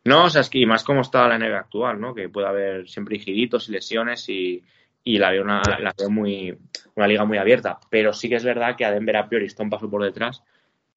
No, 0.04 0.25
o 0.25 0.30
sea, 0.30 0.41
es 0.41 0.49
que 0.49 0.58
y 0.58 0.65
más 0.65 0.84
como 0.84 1.01
está 1.01 1.27
la 1.27 1.38
NBA 1.38 1.60
actual, 1.60 2.01
¿no? 2.01 2.15
Que 2.15 2.30
puede 2.30 2.47
haber 2.47 2.89
siempre 2.89 3.19
giritos 3.19 3.69
y 3.69 3.73
lesiones 3.73 4.27
y, 4.30 4.63
y 5.04 5.17
la 5.19 5.30
veo 5.30 5.43
una, 5.43 5.62
la 5.80 5.93
veo 5.95 6.10
muy, 6.10 6.58
una 6.95 7.08
liga 7.08 7.23
muy 7.23 7.38
abierta. 7.38 7.80
Pero 7.89 8.12
sí 8.12 8.27
que 8.27 8.36
es 8.36 8.43
verdad 8.43 8.75
que 8.75 8.86
a 8.86 8.91
Denver 8.91 9.17
a 9.17 9.30
priori 9.30 9.45
está 9.45 9.62
un 9.62 9.69
paso 9.69 9.89
por 9.89 10.04
detrás. 10.04 10.43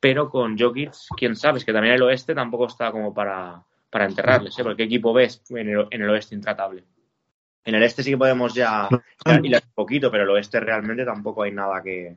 Pero 0.00 0.30
con 0.30 0.59
Jokic, 0.59 0.92
quién 1.16 1.37
sabe, 1.37 1.59
es 1.59 1.64
que 1.64 1.72
también 1.72 1.94
el 1.94 2.02
oeste 2.02 2.35
tampoco 2.35 2.66
está 2.66 2.90
como 2.90 3.12
para, 3.12 3.62
para 3.90 4.07
enterrarles, 4.07 4.59
¿eh? 4.59 4.62
Porque 4.62 4.78
¿qué 4.78 4.85
equipo 4.85 5.12
ves 5.12 5.42
en 5.50 5.68
el, 5.68 5.87
en 5.90 6.02
el 6.02 6.11
oeste 6.11 6.35
intratable? 6.35 6.85
En 7.64 7.74
el 7.74 7.83
este 7.83 8.02
sí 8.02 8.11
que 8.11 8.18
podemos 8.18 8.54
ya, 8.54 8.88
ya 9.24 9.40
ir 9.42 9.54
un 9.54 9.72
poquito, 9.74 10.11
pero 10.11 10.24
el 10.24 10.30
oeste 10.30 10.61
realmente 10.61 11.04
tampoco 11.04 11.42
hay 11.42 11.52
nada 11.52 11.83
que. 11.83 12.16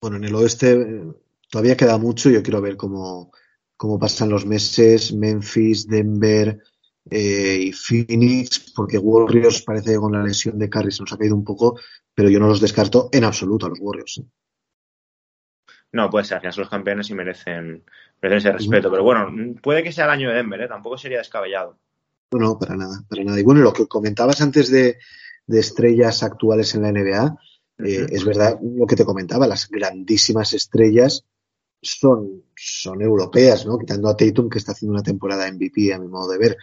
Bueno, 0.00 0.16
en 0.16 0.24
el 0.24 0.34
oeste 0.34 1.14
todavía 1.50 1.76
queda 1.76 1.98
mucho. 1.98 2.30
Yo 2.30 2.42
quiero 2.42 2.60
ver 2.60 2.76
cómo, 2.76 3.32
cómo 3.76 3.98
pasan 3.98 4.30
los 4.30 4.46
meses. 4.46 5.12
Memphis, 5.12 5.86
Denver 5.86 6.62
eh, 7.10 7.58
y 7.60 7.72
Phoenix, 7.72 8.72
porque 8.74 8.98
Warriors 8.98 9.62
parece 9.62 9.92
que 9.92 9.98
con 9.98 10.12
la 10.12 10.22
lesión 10.22 10.58
de 10.58 10.68
Curry 10.68 10.90
se 10.90 11.02
nos 11.02 11.12
ha 11.12 11.18
caído 11.18 11.36
un 11.36 11.44
poco, 11.44 11.78
pero 12.14 12.28
yo 12.28 12.40
no 12.40 12.48
los 12.48 12.60
descarto 12.60 13.08
en 13.12 13.24
absoluto 13.24 13.66
a 13.66 13.68
los 13.68 13.78
Warriors. 13.80 14.18
¿eh? 14.18 14.24
No, 15.92 16.10
puede 16.10 16.24
ser, 16.24 16.40
que 16.40 16.50
son 16.50 16.62
los 16.62 16.70
campeones 16.70 17.08
y 17.10 17.14
merecen, 17.14 17.84
merecen 18.20 18.50
ese 18.50 18.52
respeto. 18.52 18.90
Pero 18.90 19.04
bueno, 19.04 19.54
puede 19.62 19.82
que 19.82 19.92
sea 19.92 20.06
el 20.06 20.10
año 20.10 20.28
de 20.30 20.36
Denver, 20.36 20.60
¿eh? 20.60 20.68
tampoco 20.68 20.98
sería 20.98 21.18
descabellado. 21.18 21.78
No, 22.32 22.38
no, 22.40 22.58
para 22.58 22.76
nada, 22.76 23.04
para 23.08 23.22
nada. 23.22 23.38
Y 23.38 23.44
bueno, 23.44 23.60
lo 23.60 23.72
que 23.72 23.86
comentabas 23.86 24.40
antes 24.40 24.70
de, 24.70 24.98
de 25.46 25.60
estrellas 25.60 26.24
actuales 26.24 26.74
en 26.74 26.82
la 26.82 26.90
NBA, 26.90 27.24
uh 27.24 27.82
-huh. 27.82 27.86
eh, 27.86 28.06
es 28.10 28.24
verdad 28.24 28.58
lo 28.60 28.86
que 28.86 28.96
te 28.96 29.04
comentaba, 29.04 29.46
las 29.46 29.68
grandísimas 29.68 30.52
estrellas 30.52 31.24
son, 31.86 32.42
son 32.54 33.02
europeas, 33.02 33.66
¿no? 33.66 33.78
Quitando 33.78 34.08
a 34.08 34.16
Tatum, 34.16 34.48
que 34.48 34.58
está 34.58 34.72
haciendo 34.72 34.94
una 34.94 35.02
temporada 35.02 35.50
MVP 35.50 35.92
a 35.92 35.98
mi 35.98 36.08
modo 36.08 36.30
de 36.30 36.38
ver. 36.38 36.56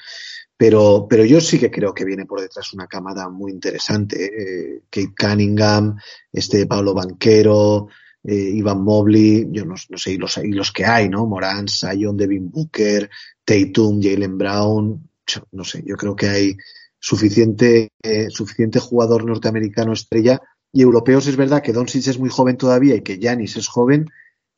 Pero, 0.55 1.07
pero 1.09 1.25
yo 1.25 1.41
sí 1.41 1.59
que 1.59 1.71
creo 1.71 1.93
que 1.93 2.05
viene 2.05 2.25
por 2.25 2.39
detrás 2.39 2.73
una 2.73 2.87
camada 2.87 3.29
muy 3.29 3.51
interesante. 3.51 4.25
¿eh? 4.25 4.83
Kate 4.89 5.13
Cunningham, 5.17 5.97
este 6.31 6.65
Pablo 6.67 6.93
Banquero, 6.93 7.87
eh, 8.23 8.51
Ivan 8.53 8.83
Mobley, 8.83 9.47
yo 9.51 9.65
no, 9.65 9.75
sé, 9.77 10.11
y 10.11 10.17
los, 10.17 10.37
y 10.37 10.51
los 10.51 10.71
que 10.71 10.85
hay, 10.85 11.09
¿no? 11.09 11.25
Morán, 11.25 11.67
Sion, 11.67 12.15
Devin 12.15 12.49
Booker, 12.49 13.09
Tatum, 13.43 14.01
Jalen 14.01 14.37
Brown, 14.37 15.09
no 15.51 15.63
sé, 15.63 15.83
yo 15.85 15.95
creo 15.95 16.15
que 16.15 16.27
hay 16.27 16.57
suficiente, 16.99 17.89
eh, 18.01 18.29
suficiente 18.29 18.79
jugador 18.79 19.25
norteamericano 19.25 19.91
estrella 19.91 20.41
y 20.71 20.81
europeos 20.81 21.27
es 21.27 21.35
verdad 21.35 21.61
que 21.61 21.73
Doncic 21.73 22.07
es 22.07 22.17
muy 22.17 22.29
joven 22.29 22.57
todavía 22.57 22.95
y 22.95 23.01
que 23.01 23.17
Giannis 23.17 23.57
es 23.57 23.67
joven, 23.67 24.09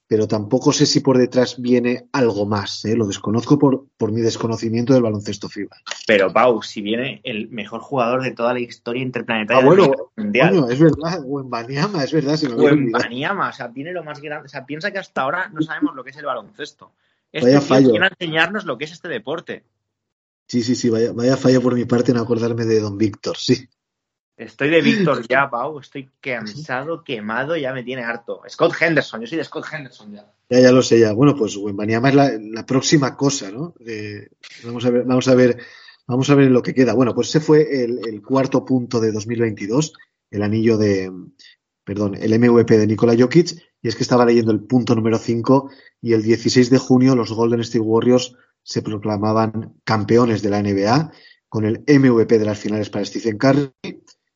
pero 0.08 0.28
tampoco 0.28 0.72
sé 0.72 0.86
si 0.86 1.00
por 1.00 1.18
detrás 1.18 1.60
viene 1.60 2.08
algo 2.12 2.46
más. 2.46 2.86
¿eh? 2.86 2.96
Lo 2.96 3.08
desconozco 3.08 3.58
por, 3.58 3.88
por 3.98 4.12
mi 4.12 4.22
desconocimiento 4.22 4.94
del 4.94 5.02
baloncesto 5.02 5.50
FIBA. 5.50 5.78
Pero 6.06 6.32
Pau, 6.32 6.62
si 6.62 6.82
viene 6.82 7.22
el 7.24 7.50
mejor 7.50 7.82
jugador 7.82 8.22
de 8.22 8.32
toda 8.32 8.54
la 8.54 8.60
historia 8.60 9.02
interplanetaria 9.02 9.64
ah, 9.64 9.66
bueno, 9.66 9.92
mundial. 10.16 10.52
Bueno, 10.52 10.70
es 10.70 10.80
verdad, 10.80 11.22
Wembanyama, 11.24 12.04
es 12.04 12.14
verdad. 12.14 12.36
Si 12.38 12.48
Wembanyama, 12.48 13.50
o 13.50 13.54
sea, 13.54 13.72
tiene 13.72 13.92
lo 13.92 14.04
más 14.04 14.22
grande. 14.22 14.46
O 14.46 14.50
sea, 14.50 14.66
piensa 14.66 14.92
que 14.92 15.00
hasta 15.00 15.22
ahora 15.22 15.50
no 15.50 15.62
sabemos 15.62 15.96
lo 15.96 16.04
que 16.04 16.12
es 16.12 16.18
el 16.18 16.26
baloncesto. 16.26 16.92
Este 17.32 17.50
vaya 17.50 17.62
fallo. 17.62 17.90
Quiere 17.90 18.08
enseñarnos 18.08 18.66
lo 18.66 18.78
que 18.78 18.86
es 18.86 18.92
este 18.92 19.08
deporte. 19.08 19.64
Sí, 20.48 20.62
sí, 20.62 20.76
sí, 20.76 20.92
vaya, 20.92 21.12
vaya 21.14 21.36
fallo 21.38 21.62
por 21.62 21.74
mi 21.74 21.86
parte 21.86 22.12
en 22.12 22.18
acordarme 22.18 22.66
de 22.66 22.80
Don 22.80 23.00
Víctor, 23.00 23.38
sí. 23.38 23.68
Estoy 24.38 24.70
de 24.70 24.82
Víctor 24.82 25.26
ya, 25.30 25.50
Pau. 25.50 25.80
Estoy 25.80 26.10
cansado, 26.20 27.04
quemado, 27.04 27.56
ya 27.56 27.74
me 27.74 27.84
tiene 27.84 28.04
harto. 28.04 28.42
Scott 28.50 28.74
Henderson, 28.80 29.22
yo 29.22 29.28
soy 29.28 29.38
de 29.38 29.44
Scott 29.44 29.66
Henderson 29.72 30.12
ya. 30.14 30.32
Ya, 30.50 30.60
ya 30.60 30.72
lo 30.72 30.82
sé, 30.82 31.00
ya. 31.00 31.14
Bueno, 31.14 31.36
pues 31.36 31.56
Wembanyama 31.58 32.10
es 32.10 32.16
la, 32.16 32.32
la, 32.40 32.66
próxima 32.66 33.16
cosa, 33.16 33.50
¿no? 33.52 33.74
Eh, 33.86 34.28
vamos 34.64 34.86
a 34.86 34.92
ver, 34.92 35.04
vamos 35.06 35.28
a 35.28 35.36
ver, 35.36 35.58
vamos 36.06 36.30
a 36.30 36.36
ver 36.36 36.52
lo 36.52 36.62
que 36.62 36.74
queda. 36.74 36.94
Bueno, 36.94 37.16
pues 37.16 37.30
ese 37.30 37.40
fue 37.40 37.84
el, 37.84 38.00
el, 38.08 38.22
cuarto 38.22 38.64
punto 38.64 39.00
de 39.00 39.12
2022, 39.12 39.94
el 40.30 40.44
anillo 40.44 40.78
de, 40.78 41.12
perdón, 41.84 42.16
el 42.16 42.38
MVP 42.38 42.78
de 42.78 42.88
Nikola 42.88 43.16
Jokic, 43.18 43.54
y 43.82 43.88
es 43.88 43.96
que 43.96 44.04
estaba 44.04 44.26
leyendo 44.26 44.52
el 44.52 44.62
punto 44.62 44.94
número 44.96 45.18
5 45.18 45.70
y 46.02 46.14
el 46.14 46.22
16 46.22 46.70
de 46.70 46.78
junio 46.78 47.16
los 47.16 47.32
Golden 47.32 47.62
State 47.62 47.80
Warriors 47.80 48.36
se 48.62 48.82
proclamaban 48.82 49.76
campeones 49.84 50.42
de 50.42 50.50
la 50.50 50.62
NBA 50.62 51.12
con 51.48 51.66
el 51.66 51.84
MVP 51.88 52.38
de 52.38 52.46
las 52.46 52.60
finales 52.60 52.90
para 52.90 53.06
Stephen 53.06 53.38
Curry 53.38 53.72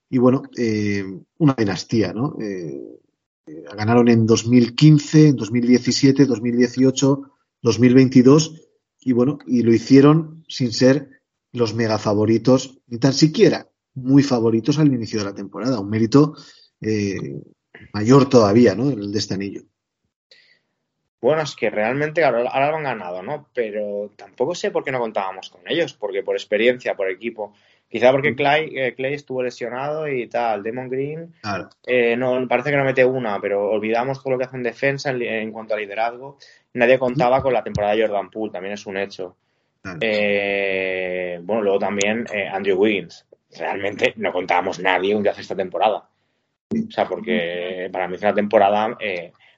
y 0.10 0.18
bueno, 0.18 0.43
eh, 0.57 1.03
una 1.38 1.53
dinastía, 1.53 2.14
¿no? 2.14 2.36
Eh, 2.41 2.99
eh, 3.45 3.64
ganaron 3.76 4.07
en 4.10 4.26
2015, 4.26 5.30
en 5.30 5.36
2017, 5.36 6.26
2018, 6.26 7.22
2022 7.62 8.70
y 9.01 9.12
bueno, 9.14 9.39
y 9.45 9.62
lo 9.64 9.74
hicieron 9.74 10.43
sin 10.47 10.74
ser 10.74 11.22
los 11.51 11.74
mega 11.74 11.97
favoritos, 11.97 12.80
ni 12.88 12.97
tan 12.97 13.14
siquiera 13.14 13.70
muy 13.93 14.24
favoritos 14.24 14.80
al 14.80 14.93
inicio 14.93 15.20
de 15.20 15.26
la 15.26 15.36
temporada. 15.36 15.80
Un 15.80 15.89
mérito 15.89 16.36
eh, 16.82 17.41
mayor 17.93 18.30
todavía, 18.30 18.76
¿no? 18.76 18.89
El 18.89 19.12
de 19.12 19.20
este 19.20 19.34
anillo. 19.34 19.62
Bueno, 21.22 21.41
es 21.41 21.55
que 21.55 21.70
realmente 21.70 22.24
ahora, 22.24 22.70
lo 22.70 22.78
han 22.78 22.84
ganado, 22.84 23.22
¿no? 23.22 23.49
Pero 23.53 24.10
tampoco 24.16 24.55
sé 24.55 24.72
por 24.72 24.84
qué 24.84 24.91
no 24.91 24.99
contábamos 24.99 25.49
con 25.49 25.62
ellos, 25.66 25.93
porque 25.93 26.24
por 26.24 26.36
experiencia, 26.36 26.95
por 26.95 27.10
equipo. 27.10 27.53
Quizá 27.89 28.11
porque 28.11 28.35
Clay, 28.35 28.69
eh, 28.75 28.93
Clay 28.93 29.15
estuvo 29.15 29.41
lesionado 29.41 30.07
y 30.07 30.27
tal. 30.27 30.61
Demon 30.61 30.89
Green 30.89 31.33
eh, 31.87 32.15
no, 32.15 32.47
parece 32.47 32.69
que 32.69 32.77
no 32.77 32.83
mete 32.85 33.03
una, 33.03 33.41
pero 33.41 33.67
olvidamos 33.67 34.21
todo 34.21 34.33
lo 34.33 34.37
que 34.37 34.45
hace 34.45 34.57
en 34.57 34.63
defensa 34.63 35.09
en, 35.09 35.51
cuanto 35.51 35.73
a 35.73 35.77
liderazgo. 35.77 36.37
Nadie 36.73 36.99
contaba 36.99 37.41
con 37.41 37.51
la 37.51 37.63
temporada 37.63 37.95
de 37.95 38.05
Jordan 38.05 38.29
Poole, 38.29 38.51
también 38.51 38.75
es 38.75 38.85
un 38.85 38.97
hecho. 38.97 39.35
Eh, 40.01 41.39
bueno, 41.41 41.63
luego 41.63 41.79
también 41.79 42.27
Andrew 42.51 42.79
Wiggins. 42.79 43.25
Realmente 43.57 44.13
no 44.17 44.31
contábamos 44.31 44.79
nadie 44.79 45.15
con 45.15 45.23
que 45.23 45.29
hace 45.29 45.41
esta 45.41 45.55
temporada. 45.55 46.07
O 46.71 46.91
sea, 46.91 47.07
porque 47.07 47.89
para 47.91 48.07
mí 48.07 48.15
es 48.15 48.21
una 48.21 48.35
temporada 48.35 48.95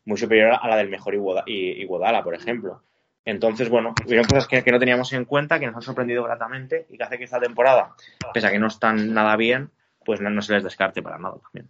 muy 0.06 0.18
superior 0.18 0.58
a 0.62 0.70
la 0.70 0.78
del 0.78 0.88
mejor 0.88 1.16
Iguodala, 1.16 2.24
por 2.24 2.34
ejemplo. 2.34 2.82
Entonces, 3.26 3.70
bueno, 3.70 3.94
hubieron 4.06 4.26
cosas 4.26 4.48
que, 4.48 4.72
no 4.72 4.80
teníamos 4.80 5.14
en 5.14 5.26
cuenta, 5.26 5.60
que 5.60 5.68
nos 5.68 5.76
han 5.76 5.82
sorprendido 5.82 6.24
gratamente 6.24 6.88
y 6.90 6.98
que 6.98 7.04
hace 7.04 7.18
que 7.18 7.26
esta 7.26 7.40
temporada, 7.40 7.96
pese 8.34 8.48
a 8.48 8.52
que 8.52 8.60
no 8.60 8.68
están 8.68 9.14
nada 9.14 9.36
bien, 9.36 9.70
pues 10.04 10.22
no, 10.22 10.42
se 10.42 10.54
les 10.54 10.64
descarte 10.64 11.04
para 11.04 11.20
nada 11.20 11.36
también. 11.44 11.70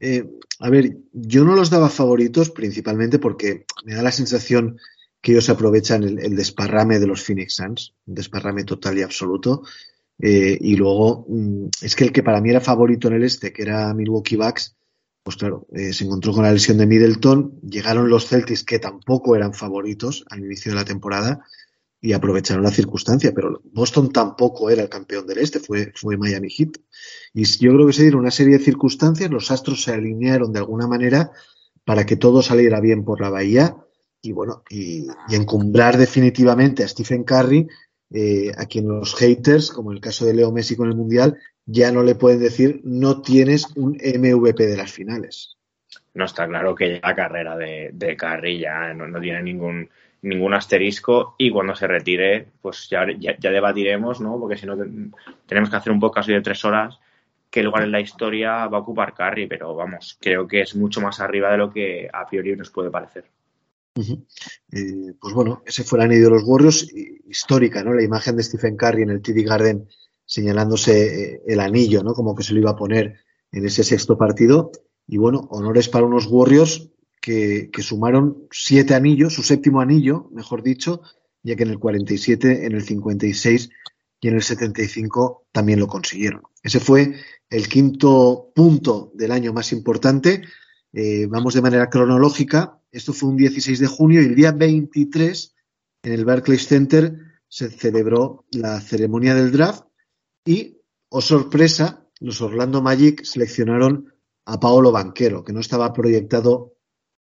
Eh, 0.00 0.24
a 0.60 0.70
ver, 0.70 0.96
yo 1.12 1.44
no 1.44 1.54
los 1.54 1.70
daba 1.70 1.88
favoritos 1.88 2.50
principalmente 2.50 3.18
porque 3.18 3.64
me 3.84 3.94
da 3.94 4.02
la 4.02 4.12
sensación 4.12 4.78
que 5.20 5.32
ellos 5.32 5.48
aprovechan 5.48 6.04
el, 6.04 6.36
desparrame 6.36 6.98
de 6.98 7.06
los 7.06 7.22
Phoenix 7.22 7.54
Suns, 7.54 7.94
un 8.06 8.14
desparrame 8.14 8.64
total 8.64 8.98
y 8.98 9.02
absoluto. 9.02 9.62
Eh, 10.18 10.56
y 10.60 10.76
luego, 10.76 11.26
mm, 11.28 11.68
es 11.82 11.94
que 11.94 12.04
el 12.04 12.12
que 12.12 12.22
para 12.22 12.40
mí 12.40 12.50
era 12.50 12.60
favorito 12.60 13.08
en 13.08 13.14
el 13.14 13.24
este, 13.24 13.52
que 13.52 13.62
era 13.62 13.92
Milwaukee 13.94 14.36
Bucks, 14.36 14.76
pues 15.26 15.38
claro, 15.38 15.66
eh, 15.72 15.92
se 15.92 16.04
encontró 16.04 16.32
con 16.32 16.44
la 16.44 16.52
lesión 16.52 16.78
de 16.78 16.86
Middleton, 16.86 17.60
llegaron 17.60 18.08
los 18.08 18.28
Celtics 18.28 18.62
que 18.62 18.78
tampoco 18.78 19.34
eran 19.34 19.54
favoritos 19.54 20.24
al 20.30 20.38
inicio 20.38 20.70
de 20.70 20.76
la 20.76 20.84
temporada 20.84 21.44
y 22.00 22.12
aprovecharon 22.12 22.62
la 22.62 22.70
circunstancia, 22.70 23.32
pero 23.34 23.60
Boston 23.72 24.12
tampoco 24.12 24.70
era 24.70 24.82
el 24.82 24.88
campeón 24.88 25.26
del 25.26 25.38
este, 25.38 25.58
fue, 25.58 25.92
fue 25.96 26.16
Miami 26.16 26.48
Heat. 26.48 26.76
Y 27.34 27.42
yo 27.42 27.72
creo 27.74 27.88
que 27.88 27.92
se 27.92 28.02
dieron 28.02 28.20
una 28.20 28.30
serie 28.30 28.56
de 28.56 28.64
circunstancias, 28.64 29.28
los 29.28 29.50
astros 29.50 29.82
se 29.82 29.92
alinearon 29.92 30.52
de 30.52 30.60
alguna 30.60 30.86
manera 30.86 31.32
para 31.84 32.06
que 32.06 32.14
todo 32.14 32.40
saliera 32.40 32.78
bien 32.78 33.04
por 33.04 33.20
la 33.20 33.30
bahía 33.30 33.76
y 34.22 34.30
bueno, 34.30 34.62
y, 34.70 35.08
encumbrar 35.30 35.98
definitivamente 35.98 36.84
a 36.84 36.88
Stephen 36.88 37.24
Curry, 37.24 37.66
eh, 38.10 38.52
a 38.56 38.66
quien 38.66 38.86
los 38.86 39.16
haters, 39.16 39.72
como 39.72 39.90
el 39.90 40.00
caso 40.00 40.24
de 40.24 40.34
Leo 40.34 40.52
Messi 40.52 40.76
con 40.76 40.86
el 40.88 40.94
Mundial, 40.94 41.36
ya 41.66 41.92
no 41.92 42.02
le 42.02 42.14
pueden 42.14 42.40
decir 42.40 42.80
no 42.84 43.20
tienes 43.20 43.66
un 43.76 43.92
MVP 43.92 44.66
de 44.66 44.76
las 44.76 44.92
finales. 44.92 45.56
No 46.14 46.24
está 46.24 46.46
claro 46.46 46.74
que 46.74 47.00
la 47.02 47.14
carrera 47.14 47.56
de, 47.56 47.90
de 47.92 48.58
ya 48.58 48.94
no, 48.94 49.20
tiene 49.20 49.42
ningún, 49.42 49.90
ningún 50.22 50.54
asterisco 50.54 51.34
y 51.36 51.50
cuando 51.50 51.74
se 51.74 51.86
retire, 51.86 52.46
pues 52.62 52.88
ya, 52.88 53.06
ya, 53.18 53.50
debatiremos, 53.50 54.20
¿no? 54.20 54.38
Porque 54.38 54.56
si 54.56 54.66
no, 54.66 54.76
tenemos 55.46 55.68
que 55.68 55.76
hacer 55.76 55.92
un 55.92 56.00
podcast 56.00 56.28
de 56.28 56.40
tres 56.40 56.64
horas 56.64 56.98
qué 57.50 57.62
lugar 57.62 57.84
en 57.84 57.92
la 57.92 58.00
historia 58.00 58.66
va 58.66 58.78
a 58.78 58.80
ocupar 58.80 59.14
Carry, 59.14 59.46
pero 59.46 59.74
vamos, 59.74 60.18
creo 60.20 60.46
que 60.46 60.60
es 60.60 60.76
mucho 60.76 61.00
más 61.00 61.20
arriba 61.20 61.50
de 61.50 61.56
lo 61.56 61.72
que 61.72 62.08
a 62.12 62.26
priori 62.26 62.54
nos 62.56 62.70
puede 62.70 62.90
parecer. 62.90 63.24
Eh, 63.96 65.14
pues 65.18 65.32
bueno, 65.32 65.62
ese 65.64 65.82
fue 65.82 65.98
el 65.98 66.04
anillo 66.04 66.24
de 66.24 66.30
los 66.32 66.42
Warriors, 66.44 66.92
histórica, 66.92 67.82
¿no? 67.82 67.94
La 67.94 68.02
imagen 68.02 68.36
de 68.36 68.42
Stephen 68.42 68.76
Curry 68.76 69.04
en 69.04 69.10
el 69.10 69.22
TD 69.22 69.42
Garden 69.42 69.88
señalándose 70.26 71.34
eh, 71.34 71.42
el 71.46 71.60
anillo, 71.60 72.02
¿no? 72.02 72.12
Como 72.12 72.34
que 72.34 72.42
se 72.42 72.52
lo 72.52 72.60
iba 72.60 72.72
a 72.72 72.76
poner 72.76 73.20
en 73.52 73.64
ese 73.64 73.84
sexto 73.84 74.18
partido. 74.18 74.72
Y 75.06 75.16
bueno, 75.16 75.46
honores 75.50 75.88
para 75.88 76.04
unos 76.04 76.26
Warriors 76.26 76.90
que, 77.20 77.70
sumaron 77.80 78.46
siete 78.50 78.94
anillos, 78.94 79.34
su 79.34 79.42
séptimo 79.42 79.80
anillo, 79.80 80.28
mejor 80.32 80.62
dicho, 80.62 81.02
ya 81.42 81.56
que 81.56 81.64
en 81.64 81.70
el 81.70 81.78
47, 81.78 82.66
en 82.66 82.72
el 82.72 82.82
56 82.82 83.70
y 84.20 84.28
en 84.28 84.34
el 84.34 84.42
75 84.42 85.46
también 85.52 85.80
lo 85.80 85.86
consiguieron. 85.86 86.42
Ese 86.62 86.80
fue 86.80 87.14
el 87.50 87.68
quinto 87.68 88.52
punto 88.54 89.12
del 89.14 89.32
año 89.32 89.52
más 89.52 89.72
importante. 89.72 90.42
Eh, 90.92 91.26
vamos 91.26 91.54
de 91.54 91.62
manera 91.62 91.88
cronológica. 91.90 92.80
Esto 92.90 93.12
fue 93.12 93.30
un 93.30 93.36
16 93.36 93.78
de 93.78 93.86
junio 93.86 94.22
y 94.22 94.26
el 94.26 94.34
día 94.34 94.52
23 94.52 95.54
en 96.02 96.12
el 96.12 96.24
Barclays 96.24 96.66
Center 96.66 97.16
se 97.48 97.70
celebró 97.70 98.44
la 98.52 98.80
ceremonia 98.80 99.34
del 99.34 99.52
draft 99.52 99.84
y, 100.46 100.80
oh 101.10 101.20
sorpresa, 101.20 102.08
los 102.20 102.40
Orlando 102.40 102.80
Magic 102.80 103.24
seleccionaron 103.24 104.14
a 104.46 104.58
Paolo 104.58 104.92
Banquero, 104.92 105.44
que 105.44 105.52
no 105.52 105.60
estaba 105.60 105.92
proyectado 105.92 106.74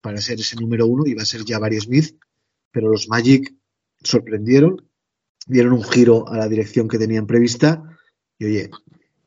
para 0.00 0.18
ser 0.18 0.40
ese 0.40 0.56
número 0.56 0.86
uno, 0.86 1.06
iba 1.06 1.22
a 1.22 1.26
ser 1.26 1.42
Jabari 1.46 1.78
Smith, 1.78 2.18
pero 2.72 2.88
los 2.88 3.08
Magic 3.08 3.54
sorprendieron, 4.02 4.88
dieron 5.46 5.74
un 5.74 5.84
giro 5.84 6.26
a 6.28 6.38
la 6.38 6.48
dirección 6.48 6.88
que 6.88 6.98
tenían 6.98 7.26
prevista 7.26 7.82
y, 8.38 8.46
oye, 8.46 8.70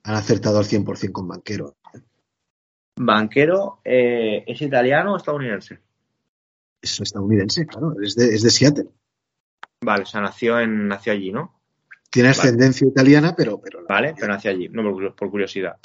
han 0.03 0.15
acertado 0.15 0.57
al 0.57 0.65
100% 0.65 1.11
con 1.11 1.27
Banquero. 1.27 1.77
¿Banquero 2.95 3.79
eh, 3.83 4.43
es 4.47 4.61
italiano 4.61 5.13
o 5.13 5.17
estadounidense? 5.17 5.79
Es 6.81 6.99
estadounidense, 6.99 7.65
claro, 7.67 7.93
es 8.01 8.15
de, 8.15 8.33
es 8.33 8.41
de 8.41 8.49
Seattle. 8.49 8.89
Vale, 9.81 10.03
o 10.03 10.05
sea, 10.05 10.21
nació, 10.21 10.59
en, 10.59 10.87
nació 10.87 11.13
allí, 11.13 11.31
¿no? 11.31 11.62
Tiene 12.13 12.29
ascendencia 12.29 12.87
italiana, 12.87 13.33
pero, 13.35 13.59
pero. 13.59 13.87
Vale, 13.89 14.13
pero 14.13 14.27
nació 14.27 14.51
allí, 14.51 14.69
no 14.69 14.83
por, 15.15 15.31
curiosidad. 15.31 15.77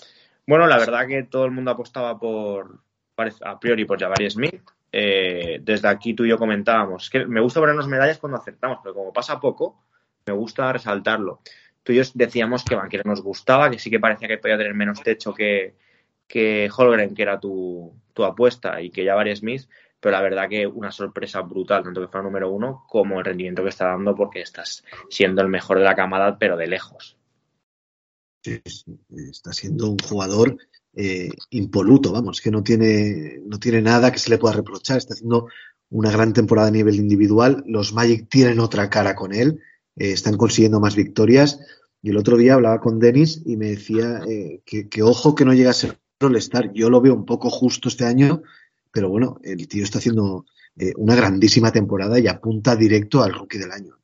Bueno, 0.47 0.67
la 0.67 0.77
verdad 0.77 1.07
que 1.07 1.23
todo 1.23 1.47
el 1.47 1.53
mundo 1.53 1.71
apostaba 1.71 2.19
por, 2.19 2.81
a 3.17 3.59
priori, 3.59 3.87
por 3.87 3.99
Jabari 3.99 4.29
Smith. 4.29 4.61
Eh, 4.93 5.59
desde 5.63 5.89
aquí 5.89 6.13
tú 6.13 6.27
y 6.27 6.29
yo 6.29 6.37
comentábamos 6.37 7.09
que 7.09 7.25
me 7.25 7.41
gusta 7.41 7.61
ponernos 7.61 7.89
medallas 7.89 8.19
cuando 8.19 8.37
acertamos, 8.37 8.81
pero 8.83 8.95
como 8.95 9.11
pasa 9.11 9.41
poco, 9.41 9.83
me 10.27 10.35
gusta 10.35 10.71
resaltarlo. 10.71 11.41
Tú 11.83 11.93
y 11.93 11.97
yo 11.97 12.03
decíamos 12.13 12.63
que 12.63 12.75
Banquero 12.75 13.05
nos 13.07 13.23
gustaba, 13.23 13.71
que 13.71 13.79
sí 13.79 13.89
que 13.89 13.99
parecía 13.99 14.29
que 14.29 14.37
podía 14.37 14.59
tener 14.59 14.75
menos 14.75 15.03
techo 15.03 15.33
que, 15.33 15.77
que 16.27 16.71
Holgren, 16.77 17.15
que 17.15 17.23
era 17.23 17.41
tu, 17.41 17.91
tu 18.13 18.23
apuesta, 18.23 18.83
y 18.83 18.91
que 18.91 19.07
Jabari 19.07 19.35
Smith, 19.35 19.63
pero 20.01 20.13
la 20.13 20.23
verdad 20.23 20.49
que 20.49 20.67
una 20.67 20.91
sorpresa 20.91 21.41
brutal, 21.43 21.83
tanto 21.83 22.01
que 22.01 22.09
fuera 22.09 22.25
número 22.25 22.51
uno 22.51 22.85
como 22.89 23.19
el 23.19 23.25
rendimiento 23.25 23.63
que 23.63 23.71
está 23.71 23.87
dando, 23.87 24.15
porque 24.15 24.41
estás 24.41 24.85
siendo 25.11 25.43
el 25.43 25.49
mejor 25.49 25.79
de 25.79 25.85
la 25.85 25.95
camada, 25.95 26.39
pero 26.39 26.57
de 26.57 26.67
lejos. 26.67 27.17
Sí, 28.43 28.61
está 29.31 29.53
siendo 29.53 29.91
un 29.91 29.99
jugador 29.99 30.57
eh, 30.95 31.31
impoluto, 31.51 32.13
vamos, 32.13 32.41
que 32.41 32.51
no 32.51 32.63
tiene, 32.63 33.41
no 33.45 33.59
tiene 33.59 33.83
nada 33.83 34.13
que 34.13 34.19
se 34.19 34.31
le 34.31 34.39
pueda 34.39 34.55
reprochar, 34.55 34.99
está 34.99 35.15
haciendo 35.15 35.49
una 35.91 36.11
gran 36.11 36.33
temporada 36.33 36.69
a 36.69 36.73
nivel 36.73 36.97
individual, 36.97 37.65
los 37.67 37.93
Magic 37.93 38.29
tienen 38.29 38.61
otra 38.61 38.91
cara 38.91 39.15
con 39.15 39.33
él, 39.33 39.61
eh, 39.97 40.13
están 40.13 40.37
consiguiendo 40.37 40.81
más 40.81 40.97
victorias, 40.97 41.61
y 42.03 42.11
el 42.11 42.17
otro 42.17 42.37
día 42.37 42.55
hablaba 42.55 42.81
con 42.81 42.99
Denis 42.99 43.43
y 43.45 43.57
me 43.57 43.71
decía 43.71 44.21
eh, 44.29 44.63
que, 44.65 45.03
ojo 45.03 45.35
que 45.35 45.45
no 45.45 45.55
llega 45.55 45.71
a 45.71 45.75
ser 45.75 45.99
All-Star, 46.21 46.73
yo 46.73 46.91
lo 46.91 47.01
veo 47.01 47.15
un 47.15 47.25
poco 47.25 47.51
justo 47.51 47.89
este 47.89 48.05
año, 48.05 48.43
pero 48.93 49.09
bueno, 49.09 49.39
el 49.43 49.69
tío 49.69 49.85
está 49.85 49.99
haciendo 49.99 50.45
eh, 50.79 50.93
una 50.97 51.15
grandísima 51.15 51.73
temporada 51.73 52.19
y 52.19 52.27
apunta 52.27 52.77
directo 52.77 53.23
al 53.23 53.35
rookie 53.35 53.59
del 53.59 53.73
año. 53.73 53.99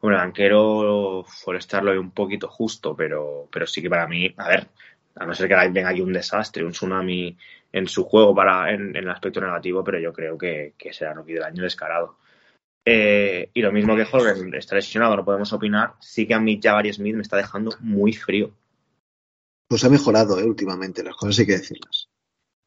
Bueno, 0.00 0.18
Banquero, 0.18 1.24
Forestar 1.26 1.82
lo 1.82 1.98
un 1.98 2.10
poquito 2.10 2.48
justo, 2.48 2.94
pero, 2.94 3.48
pero 3.50 3.66
sí 3.66 3.82
que 3.82 3.90
para 3.90 4.06
mí, 4.06 4.32
a 4.36 4.48
ver, 4.48 4.68
a 5.16 5.26
no 5.26 5.34
ser 5.34 5.48
que 5.48 5.54
venga 5.54 5.88
aquí 5.88 6.00
un 6.00 6.12
desastre, 6.12 6.64
un 6.64 6.72
tsunami 6.72 7.36
en 7.72 7.88
su 7.88 8.04
juego 8.04 8.34
para 8.34 8.72
en, 8.72 8.94
el 8.94 9.08
aspecto 9.08 9.40
negativo, 9.40 9.82
pero 9.82 9.98
yo 9.98 10.12
creo 10.12 10.38
que, 10.38 10.74
será 10.92 11.14
rookie 11.14 11.34
del 11.34 11.42
año 11.42 11.62
descarado. 11.62 12.18
Eh, 12.84 13.50
y 13.52 13.62
lo 13.62 13.72
mismo 13.72 13.96
que 13.96 14.06
Holgren 14.10 14.54
está 14.54 14.76
lesionado, 14.76 15.16
no 15.16 15.24
podemos 15.24 15.52
opinar. 15.52 15.94
Sí 16.00 16.26
que 16.26 16.34
a 16.34 16.40
mí 16.40 16.60
Jabari 16.62 16.92
Smith 16.92 17.16
me 17.16 17.22
está 17.22 17.36
dejando 17.36 17.74
muy 17.80 18.12
frío. 18.12 18.52
Pues 19.68 19.82
ha 19.84 19.90
mejorado 19.90 20.38
eh, 20.38 20.44
últimamente, 20.44 21.02
las 21.02 21.16
cosas 21.16 21.40
hay 21.40 21.46
que 21.46 21.52
decirlas. 21.52 22.08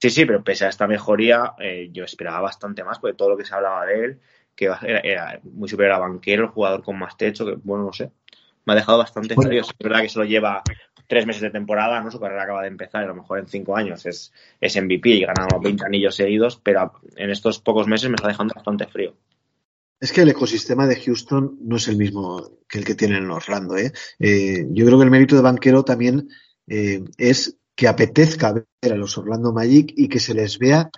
Sí, 0.02 0.10
sí, 0.10 0.26
pero 0.26 0.44
pese 0.44 0.66
a 0.66 0.70
esta 0.70 0.88
mejoría, 0.88 1.54
eh, 1.60 1.90
yo 1.92 2.06
esperaba 2.06 2.40
bastante 2.40 2.84
más, 2.84 3.00
porque 3.00 3.18
todo 3.18 3.30
lo 3.30 3.38
que 3.38 3.46
se 3.46 3.54
hablaba 3.54 3.86
de 3.86 4.06
él, 4.06 4.20
que 4.56 4.70
era, 4.84 5.40
muy 5.44 5.68
superior 5.68 5.96
a 5.96 6.00
Banquero, 6.00 6.44
el 6.44 6.50
jugador 6.50 6.84
con 6.84 6.98
más 6.98 7.18
techo, 7.18 7.46
que 7.46 7.56
bueno, 7.64 7.86
no 7.86 7.94
sé, 7.94 8.12
me 8.66 8.74
ha 8.74 8.76
dejado 8.76 8.98
bastante 8.98 9.36
frío. 9.36 9.62
Es 9.62 9.70
verdad 9.78 10.02
que 10.02 10.10
se 10.10 10.20
lo 10.20 10.26
lleva 10.26 10.64
tres 11.08 11.26
meses 11.26 11.42
de 11.42 11.50
temporada, 11.50 12.02
¿no? 12.02 12.12
Su 12.12 12.20
carrera 12.20 12.44
acaba 12.44 12.62
de 12.62 12.70
empezar 12.70 13.02
y 13.02 13.06
a 13.06 13.08
lo 13.08 13.16
mejor 13.16 13.40
en 13.40 13.48
cinco 13.48 13.76
años 13.76 14.06
es, 14.06 14.32
es 14.62 14.76
MVP 14.82 15.10
y 15.10 15.26
ganamos 15.26 15.62
20 15.62 15.86
anillos 15.86 16.16
seguidos, 16.16 16.62
pero 16.64 16.94
en 17.16 17.30
estos 17.30 17.60
pocos 17.60 17.88
meses 17.88 18.10
me 18.10 18.16
está 18.16 18.28
dejando 18.28 18.54
bastante 18.54 18.86
frío. 18.88 19.16
Es 20.00 20.14
que 20.14 20.22
el 20.22 20.30
ecosistema 20.30 20.88
de 20.88 20.96
Houston 20.96 21.58
no 21.62 21.76
es 21.76 21.88
el 21.90 21.98
mismo 21.98 22.60
que 22.70 22.78
el 22.78 22.86
que 22.86 22.96
tienen 22.96 23.24
en 23.24 23.32
Orlando. 23.32 23.76
¿eh? 23.76 23.92
Eh, 24.20 24.66
yo 24.70 24.86
creo 24.86 24.98
que 24.98 25.04
el 25.04 25.12
mérito 25.12 25.36
de 25.36 25.42
banquero 25.42 25.84
también 25.84 26.30
eh, 26.68 27.04
es 27.18 27.59
que 27.80 27.88
apetezca 27.88 28.52
ver 28.52 28.92
a 28.92 28.98
los 28.98 29.18
Orlando 29.18 29.54
Magic 29.54 29.94
y 29.96 30.10
que 30.10 30.20
se 30.20 30.34
les 30.34 30.60
vea 30.60 30.92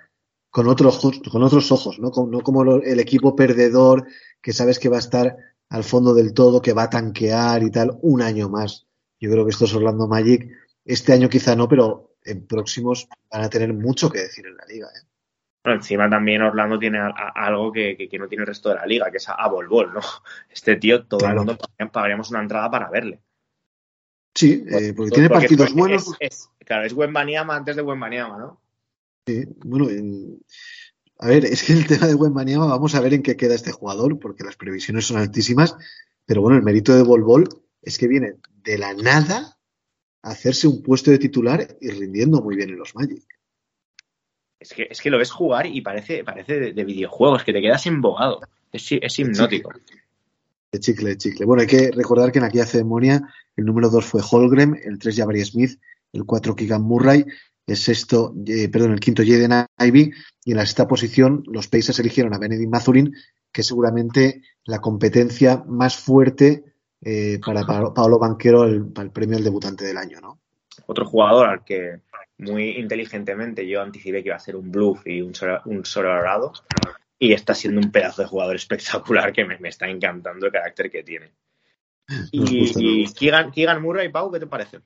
con 0.49 0.67
otros, 0.67 0.99
con 1.32 1.43
otros 1.43 1.71
ojos, 1.71 1.99
¿no? 1.99 2.09
Como, 2.09 2.32
no 2.32 2.39
como 2.41 2.77
el 2.77 2.99
equipo 2.99 3.36
perdedor 3.36 4.07
que 4.41 4.51
sabes 4.51 4.79
que 4.79 4.89
va 4.89 4.95
a 4.95 5.05
estar 5.05 5.38
al 5.69 5.84
fondo 5.84 6.15
del 6.15 6.34
todo, 6.34 6.59
que 6.59 6.73
va 6.73 6.84
a 6.84 6.89
tanquear 6.89 7.61
y 7.61 7.69
tal, 7.69 7.99
un 8.01 8.23
año 8.23 8.49
más. 8.49 8.88
Yo 9.19 9.29
creo 9.29 9.45
que 9.45 9.51
estos 9.51 9.75
Orlando 9.75 10.07
Magic, 10.07 10.49
este 10.84 11.13
año 11.13 11.29
quizá 11.29 11.55
no, 11.55 11.67
pero 11.67 12.15
en 12.23 12.47
próximos 12.47 13.07
van 13.32 13.43
a 13.43 13.49
tener 13.51 13.71
mucho 13.75 14.09
que 14.09 14.21
decir 14.21 14.47
en 14.47 14.57
la 14.57 14.65
liga. 14.65 14.88
¿eh? 14.88 15.05
Bueno, 15.63 15.77
encima 15.77 16.09
también 16.09 16.41
Orlando 16.41 16.79
tiene 16.79 16.97
algo 17.36 17.71
que, 17.71 18.09
no 18.19 18.27
tiene 18.27 18.41
el 18.41 18.47
resto 18.47 18.69
de 18.69 18.75
la 18.77 18.88
liga, 18.88 19.11
que 19.11 19.17
es 19.17 19.29
a, 19.29 19.47
Volvol, 19.47 19.93
¿no? 19.93 20.01
Este 20.49 20.77
tío, 20.77 21.05
todo 21.05 21.27
el 21.27 21.36
mundo 21.36 21.59
pagaríamos 21.93 22.32
una 22.32 22.41
entrada 22.41 22.71
para 22.71 22.89
verle. 22.89 23.21
Sí, 24.34 24.63
eh, 24.67 24.93
porque 24.95 25.11
tiene 25.11 25.29
partidos 25.29 25.73
buenos. 25.73 26.11
claro, 26.59 26.86
es 26.86 26.95
Banyama 26.95 27.55
antes 27.55 27.75
de 27.75 27.82
Banyama, 27.82 28.38
¿no? 28.38 28.61
Sí, 29.25 29.45
bueno, 29.63 29.88
a 31.19 31.27
ver, 31.27 31.45
es 31.45 31.63
que 31.63 31.73
el 31.73 31.86
tema 31.86 32.07
de 32.07 32.15
Banyama, 32.15 32.65
vamos 32.65 32.95
a 32.95 33.01
ver 33.01 33.13
en 33.13 33.23
qué 33.23 33.36
queda 33.36 33.55
este 33.55 33.71
jugador, 33.71 34.17
porque 34.19 34.43
las 34.43 34.55
previsiones 34.55 35.05
son 35.05 35.17
altísimas, 35.17 35.75
pero 36.25 36.41
bueno, 36.41 36.57
el 36.57 36.63
mérito 36.63 36.95
de 36.95 37.03
Volvol 37.03 37.47
es 37.82 37.97
que 37.97 38.07
viene 38.07 38.36
de 38.63 38.77
la 38.77 38.93
nada 38.93 39.57
a 40.23 40.29
hacerse 40.29 40.67
un 40.67 40.82
puesto 40.82 41.11
de 41.11 41.19
titular 41.19 41.77
y 41.82 41.89
rindiendo 41.89 42.41
muy 42.41 42.55
bien 42.55 42.69
en 42.69 42.77
los 42.77 42.95
Magic. 42.95 43.23
Es 44.59 44.73
que, 44.73 44.88
es 44.89 45.01
que 45.01 45.09
lo 45.09 45.17
ves 45.17 45.32
jugar 45.32 45.65
y 45.65 45.82
parece, 45.82 46.23
parece 46.23 46.73
de, 46.73 46.84
videojuegos, 46.84 47.43
que 47.43 47.51
te 47.51 47.61
quedas 47.61 47.86
embogado. 47.88 48.41
Es, 48.71 48.88
es 48.91 49.19
hipnótico. 49.19 49.71
De 50.72 50.80
chicle, 50.80 51.09
de 51.09 51.17
chicle. 51.17 51.45
Bueno, 51.45 51.61
hay 51.61 51.67
que 51.67 51.91
recordar 51.91 52.32
que 52.32 52.39
en 52.39 52.45
aquella 52.45 52.65
ceremonia 52.65 53.22
el 53.55 53.65
número 53.65 53.89
2 53.89 54.05
fue 54.05 54.22
Holgren, 54.30 54.80
el 54.84 54.97
3 54.99 55.17
Jabari 55.17 55.43
Smith, 55.43 55.80
el 56.13 56.26
4 56.26 56.55
Keegan 56.55 56.82
Murray, 56.82 57.26
el 57.67 57.78
sexto, 57.78 58.34
eh, 58.47 58.69
perdón, 58.69 58.93
el 58.93 58.99
quinto 58.99 59.24
Jaden 59.24 59.65
Ivy 59.78 60.11
y 60.45 60.51
en 60.51 60.57
la 60.57 60.65
sexta 60.65 60.88
posición 60.88 61.43
los 61.47 61.67
Pacers 61.67 61.99
eligieron 61.99 62.34
a 62.34 62.38
Benedict 62.38 62.69
Mazurin, 62.69 63.13
que 63.51 63.63
seguramente 63.63 64.41
la 64.65 64.80
competencia 64.80 65.63
más 65.67 65.97
fuerte 65.97 66.63
eh, 67.01 67.39
para 67.43 67.65
Paolo 67.65 68.19
Banquero 68.19 68.65
para 68.93 69.05
el 69.05 69.11
premio 69.11 69.38
al 69.38 69.43
debutante 69.43 69.86
del 69.86 69.97
año, 69.97 70.22
¿no? 70.22 70.39
Otro 70.86 71.05
jugador 71.05 71.47
al 71.47 71.63
que 71.63 72.01
muy 72.38 72.72
inteligentemente 72.72 73.67
yo 73.67 73.82
anticipé 73.82 74.22
que 74.22 74.30
iba 74.30 74.36
a 74.36 74.39
ser 74.39 74.55
un 74.55 74.72
bluff 74.72 75.05
y 75.05 75.22
un, 75.22 75.34
un 75.65 75.84
y 77.22 77.34
está 77.34 77.53
siendo 77.53 77.80
un 77.80 77.91
pedazo 77.91 78.24
de 78.24 78.28
jugador 78.28 78.55
espectacular 78.55 79.32
que 79.32 79.45
me, 79.45 79.55
está 79.69 79.88
encantando 79.88 80.47
el 80.47 80.51
carácter 80.51 80.89
que 80.89 81.03
tiene. 81.03 81.32
y, 82.32 83.03
y 83.03 83.13
Keegan, 83.13 83.82
Murray, 83.82 84.09
Pau, 84.09 84.32
¿qué 84.32 84.39
te 84.39 84.47
parece? 84.47 84.80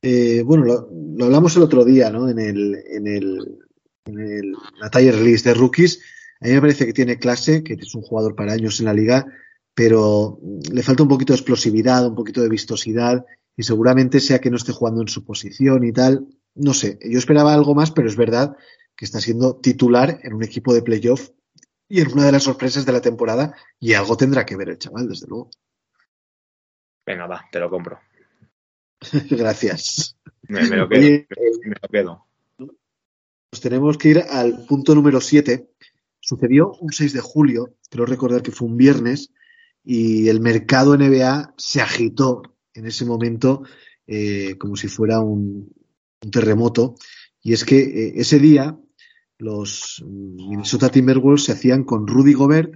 Eh, 0.00 0.42
bueno, 0.42 0.64
lo, 0.64 1.24
hablamos 1.26 1.54
el 1.56 1.64
otro 1.64 1.84
día, 1.84 2.08
¿no? 2.08 2.30
En 2.30 2.38
el, 2.38 2.82
en 2.90 3.06
el, 3.06 3.58
en 4.06 4.18
el 4.18 4.52
la 4.80 4.88
talla 4.88 5.12
release 5.12 5.46
de 5.46 5.54
rookies. 5.54 6.00
A 6.40 6.46
mí 6.46 6.54
me 6.54 6.62
parece 6.62 6.86
que 6.86 6.94
tiene 6.94 7.18
clase, 7.18 7.62
que 7.62 7.74
es 7.74 7.94
un 7.94 8.02
jugador 8.02 8.34
para 8.34 8.54
años 8.54 8.80
en 8.80 8.86
la 8.86 8.94
liga, 8.94 9.26
pero 9.74 10.40
le 10.72 10.82
falta 10.82 11.02
un 11.02 11.10
poquito 11.10 11.34
de 11.34 11.38
explosividad, 11.40 12.06
un 12.06 12.14
poquito 12.14 12.40
de 12.40 12.48
vistosidad, 12.48 13.26
y 13.54 13.64
seguramente 13.64 14.20
sea 14.20 14.38
que 14.38 14.50
no 14.50 14.56
esté 14.56 14.72
jugando 14.72 15.02
en 15.02 15.08
su 15.08 15.26
posición 15.26 15.84
y 15.84 15.92
tal. 15.92 16.26
No 16.54 16.72
sé, 16.72 16.98
yo 17.04 17.18
esperaba 17.18 17.52
algo 17.52 17.74
más, 17.74 17.90
pero 17.90 18.08
es 18.08 18.16
verdad 18.16 18.56
que 18.98 19.04
está 19.04 19.20
siendo 19.20 19.54
titular 19.54 20.18
en 20.24 20.34
un 20.34 20.42
equipo 20.42 20.74
de 20.74 20.82
playoff 20.82 21.30
y 21.88 22.00
en 22.00 22.12
una 22.12 22.26
de 22.26 22.32
las 22.32 22.42
sorpresas 22.42 22.84
de 22.84 22.90
la 22.90 23.00
temporada 23.00 23.54
y 23.78 23.94
algo 23.94 24.16
tendrá 24.16 24.44
que 24.44 24.56
ver 24.56 24.70
el 24.70 24.78
chaval, 24.78 25.08
desde 25.08 25.28
luego. 25.28 25.50
Venga, 27.06 27.28
va, 27.28 27.44
te 27.52 27.60
lo 27.60 27.70
compro. 27.70 28.00
Gracias. 29.30 30.16
Me, 30.48 30.66
lo 30.66 30.88
quedo, 30.88 31.26
me, 31.62 31.76
lo 31.80 31.88
quedo. 31.88 32.26
Pues 32.56 33.62
tenemos 33.62 33.96
que 33.96 34.08
ir 34.08 34.18
al 34.18 34.66
punto 34.66 34.96
número 34.96 35.20
7. 35.20 35.70
Sucedió 36.18 36.72
un 36.80 36.92
6 36.92 37.12
de 37.12 37.20
julio, 37.20 37.76
creo 37.88 38.04
recordar 38.04 38.42
que 38.42 38.50
fue 38.50 38.66
un 38.66 38.76
viernes, 38.76 39.32
y 39.84 40.28
el 40.28 40.40
mercado 40.40 40.98
NBA 40.98 41.54
se 41.56 41.80
agitó 41.80 42.42
en 42.74 42.86
ese 42.86 43.04
momento 43.04 43.62
eh, 44.08 44.58
como 44.58 44.74
si 44.74 44.88
fuera 44.88 45.20
un, 45.20 45.72
terremoto. 46.32 46.96
Y 47.40 47.52
es 47.52 47.64
que 47.64 47.78
eh, 47.78 48.12
ese 48.16 48.40
día 48.40 48.76
los 49.38 50.04
Minnesota 50.06 50.88
Timberwolves 50.90 51.44
se 51.44 51.52
hacían 51.52 51.84
con 51.84 52.06
Rudy 52.06 52.34
Gobert 52.34 52.74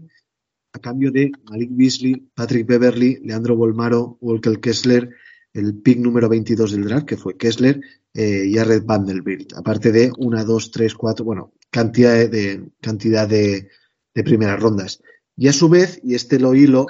a 0.72 0.78
cambio 0.78 1.10
de 1.10 1.32
Malik 1.50 1.70
Beasley, 1.72 2.30
Patrick 2.34 2.66
Beverly, 2.66 3.18
Leandro 3.22 3.56
Bolmaro, 3.56 4.16
Walker 4.20 4.58
Kessler, 4.58 5.10
el 5.52 5.74
pick 5.82 5.98
número 5.98 6.28
22 6.28 6.72
del 6.72 6.84
draft, 6.84 7.06
que 7.06 7.18
fue 7.18 7.36
Kessler, 7.36 7.80
eh, 8.14 8.46
y 8.46 8.56
a 8.56 8.64
Red 8.64 8.84
Vanderbilt, 8.84 9.52
aparte 9.54 9.92
de 9.92 10.10
una, 10.16 10.44
dos, 10.44 10.70
tres, 10.70 10.94
cuatro, 10.94 11.26
bueno, 11.26 11.52
cantidad 11.70 12.28
de, 12.28 12.70
cantidad 12.80 13.28
de, 13.28 13.68
de 14.14 14.24
primeras 14.24 14.60
rondas. 14.60 15.02
Y 15.36 15.48
a 15.48 15.52
su 15.52 15.68
vez, 15.68 16.00
y 16.02 16.14
este 16.14 16.38
lo 16.38 16.54
hilo, 16.54 16.86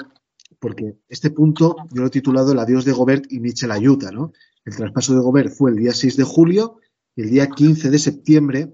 porque 0.61 0.97
este 1.09 1.31
punto 1.31 1.77
yo 1.93 2.03
lo 2.03 2.07
he 2.07 2.11
titulado 2.11 2.53
El 2.53 2.61
adiós 2.61 2.85
de 2.85 2.93
Gobert 2.93 3.25
y 3.33 3.41
Mitchell 3.41 3.73
Ayuta, 3.73 4.13
¿no? 4.13 4.33
El 4.65 4.77
traspaso 4.77 5.15
de 5.15 5.21
Gobert 5.21 5.53
fue 5.53 5.73
el 5.73 5.77
día 5.77 5.93
6 5.93 6.17
de 6.17 6.25
julio 6.25 6.79
y 7.17 7.23
el 7.23 7.31
día 7.31 7.49
15 7.49 7.91
de 7.91 7.99
septiembre 7.99 8.73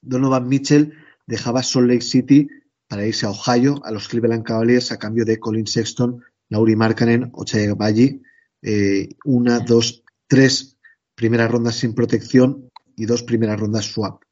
Donovan 0.00 0.48
Mitchell 0.48 0.94
dejaba 1.26 1.62
Salt 1.62 1.88
Lake 1.88 2.02
City 2.02 2.48
para 2.88 3.06
irse 3.06 3.26
a 3.26 3.30
Ohio, 3.30 3.80
a 3.84 3.90
los 3.90 4.08
Cleveland 4.08 4.44
Cavaliers, 4.44 4.92
a 4.92 4.98
cambio 4.98 5.24
de 5.24 5.38
Colin 5.38 5.66
Sexton, 5.66 6.22
Lauri 6.48 6.74
Markkanen, 6.74 7.30
Ochai 7.34 7.68
Bayi, 7.72 8.22
eh, 8.62 9.10
una, 9.24 9.60
dos, 9.60 10.02
tres 10.26 10.78
primeras 11.14 11.50
rondas 11.50 11.76
sin 11.76 11.94
protección 11.94 12.70
y 12.96 13.04
dos 13.04 13.22
primeras 13.22 13.60
rondas 13.60 13.84
swap. 13.84 14.22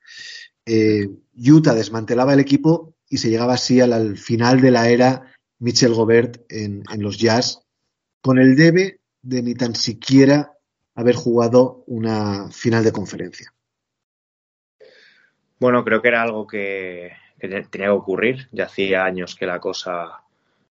Eh, 0.65 1.09
Utah 1.37 1.75
desmantelaba 1.75 2.33
el 2.33 2.41
equipo 2.41 2.97
y 3.09 3.19
se 3.19 3.31
llegaba 3.31 3.55
así 3.55 3.81
al, 3.81 4.17
final 4.17 4.61
de 4.61 4.71
la 4.71 4.89
era 4.89 5.33
Mitchell 5.59 5.95
Gobert 5.95 6.45
en, 6.49 6.83
en, 6.93 7.03
los 7.03 7.19
Jazz, 7.19 7.61
con 8.23 8.39
el 8.39 8.57
debe 8.57 9.01
de 9.23 9.43
ni 9.43 9.55
tan 9.55 9.75
siquiera 9.75 10.53
haber 10.95 11.15
jugado 11.15 11.85
una 11.87 12.51
final 12.51 12.83
de 12.83 12.93
conferencia. 12.93 13.56
Bueno, 15.59 15.85
creo 15.85 16.03
que 16.03 16.09
era 16.09 16.23
algo 16.23 16.47
que, 16.47 17.13
tenía 17.39 17.63
que 17.71 17.89
ocurrir. 17.89 18.49
Ya 18.53 18.65
hacía 18.65 19.05
años 19.05 19.35
que 19.35 19.47
la 19.47 19.59
cosa 19.59 20.23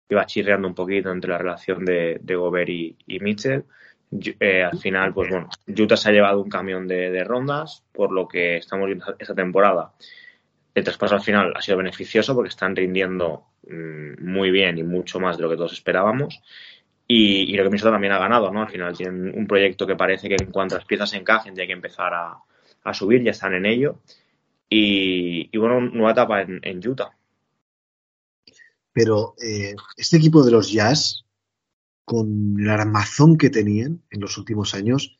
iba 0.09 0.27
chirreando 0.27 0.69
un 0.69 0.75
poquito 0.75 1.11
entre 1.11 1.31
la 1.31 1.39
relación 1.39 1.85
de, 1.85 2.21
Gobert 2.23 2.69
y, 2.69 2.97
Mitchell. 3.21 3.65
Eh, 4.39 4.63
al 4.63 4.79
final, 4.79 5.13
pues 5.13 5.31
bueno, 5.31 5.49
Utah 5.67 5.97
se 5.97 6.11
ha 6.11 6.13
llevado 6.13 6.41
un 6.41 6.49
camión 6.49 6.87
de, 6.87 7.25
rondas, 7.25 7.83
por 7.93 8.13
lo 8.13 8.29
que 8.29 8.59
estamos 8.59 8.87
viendo 8.87 9.17
esta 9.19 9.35
temporada. 9.35 9.93
El 10.75 10.85
traspaso 10.85 11.15
al 11.15 11.23
final 11.23 11.55
ha 11.57 11.63
sido 11.63 11.79
beneficioso 11.79 12.35
porque 12.35 12.51
están 12.51 12.77
rindiendo 12.77 13.47
mm, 13.67 14.23
muy 14.23 14.51
bien 14.51 14.77
y 14.77 14.83
mucho 14.83 15.19
más 15.19 15.39
de 15.39 15.43
lo 15.43 15.51
que 15.51 15.57
todos 15.57 15.73
esperábamos. 15.73 16.43
Y, 17.09 17.53
y 17.53 17.57
lo 17.57 17.63
que 17.63 17.71
Minnesota 17.71 17.93
también 17.93 18.13
ha 18.13 18.19
ganado, 18.19 18.53
¿no? 18.53 18.63
Al 18.63 18.69
final 18.69 18.97
tienen 18.97 19.33
un 19.35 19.47
proyecto 19.47 19.87
que 19.87 19.97
parece 19.97 20.29
que 20.29 20.37
en 20.39 20.51
cuanto 20.51 20.75
las 20.75 20.85
piezas 20.85 21.15
encajen, 21.15 21.55
tiene 21.55 21.69
que 21.69 21.73
empezar 21.73 22.13
a, 22.13 22.37
a 22.85 22.95
subir, 22.95 23.23
ya 23.23 23.31
están 23.31 23.55
en 23.55 23.65
ello. 23.65 24.01
Y, 24.69 25.57
bueno, 25.57 25.81
nueva 25.81 26.13
etapa 26.13 26.43
en, 26.43 26.89
Utah. 26.89 27.17
Pero 28.93 29.35
eh, 29.43 29.75
este 29.97 30.17
equipo 30.17 30.43
de 30.43 30.51
los 30.51 30.73
Jazz, 30.73 31.25
con 32.05 32.57
el 32.59 32.69
armazón 32.71 33.37
que 33.37 33.51
tenían 33.51 34.03
en 34.11 34.21
los 34.21 34.39
últimos 34.39 34.75
años, 34.75 35.19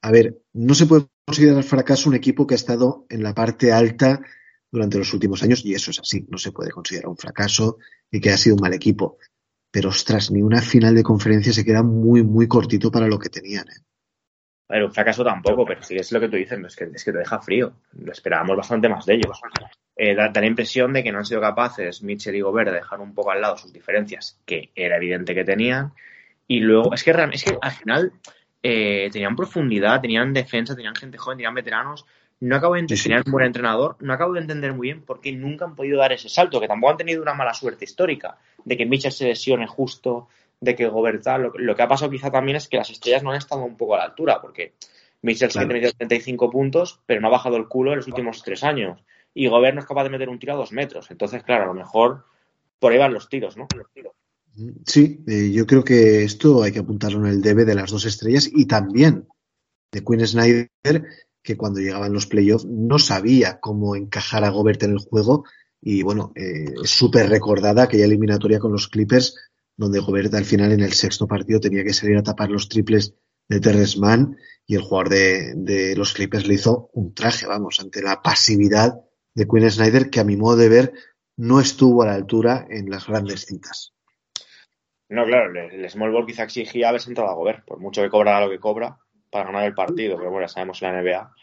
a 0.00 0.10
ver, 0.10 0.42
no 0.52 0.74
se 0.74 0.86
puede 0.86 1.06
considerar 1.24 1.62
fracaso 1.62 2.08
un 2.08 2.16
equipo 2.16 2.46
que 2.46 2.54
ha 2.54 2.56
estado 2.56 3.06
en 3.08 3.22
la 3.22 3.34
parte 3.34 3.72
alta 3.72 4.20
durante 4.70 4.98
los 4.98 5.12
últimos 5.12 5.42
años, 5.42 5.64
y 5.64 5.74
eso 5.74 5.90
es 5.90 6.00
así, 6.00 6.26
no 6.28 6.38
se 6.38 6.50
puede 6.50 6.70
considerar 6.70 7.08
un 7.08 7.16
fracaso 7.16 7.78
y 8.10 8.20
que 8.20 8.30
ha 8.30 8.38
sido 8.38 8.56
un 8.56 8.62
mal 8.62 8.72
equipo. 8.72 9.18
Pero 9.70 9.90
ostras, 9.90 10.30
ni 10.30 10.42
una 10.42 10.60
final 10.60 10.94
de 10.94 11.02
conferencia 11.02 11.52
se 11.52 11.64
queda 11.64 11.82
muy, 11.82 12.22
muy 12.22 12.48
cortito 12.48 12.90
para 12.90 13.06
lo 13.06 13.18
que 13.18 13.28
tenían. 13.28 13.68
¿eh? 13.68 13.82
Un 14.68 14.92
fracaso 14.92 15.24
tampoco, 15.24 15.64
pero 15.66 15.82
sí 15.82 15.96
es 15.96 16.12
lo 16.12 16.20
que 16.20 16.28
tú 16.28 16.36
dices, 16.36 16.58
es 16.58 16.76
que, 16.76 16.84
es 16.84 17.04
que 17.04 17.12
te 17.12 17.18
deja 17.18 17.40
frío. 17.40 17.72
Lo 17.98 18.12
esperábamos 18.12 18.56
bastante 18.56 18.88
más 18.88 19.04
de 19.04 19.14
ellos. 19.14 19.40
Eh, 19.96 20.14
da, 20.14 20.32
la 20.34 20.46
impresión 20.46 20.92
de 20.92 21.02
que 21.02 21.12
no 21.12 21.18
han 21.18 21.26
sido 21.26 21.40
capaces 21.40 22.02
Mitchell 22.02 22.34
y 22.34 22.40
Gobert 22.40 22.70
de 22.70 22.76
dejar 22.76 23.00
un 23.00 23.14
poco 23.14 23.30
al 23.30 23.40
lado 23.40 23.56
sus 23.56 23.72
diferencias, 23.72 24.40
que 24.46 24.70
era 24.74 24.96
evidente 24.96 25.34
que 25.34 25.44
tenían. 25.44 25.92
Y 26.48 26.60
luego, 26.60 26.94
es 26.94 27.04
que, 27.04 27.10
es 27.32 27.44
que 27.44 27.58
al 27.60 27.70
final 27.72 28.12
eh, 28.62 29.10
tenían 29.12 29.36
profundidad, 29.36 30.00
tenían 30.00 30.32
defensa, 30.32 30.74
tenían 30.74 30.94
gente 30.94 31.18
joven, 31.18 31.38
tenían 31.38 31.54
veteranos. 31.54 32.06
No 32.40 32.56
acabo 32.56 32.74
de 32.74 32.80
entender, 32.80 33.02
tenían 33.02 33.22
un 33.24 33.32
buen 33.32 33.46
entrenador, 33.46 33.96
no 34.00 34.12
acabo 34.12 34.32
de 34.32 34.40
entender 34.40 34.72
muy 34.72 34.88
bien 34.88 35.02
por 35.02 35.20
qué 35.20 35.30
nunca 35.32 35.64
han 35.64 35.76
podido 35.76 35.98
dar 36.00 36.12
ese 36.12 36.28
salto, 36.28 36.60
que 36.60 36.66
tampoco 36.66 36.90
han 36.90 36.96
tenido 36.96 37.22
una 37.22 37.34
mala 37.34 37.54
suerte 37.54 37.84
histórica 37.84 38.36
de 38.64 38.76
que 38.76 38.84
Mitchell 38.84 39.12
se 39.12 39.26
lesione 39.26 39.68
justo 39.68 40.28
de 40.62 40.76
que 40.76 40.86
Gobert 40.86 41.26
lo, 41.26 41.52
lo, 41.56 41.74
que 41.74 41.82
ha 41.82 41.88
pasado 41.88 42.10
quizá 42.10 42.30
también 42.30 42.56
es 42.56 42.68
que 42.68 42.76
las 42.76 42.88
estrellas 42.88 43.24
no 43.24 43.32
han 43.32 43.38
estado 43.38 43.64
un 43.64 43.76
poco 43.76 43.96
a 43.96 43.98
la 43.98 44.04
altura, 44.04 44.40
porque 44.40 44.74
Mitchell 45.20 45.50
claro. 45.50 45.68
sí 45.68 45.74
metido 45.74 45.92
35 45.92 46.50
puntos, 46.50 47.00
pero 47.04 47.20
no 47.20 47.26
ha 47.26 47.32
bajado 47.32 47.56
el 47.56 47.66
culo 47.66 47.90
en 47.90 47.96
los 47.98 48.06
últimos 48.06 48.42
tres 48.44 48.62
años. 48.62 49.02
Y 49.34 49.48
Gobert 49.48 49.74
no 49.74 49.80
es 49.80 49.86
capaz 49.86 50.04
de 50.04 50.10
meter 50.10 50.28
un 50.28 50.38
tiro 50.38 50.52
a 50.52 50.56
dos 50.56 50.70
metros. 50.70 51.10
Entonces, 51.10 51.42
claro, 51.42 51.64
a 51.64 51.66
lo 51.66 51.74
mejor 51.74 52.26
por 52.78 52.92
ahí 52.92 52.98
van 52.98 53.12
los 53.12 53.28
tiros, 53.28 53.56
¿no? 53.56 53.66
Los 53.76 53.90
tiros. 53.92 54.12
Sí, 54.86 55.24
eh, 55.26 55.50
yo 55.50 55.66
creo 55.66 55.82
que 55.82 56.22
esto 56.22 56.62
hay 56.62 56.70
que 56.70 56.78
apuntarlo 56.78 57.18
en 57.26 57.32
el 57.32 57.42
debe 57.42 57.64
de 57.64 57.74
las 57.74 57.90
dos 57.90 58.04
estrellas 58.04 58.48
y 58.52 58.66
también 58.66 59.26
de 59.90 60.04
Quinn 60.04 60.24
Snyder, 60.24 60.68
que 61.42 61.56
cuando 61.56 61.80
llegaban 61.80 62.12
los 62.12 62.26
playoffs 62.26 62.66
no 62.66 63.00
sabía 63.00 63.58
cómo 63.58 63.96
encajar 63.96 64.44
a 64.44 64.50
Gobert 64.50 64.82
en 64.84 64.92
el 64.92 64.98
juego 64.98 65.44
y 65.80 66.02
bueno, 66.02 66.32
eh, 66.36 66.72
es 66.84 66.90
súper 66.90 67.28
recordada 67.28 67.84
aquella 67.84 68.04
eliminatoria 68.04 68.60
con 68.60 68.70
los 68.70 68.86
Clippers 68.86 69.36
donde 69.82 70.00
Gobert 70.00 70.32
al 70.34 70.44
final 70.44 70.72
en 70.72 70.80
el 70.80 70.92
sexto 70.92 71.26
partido 71.26 71.60
tenía 71.60 71.84
que 71.84 71.92
salir 71.92 72.16
a 72.16 72.22
tapar 72.22 72.50
los 72.50 72.68
triples 72.68 73.14
de 73.48 73.60
Terrence 73.60 73.98
Mann 73.98 74.36
y 74.66 74.76
el 74.76 74.82
jugador 74.82 75.08
de, 75.08 75.52
de, 75.56 75.96
los 75.96 76.12
Clippers 76.12 76.46
le 76.46 76.54
hizo 76.54 76.90
un 76.92 77.14
traje, 77.14 77.46
vamos, 77.46 77.80
ante 77.80 78.00
la 78.00 78.22
pasividad 78.22 79.00
de 79.34 79.46
Quinn 79.46 79.70
Snyder 79.70 80.10
que 80.10 80.20
a 80.20 80.24
mi 80.24 80.36
modo 80.36 80.56
de 80.56 80.68
ver 80.68 80.92
no 81.36 81.60
estuvo 81.60 82.02
a 82.02 82.06
la 82.06 82.14
altura 82.14 82.66
en 82.70 82.90
las 82.90 83.06
grandes 83.06 83.44
citas. 83.46 83.94
No, 85.08 85.26
claro, 85.26 85.52
el 85.70 85.90
small 85.90 86.10
ball 86.10 86.26
quizá 86.26 86.44
exigía 86.44 86.88
haber 86.88 87.00
sentado 87.00 87.28
a 87.28 87.34
Gobert, 87.34 87.64
por 87.66 87.78
mucho 87.78 88.02
que 88.02 88.08
cobrara 88.08 88.46
lo 88.46 88.50
que 88.50 88.58
cobra 88.58 88.98
para 89.30 89.46
ganar 89.46 89.64
el 89.64 89.74
partido, 89.74 90.16
pero 90.16 90.30
bueno, 90.30 90.48
sabemos 90.48 90.80
en 90.82 90.92
la 90.92 91.02
NBA 91.02 91.34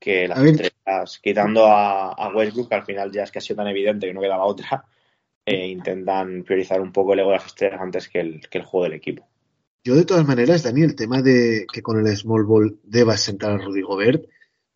que 0.00 0.28
las 0.28 0.38
estrellas, 0.42 1.20
quitando 1.22 1.66
a, 1.66 2.12
a, 2.12 2.28
Westbrook, 2.34 2.68
que 2.68 2.74
al 2.74 2.84
final 2.84 3.12
ya 3.12 3.22
es 3.22 3.30
que 3.30 3.38
ha 3.38 3.42
sido 3.42 3.56
tan 3.56 3.68
evidente 3.68 4.06
que 4.06 4.12
no 4.12 4.20
quedaba 4.20 4.44
otra, 4.44 4.84
eh, 5.46 5.68
intentan 5.68 6.42
priorizar 6.44 6.80
un 6.80 6.92
poco 6.92 7.12
el 7.12 7.20
ego 7.20 7.30
de 7.30 7.36
las 7.36 7.46
estrellas 7.46 7.80
antes 7.80 8.08
que 8.08 8.20
el, 8.20 8.40
que 8.48 8.58
el 8.58 8.64
juego 8.64 8.84
del 8.84 8.94
equipo. 8.94 9.26
Yo 9.84 9.94
de 9.94 10.06
todas 10.06 10.26
maneras, 10.26 10.62
Dani, 10.62 10.82
el 10.82 10.96
tema 10.96 11.20
de 11.20 11.66
que 11.70 11.82
con 11.82 11.98
el 11.98 12.16
small 12.16 12.44
ball 12.44 12.80
debas 12.82 13.20
sentar 13.20 13.52
a 13.52 13.58
Rudy 13.58 13.82
Gobert, 13.82 14.24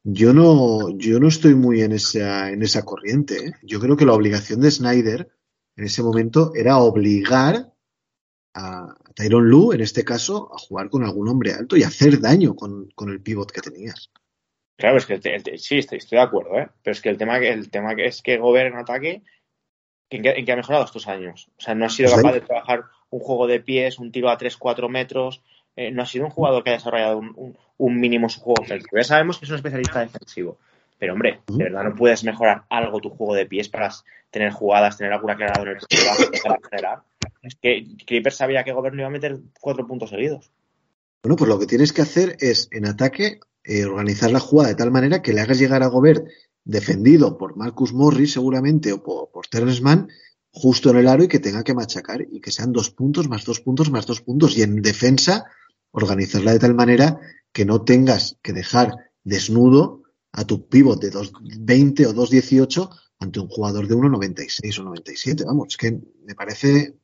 yo 0.04 0.34
no, 0.34 0.90
yo 0.98 1.18
no 1.18 1.28
estoy 1.28 1.54
muy 1.54 1.80
en 1.80 1.92
esa, 1.92 2.50
en 2.50 2.62
esa 2.62 2.84
corriente. 2.84 3.46
¿eh? 3.46 3.52
Yo 3.62 3.80
creo 3.80 3.96
que 3.96 4.04
la 4.04 4.12
obligación 4.12 4.60
de 4.60 4.70
Snyder 4.70 5.30
en 5.76 5.84
ese 5.84 6.02
momento 6.02 6.52
era 6.54 6.78
obligar 6.78 7.72
a 8.54 8.94
Tyron 9.14 9.48
Lu, 9.48 9.72
en 9.72 9.80
este 9.80 10.04
caso, 10.04 10.50
a 10.54 10.58
jugar 10.58 10.90
con 10.90 11.04
algún 11.04 11.28
hombre 11.28 11.52
alto 11.52 11.76
y 11.76 11.82
hacer 11.82 12.20
daño 12.20 12.54
con, 12.54 12.90
con 12.94 13.10
el 13.10 13.20
pivot 13.22 13.50
que 13.50 13.60
tenías. 13.60 14.10
Claro, 14.76 14.98
es 14.98 15.06
que 15.06 15.14
el, 15.14 15.22
el, 15.24 15.58
sí, 15.58 15.78
estoy, 15.78 15.98
estoy, 15.98 16.18
de 16.18 16.24
acuerdo, 16.24 16.58
¿eh? 16.58 16.68
pero 16.82 16.92
es 16.92 17.00
que 17.00 17.08
el 17.08 17.18
tema, 17.18 17.38
el 17.38 17.70
tema 17.70 17.92
es 17.92 18.22
que 18.22 18.38
Gobert 18.38 18.72
en 18.72 18.78
ataque, 18.78 19.22
¿en 20.11 20.44
qué 20.44 20.52
ha 20.52 20.56
mejorado 20.56 20.84
estos 20.84 21.09
años? 21.09 21.48
O 21.59 21.61
sea, 21.61 21.74
no 21.74 21.86
ha 21.86 21.90
sido 21.90 22.14
capaz 22.14 22.32
de 22.32 22.40
trabajar 22.40 22.84
un 23.11 23.20
juego 23.20 23.46
de 23.46 23.61
pies, 23.61 23.98
un 23.98 24.12
tiro 24.12 24.30
a 24.30 24.38
3-4 24.38 24.88
metros, 24.88 25.42
eh, 25.76 25.90
no 25.90 26.02
ha 26.02 26.06
sido 26.06 26.24
un 26.24 26.30
jugador 26.30 26.64
que 26.64 26.70
haya 26.70 26.78
desarrollado 26.78 27.18
un, 27.18 27.32
un, 27.36 27.56
un 27.78 28.00
mínimo 28.00 28.28
su 28.28 28.40
juego 28.40 28.62
ofensivo. 28.62 28.96
Ya 28.96 29.04
sabemos 29.04 29.38
que 29.38 29.44
es 29.44 29.50
un 29.50 29.56
especialista 29.56 30.00
defensivo, 30.00 30.59
pero 30.98 31.12
hombre, 31.14 31.40
de 31.46 31.64
verdad 31.64 31.84
no 31.84 31.94
puedes 31.94 32.24
mejorar 32.24 32.64
algo 32.68 33.00
tu 33.00 33.11
juego 33.11 33.34
de 33.34 33.46
pies 33.46 33.68
para 33.68 33.90
tener 34.30 34.52
jugadas, 34.52 34.96
tener 34.96 35.12
alguna 35.12 35.36
clara 35.36 35.62
en 35.62 35.68
el 35.68 35.76
para 36.42 36.59
generar. 36.68 37.02
Es 37.42 37.54
que 37.54 37.86
Clippers 38.04 38.36
sabía 38.36 38.64
que 38.64 38.72
Gobert 38.72 38.94
no 38.94 39.02
iba 39.02 39.09
a 39.09 39.12
meter 39.12 39.38
cuatro 39.61 39.86
puntos 39.86 40.11
seguidos. 40.11 40.50
Bueno, 41.22 41.36
pues 41.36 41.48
lo 41.48 41.59
que 41.59 41.66
tienes 41.66 41.92
que 41.92 42.02
hacer 42.02 42.36
es 42.40 42.68
en 42.72 42.86
ataque 42.86 43.40
eh, 43.64 43.84
organizar 43.84 44.30
la 44.30 44.40
jugada 44.40 44.70
de 44.70 44.76
tal 44.76 44.90
manera 44.90 45.22
que 45.22 45.32
le 45.32 45.40
hagas 45.40 45.59
llegar 45.59 45.82
a 45.82 45.88
Gobert 45.88 46.26
defendido 46.68 47.38
por 47.38 47.56
Marcus 47.56 47.94
Morris 47.94 48.34
seguramente 48.34 48.92
o 48.92 49.02
por, 49.02 49.30
por 49.30 49.46
justo 50.50 50.90
en 50.90 50.96
el 50.98 51.08
aro 51.08 51.24
y 51.24 51.28
que 51.28 51.38
tenga 51.38 51.64
que 51.64 51.74
machacar 51.74 52.20
y 52.30 52.40
que 52.40 52.52
sean 52.52 52.72
dos 52.72 52.90
puntos 52.90 53.26
más 53.28 53.44
dos 53.46 53.60
puntos 53.60 53.90
más 53.90 54.06
dos 54.06 54.20
puntos 54.20 54.56
y 54.56 54.62
en 54.62 54.82
defensa 54.82 55.46
organizarla 55.92 56.52
de 56.52 56.58
tal 56.58 56.74
manera 56.74 57.18
que 57.52 57.64
no 57.64 57.82
tengas 57.82 58.38
que 58.42 58.52
dejar 58.52 58.92
desnudo 59.24 60.02
a 60.32 60.44
tu 60.44 60.68
pivot 60.68 61.00
de 61.00 61.10
2.20 61.10 62.06
o 62.06 62.12
2.18 62.12 62.90
ante 63.20 63.40
un 63.40 63.48
jugador 63.48 63.88
de 63.88 63.94
1.96 63.94 64.78
o 64.80 64.82
97. 64.84 65.44
Vamos, 65.46 65.68
es 65.70 65.76
que 65.78 65.98
me 66.22 66.34
parece, 66.34 66.94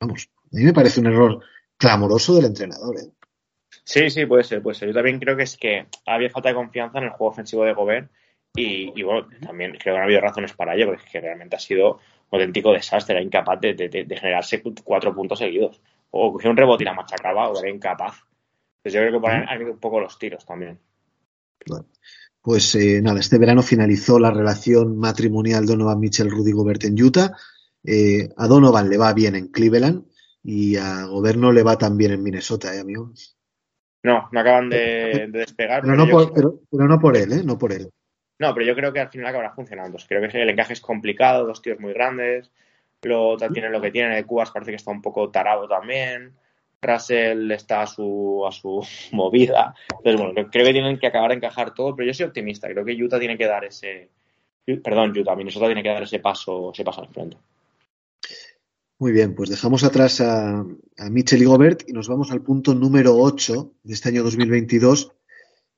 vamos, 0.00 0.30
a 0.36 0.56
mí 0.56 0.62
me 0.62 0.72
parece 0.72 1.00
un 1.00 1.06
error 1.06 1.40
clamoroso 1.76 2.36
del 2.36 2.46
entrenador. 2.46 2.96
¿eh? 2.98 3.10
Sí, 3.84 4.08
sí, 4.10 4.26
puede 4.26 4.44
ser, 4.44 4.62
puede 4.62 4.78
ser. 4.78 4.88
Yo 4.88 4.94
también 4.94 5.18
creo 5.18 5.36
que 5.36 5.42
es 5.42 5.56
que 5.56 5.88
había 6.06 6.30
falta 6.30 6.50
de 6.50 6.54
confianza 6.54 6.98
en 6.98 7.04
el 7.04 7.10
juego 7.10 7.32
ofensivo 7.32 7.64
de 7.64 7.74
Gobert 7.74 8.10
y, 8.54 8.92
y 8.98 9.02
bueno, 9.02 9.28
también 9.40 9.72
creo 9.72 9.94
que 9.94 9.98
no 9.98 10.02
ha 10.02 10.04
habido 10.04 10.20
razones 10.20 10.52
para 10.52 10.74
ello, 10.74 10.86
porque 10.86 11.04
es 11.04 11.10
que 11.10 11.20
realmente 11.20 11.56
ha 11.56 11.60
sido 11.60 12.00
un 12.30 12.40
auténtico 12.40 12.72
desastre, 12.72 13.14
era 13.14 13.24
incapaz 13.24 13.60
de, 13.60 13.74
de, 13.74 13.88
de 13.88 14.16
generarse 14.16 14.62
cuatro 14.84 15.14
puntos 15.14 15.38
seguidos. 15.38 15.80
O 16.10 16.32
cogía 16.32 16.50
un 16.50 16.56
rebote 16.56 16.84
y 16.84 16.86
la 16.86 16.94
machacaba 16.94 17.50
o 17.50 17.58
era 17.58 17.68
incapaz. 17.68 18.24
Entonces 18.78 18.94
yo 18.94 19.06
creo 19.06 19.20
que 19.20 19.28
ahí 19.28 19.44
han 19.46 19.62
un 19.62 19.78
poco 19.78 20.00
los 20.00 20.18
tiros 20.18 20.46
también. 20.46 20.78
Bueno, 21.66 21.86
pues 22.40 22.74
eh, 22.76 23.02
nada, 23.02 23.20
este 23.20 23.36
verano 23.36 23.62
finalizó 23.62 24.18
la 24.18 24.30
relación 24.30 24.96
matrimonial 24.96 25.66
Donovan 25.66 26.00
Mitchell-Rudy 26.00 26.52
Gobert 26.52 26.84
en 26.84 27.02
Utah. 27.02 27.36
Eh, 27.84 28.30
a 28.38 28.46
Donovan 28.46 28.88
le 28.88 28.96
va 28.96 29.12
bien 29.12 29.34
en 29.34 29.48
Cleveland 29.48 30.04
y 30.42 30.76
a 30.76 31.04
Gobert 31.04 31.38
no 31.38 31.52
le 31.52 31.62
va 31.62 31.76
tan 31.76 31.98
bien 31.98 32.12
en 32.12 32.22
Minnesota, 32.22 32.74
¿eh, 32.74 32.80
amigo? 32.80 33.12
No, 34.02 34.28
no 34.32 34.40
acaban 34.40 34.70
de, 34.70 35.28
de 35.30 35.38
despegar. 35.40 35.82
Pero, 35.82 35.92
pero, 35.92 36.06
no 36.06 36.10
por, 36.10 36.32
pero, 36.32 36.60
pero, 36.70 36.88
no 36.88 36.98
por, 36.98 37.16
él, 37.18 37.32
¿eh? 37.32 37.42
No 37.44 37.58
por 37.58 37.72
él. 37.72 37.90
No, 38.38 38.54
pero 38.54 38.66
yo 38.66 38.74
creo 38.74 38.92
que 38.92 39.00
al 39.00 39.08
final 39.08 39.26
acabará 39.28 39.52
funcionando. 39.52 39.98
Creo 40.06 40.28
que 40.28 40.42
el 40.42 40.50
encaje 40.50 40.72
es 40.72 40.80
complicado, 40.80 41.46
dos 41.46 41.60
tíos 41.60 41.80
muy 41.80 41.92
grandes. 41.92 42.50
Luego 43.02 43.36
tienen 43.36 43.72
lo 43.72 43.80
que 43.80 43.90
tienen. 43.90 44.12
El 44.12 44.26
Cubas 44.26 44.50
parece 44.50 44.72
que 44.72 44.76
está 44.76 44.90
un 44.90 45.02
poco 45.02 45.30
tarado 45.30 45.66
también. 45.68 46.34
Russell 46.80 47.50
está 47.50 47.82
a 47.82 47.86
su, 47.86 48.44
a 48.46 48.52
su 48.52 48.86
movida. 49.12 49.74
Entonces, 49.90 50.20
bueno, 50.20 50.50
creo 50.50 50.66
que 50.66 50.72
tienen 50.72 50.98
que 50.98 51.08
acabar 51.08 51.30
de 51.30 51.36
encajar 51.36 51.74
todo, 51.74 51.94
pero 51.96 52.06
yo 52.06 52.14
soy 52.14 52.26
optimista. 52.26 52.68
Creo 52.68 52.84
que 52.84 53.02
Utah 53.02 53.18
tiene 53.18 53.36
que 53.36 53.46
dar 53.46 53.64
ese. 53.64 54.10
Perdón, 54.84 55.16
Utah, 55.18 55.34
Minnesota 55.34 55.66
tiene 55.66 55.82
que 55.82 55.88
dar 55.88 56.02
ese 56.02 56.20
paso, 56.20 56.72
ese 56.72 56.84
paso 56.84 57.00
al 57.00 57.08
frente. 57.08 57.36
Muy 59.00 59.12
bien, 59.12 59.34
pues 59.34 59.48
dejamos 59.48 59.84
atrás 59.84 60.20
a, 60.20 60.58
a 60.60 61.10
Mitchell 61.10 61.40
y 61.40 61.44
Gobert 61.44 61.88
y 61.88 61.92
nos 61.92 62.08
vamos 62.08 62.32
al 62.32 62.42
punto 62.42 62.74
número 62.74 63.16
8 63.16 63.72
de 63.84 63.94
este 63.94 64.10
año 64.10 64.24
2022. 64.24 65.12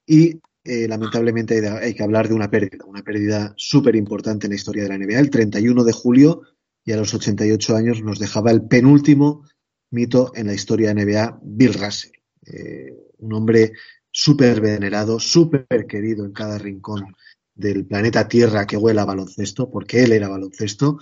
Y 0.07 0.41
eh, 0.63 0.87
lamentablemente 0.87 1.67
hay, 1.69 1.95
que 1.95 2.03
hablar 2.03 2.29
de 2.29 2.35
una 2.35 2.51
pérdida, 2.51 2.85
una 2.85 3.03
pérdida 3.03 3.55
súper 3.57 3.97
importante 3.97 4.47
en 4.47 4.51
la 4.51 4.57
historia 4.57 4.83
de 4.83 4.91
la 4.91 4.99
NBA. 4.99 5.19
El 5.19 5.31
31 5.31 5.85
de 5.85 5.93
julio 5.93 6.43
y 6.85 6.93
a 6.93 6.97
los 6.97 7.15
88 7.15 7.77
años 7.77 8.03
nos 8.03 8.19
dejaba 8.19 8.51
el 8.51 8.67
penúltimo 8.67 9.45
mito 9.91 10.33
en 10.35 10.49
la 10.49 10.55
historia 10.55 10.93
de 10.93 11.05
NBA, 11.05 11.41
Bill 11.43 11.75
Russell. 11.75 12.13
Eh, 12.47 12.95
un 13.19 13.33
hombre 13.33 13.73
súper 14.11 14.61
venerado, 14.61 15.19
súper 15.19 15.87
querido 15.89 16.27
en 16.27 16.33
cada 16.33 16.59
rincón 16.59 17.15
del 17.55 17.87
planeta 17.87 18.29
Tierra 18.29 18.67
que 18.67 18.77
huela 18.77 19.03
a 19.03 19.07
baloncesto, 19.07 19.71
porque 19.71 20.03
él 20.03 20.13
era 20.13 20.29
baloncesto. 20.29 20.99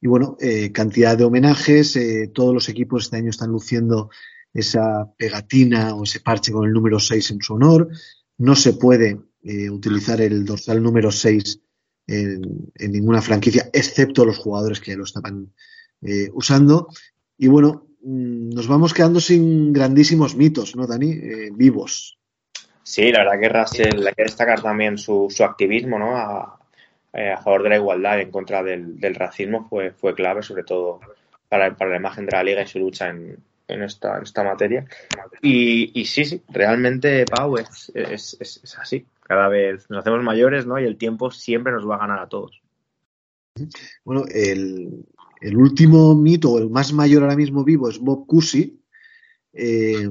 Y 0.00 0.08
bueno, 0.08 0.36
eh, 0.40 0.72
cantidad 0.72 1.16
de 1.16 1.24
homenajes, 1.24 1.98
todos 2.32 2.54
los 2.54 2.68
equipos 2.68 3.04
este 3.04 3.18
año 3.18 3.30
están 3.30 3.50
luciendo 3.50 4.10
esa 4.54 5.12
pegatina 5.16 5.94
o 5.94 6.04
ese 6.04 6.20
parche 6.20 6.52
con 6.52 6.66
el 6.66 6.72
número 6.72 6.98
6 6.98 7.30
en 7.30 7.42
su 7.42 7.54
honor. 7.54 7.88
No 8.42 8.56
se 8.56 8.72
puede 8.72 9.20
eh, 9.44 9.70
utilizar 9.70 10.20
el 10.20 10.44
dorsal 10.44 10.82
número 10.82 11.12
6 11.12 11.60
en, 12.08 12.72
ninguna 12.90 13.22
franquicia, 13.22 13.70
excepto 13.72 14.24
los 14.24 14.36
jugadores 14.36 14.80
que 14.80 14.96
lo 14.96 15.04
estaban 15.04 15.54
eh, 16.00 16.28
usando. 16.32 16.88
Y 17.38 17.46
bueno, 17.46 17.86
mm, 18.02 18.48
nos 18.50 18.66
vamos 18.66 18.92
quedando 18.94 19.20
sin 19.20 19.72
grandísimos 19.72 20.34
mitos, 20.34 20.74
¿no, 20.74 20.88
Dani? 20.88 21.12
Eh, 21.12 21.50
vivos. 21.52 22.18
Sí, 22.82 23.12
la 23.12 23.20
verdad 23.20 23.40
que 23.40 23.48
Russell 23.48 24.06
hay 24.08 24.14
que 24.14 24.24
destacar 24.24 24.60
también 24.60 24.98
su, 24.98 25.28
su 25.30 25.44
activismo, 25.44 26.00
¿no? 26.00 26.16
A, 26.16 26.58
favor 27.44 27.62
de 27.62 27.68
la 27.68 27.76
igualdad 27.76 28.20
en 28.22 28.32
contra 28.32 28.64
del, 28.64 28.98
del 28.98 29.14
racismo 29.14 29.68
fue, 29.68 29.92
fue 29.92 30.14
clave, 30.14 30.42
sobre 30.42 30.64
todo 30.64 30.98
para, 31.48 31.76
para, 31.76 31.92
la 31.92 31.98
imagen 31.98 32.26
de 32.26 32.32
la 32.32 32.42
liga 32.42 32.62
y 32.62 32.66
su 32.66 32.80
lucha 32.80 33.10
en, 33.10 33.36
en 33.72 33.82
esta, 33.82 34.16
en 34.16 34.22
esta 34.22 34.44
materia. 34.44 34.86
Y, 35.40 35.98
y, 35.98 36.04
sí, 36.04 36.24
sí, 36.24 36.42
realmente, 36.48 37.26
Pau, 37.26 37.56
es, 37.56 37.90
es, 37.94 38.76
así. 38.78 39.06
Cada 39.20 39.48
vez 39.48 39.88
nos 39.88 40.00
hacemos 40.00 40.22
mayores, 40.22 40.66
¿no? 40.66 40.78
Y 40.78 40.84
el 40.84 40.96
tiempo 40.96 41.30
siempre 41.30 41.72
nos 41.72 41.88
va 41.88 41.96
a 41.96 42.00
ganar 42.00 42.18
a 42.20 42.28
todos. 42.28 42.60
Bueno, 44.04 44.24
el, 44.32 45.04
el 45.40 45.56
último 45.56 46.14
mito, 46.14 46.58
el 46.58 46.70
más 46.70 46.92
mayor 46.92 47.22
ahora 47.22 47.36
mismo 47.36 47.64
vivo, 47.64 47.88
es 47.88 47.98
Bob 47.98 48.26
Cousy. 48.26 48.80
Eh, 49.52 50.08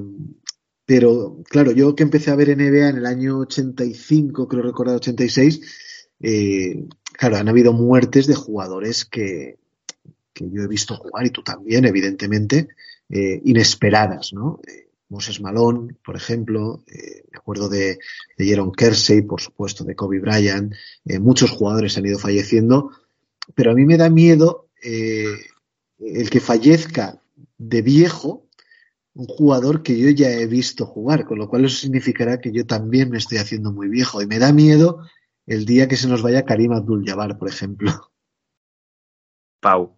pero, 0.84 1.42
claro, 1.48 1.72
yo 1.72 1.94
que 1.94 2.02
empecé 2.02 2.30
a 2.30 2.36
ver 2.36 2.56
NBA 2.56 2.88
en 2.88 2.96
el 2.98 3.06
año 3.06 3.38
85, 3.38 4.48
creo 4.48 4.62
recordar 4.62 4.96
86, 4.96 5.60
eh, 6.20 6.84
claro, 7.12 7.36
han 7.36 7.48
habido 7.48 7.72
muertes 7.72 8.26
de 8.26 8.34
jugadores 8.34 9.04
que, 9.04 9.58
que 10.32 10.50
yo 10.50 10.62
he 10.62 10.68
visto 10.68 10.96
jugar 10.96 11.26
y 11.26 11.30
tú 11.30 11.42
también, 11.42 11.84
evidentemente, 11.84 12.68
eh, 13.12 13.42
inesperadas, 13.44 14.32
¿no? 14.32 14.60
Eh, 14.66 14.88
Moses 15.10 15.42
Malone, 15.42 15.94
por 16.02 16.16
ejemplo, 16.16 16.82
eh, 16.86 17.24
me 17.30 17.38
acuerdo 17.38 17.68
de, 17.68 17.98
Jaron 18.38 18.72
Kersey, 18.72 19.20
por 19.20 19.42
supuesto, 19.42 19.84
de 19.84 19.94
Kobe 19.94 20.18
Bryant, 20.18 20.72
eh, 21.04 21.18
muchos 21.18 21.50
jugadores 21.50 21.98
han 21.98 22.06
ido 22.06 22.18
falleciendo, 22.18 22.90
pero 23.54 23.72
a 23.72 23.74
mí 23.74 23.84
me 23.84 23.98
da 23.98 24.08
miedo 24.08 24.70
el 24.82 26.30
que 26.30 26.40
fallezca 26.40 27.22
de 27.58 27.82
viejo 27.82 28.48
un 29.14 29.26
jugador 29.26 29.82
que 29.82 29.98
yo 29.98 30.08
ya 30.08 30.30
he 30.30 30.46
visto 30.46 30.86
jugar, 30.86 31.26
con 31.26 31.38
lo 31.38 31.48
cual 31.48 31.66
eso 31.66 31.76
significará 31.76 32.40
que 32.40 32.50
yo 32.50 32.64
también 32.64 33.10
me 33.10 33.18
estoy 33.18 33.38
haciendo 33.38 33.70
muy 33.70 33.88
viejo 33.88 34.22
y 34.22 34.26
me 34.26 34.38
da 34.38 34.52
miedo 34.52 35.06
el 35.46 35.66
día 35.66 35.86
que 35.86 35.96
se 35.96 36.08
nos 36.08 36.22
vaya 36.22 36.46
Karim 36.46 36.72
Abdul-Jabbar, 36.72 37.38
por 37.38 37.48
ejemplo. 37.48 37.92
Pau, 39.60 39.96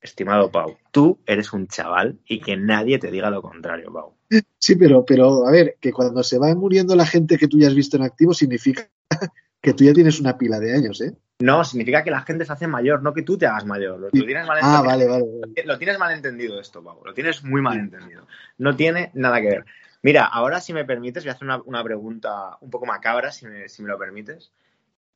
estimado 0.00 0.50
Pau, 0.50 0.76
tú 0.90 1.18
eres 1.26 1.52
un 1.52 1.66
chaval 1.66 2.18
y 2.26 2.40
que 2.40 2.56
nadie 2.56 2.98
te 2.98 3.10
diga 3.10 3.30
lo 3.30 3.42
contrario, 3.42 3.92
Pau. 3.92 4.14
Sí, 4.58 4.76
pero, 4.76 5.04
pero 5.04 5.46
a 5.46 5.50
ver, 5.50 5.76
que 5.80 5.92
cuando 5.92 6.22
se 6.22 6.38
va 6.38 6.54
muriendo 6.54 6.94
la 6.94 7.06
gente 7.06 7.38
que 7.38 7.48
tú 7.48 7.58
ya 7.58 7.68
has 7.68 7.74
visto 7.74 7.96
en 7.96 8.02
activo 8.02 8.34
significa 8.34 8.88
que 9.60 9.72
tú 9.72 9.84
ya 9.84 9.92
tienes 9.92 10.20
una 10.20 10.36
pila 10.36 10.60
de 10.60 10.74
años, 10.74 11.00
¿eh? 11.00 11.14
No, 11.40 11.62
significa 11.64 12.02
que 12.02 12.10
la 12.10 12.22
gente 12.22 12.44
se 12.44 12.52
hace 12.52 12.66
mayor, 12.66 13.02
no 13.02 13.14
que 13.14 13.22
tú 13.22 13.38
te 13.38 13.46
hagas 13.46 13.64
mayor. 13.64 14.00
Lo, 14.00 14.10
tienes 14.10 14.46
mal 14.46 14.58
ah, 14.60 14.82
vale, 14.84 15.06
vale, 15.06 15.24
Lo 15.64 15.78
tienes 15.78 15.98
mal 15.98 16.12
entendido 16.12 16.60
esto, 16.60 16.82
Pau. 16.82 17.00
Lo 17.04 17.14
tienes 17.14 17.44
muy 17.44 17.62
mal 17.62 17.78
entendido. 17.78 18.26
No 18.58 18.74
tiene 18.74 19.12
nada 19.14 19.40
que 19.40 19.46
ver. 19.46 19.64
Mira, 20.02 20.24
ahora 20.24 20.60
si 20.60 20.72
me 20.72 20.84
permites, 20.84 21.24
voy 21.24 21.30
a 21.30 21.32
hacer 21.34 21.48
una, 21.64 21.84
pregunta 21.84 22.56
un 22.60 22.70
poco 22.70 22.86
macabra, 22.86 23.30
si 23.30 23.46
me, 23.46 23.68
si 23.68 23.82
me 23.82 23.88
lo 23.88 23.98
permites. 23.98 24.50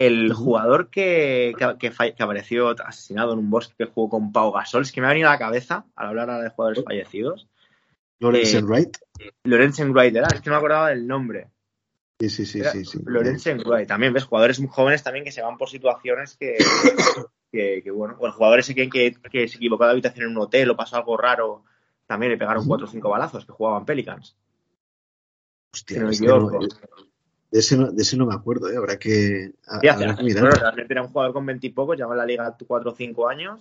El 0.03 0.33
jugador 0.33 0.91
que, 0.91 1.55
que, 1.79 1.93
apareció 2.19 2.75
asesinado 2.85 3.35
en 3.35 3.39
un 3.39 3.51
bosque 3.51 3.75
que 3.79 3.87
jugó 3.87 4.09
con 4.09 4.33
Pau 4.33 4.51
Gasol, 4.51 4.83
es 4.83 4.91
que 4.91 5.01
me 5.01 5.07
ha 5.07 5.11
venido 5.11 5.29
a 5.29 5.33
la 5.33 5.39
cabeza 5.39 5.85
al 5.95 6.09
hablar 6.09 6.29
ahora 6.29 6.43
de 6.43 6.51
jugadores 6.51 6.85
fallecidos. 6.85 7.49
Lorenzen 8.19 8.65
eh, 8.65 8.67
Wright. 8.67 8.97
Lorenzen 9.45 9.93
Wright, 9.93 10.13
¿verdad? 10.13 10.33
Es 10.35 10.41
que 10.41 10.51
no 10.51 10.55
me 10.55 10.59
acordaba 10.59 10.89
del 10.89 11.07
nombre. 11.07 11.51
Sí, 12.19 12.29
sí, 12.31 12.47
sí, 12.47 12.63
sí, 12.65 12.85
sí. 12.85 12.99
Lorenzen 13.05 13.61
Wright. 13.65 13.87
También 13.87 14.13
ves 14.13 14.25
jugadores 14.25 14.59
muy 14.59 14.71
jóvenes 14.71 15.05
también 15.05 15.25
que 15.25 15.31
se 15.31 15.43
van 15.43 15.57
por 15.57 15.69
situaciones 15.69 16.37
que, 16.37 16.57
que, 17.53 17.91
bueno, 17.93 18.17
o 18.19 18.27
el 18.27 18.33
jugador 18.33 18.59
ese 18.59 18.75
que, 18.75 18.89
que, 18.89 19.49
se 19.49 19.57
equivocó 19.57 19.85
de 19.85 19.93
habitación 19.93 20.27
en 20.27 20.37
un 20.37 20.43
hotel 20.43 20.71
o 20.71 20.77
pasó 20.77 20.97
algo 20.97 21.17
raro, 21.17 21.63
también 22.07 22.33
le 22.33 22.39
pegaron 22.39 22.67
cuatro 22.67 22.89
o 22.89 22.91
cinco 22.91 23.09
balazos 23.09 23.45
que 23.47 23.53
jugaban 23.53 23.85
Pelicans. 23.85 24.37
Hostia, 25.73 26.03
no 26.03 26.11
de 27.53 27.59
ese, 27.59 27.77
no, 27.77 27.93
de 27.93 28.03
ese 28.03 28.17
no 28.17 28.25
me 28.25 28.35
acuerdo, 28.35 28.71
¿eh? 28.71 28.77
habrá 28.79 28.99
que, 28.99 29.53
realmente 29.83 30.93
era 30.95 31.03
un 31.03 31.09
jugador 31.09 31.35
con 31.35 31.45
veintipocos, 31.45 31.99
lleva 31.99 32.15
en 32.15 32.19
la 32.19 32.25
liga 32.25 32.57
cuatro 32.67 32.93
o 32.93 32.95
cinco 32.95 33.29
años 33.29 33.61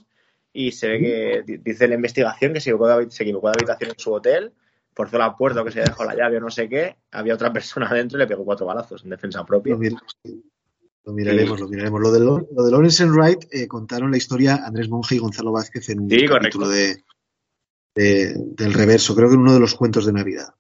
y 0.53 0.71
se 0.71 0.87
ve 0.87 0.99
que 1.45 1.59
dice 1.61 1.89
la 1.89 1.95
investigación 1.95 2.53
que 2.53 2.61
se 2.61 2.69
equivocó, 2.69 2.87
de, 2.87 3.11
se 3.11 3.23
equivocó 3.23 3.49
de 3.49 3.55
habitación 3.57 3.89
en 3.89 3.99
su 3.99 4.13
hotel, 4.13 4.53
forzó 4.93 5.17
la 5.17 5.35
puerta 5.35 5.61
o 5.61 5.65
que 5.65 5.71
se 5.71 5.81
dejó 5.81 6.05
la 6.05 6.15
llave 6.15 6.37
o 6.37 6.39
no 6.39 6.49
sé 6.49 6.69
qué, 6.69 6.95
había 7.11 7.33
otra 7.33 7.51
persona 7.51 7.89
adentro 7.89 8.17
y 8.17 8.19
le 8.19 8.27
pegó 8.27 8.45
cuatro 8.45 8.65
balazos 8.65 9.03
en 9.03 9.09
defensa 9.09 9.45
propia. 9.45 9.73
Lo, 9.73 11.11
miraremos, 11.13 11.59
lo 11.59 11.67
miraremos. 11.67 11.99
Lo 11.99 12.11
de, 12.13 12.19
lo, 12.21 12.63
de 12.63 12.71
Lawrence 12.71 13.05
Wright 13.07 13.43
eh, 13.51 13.67
contaron 13.67 14.09
la 14.09 14.17
historia 14.17 14.61
Andrés 14.65 14.87
Monge 14.87 15.15
y 15.15 15.19
Gonzalo 15.19 15.51
Vázquez 15.51 15.89
en 15.89 15.99
un 15.99 16.09
capítulo 16.29 16.69
de, 16.69 17.03
del 17.93 18.73
reverso, 18.73 19.13
creo 19.15 19.27
que 19.27 19.35
en 19.35 19.41
uno 19.41 19.53
de 19.53 19.59
los 19.59 19.75
cuentos 19.75 20.05
de 20.05 20.13
Navidad 20.13 20.55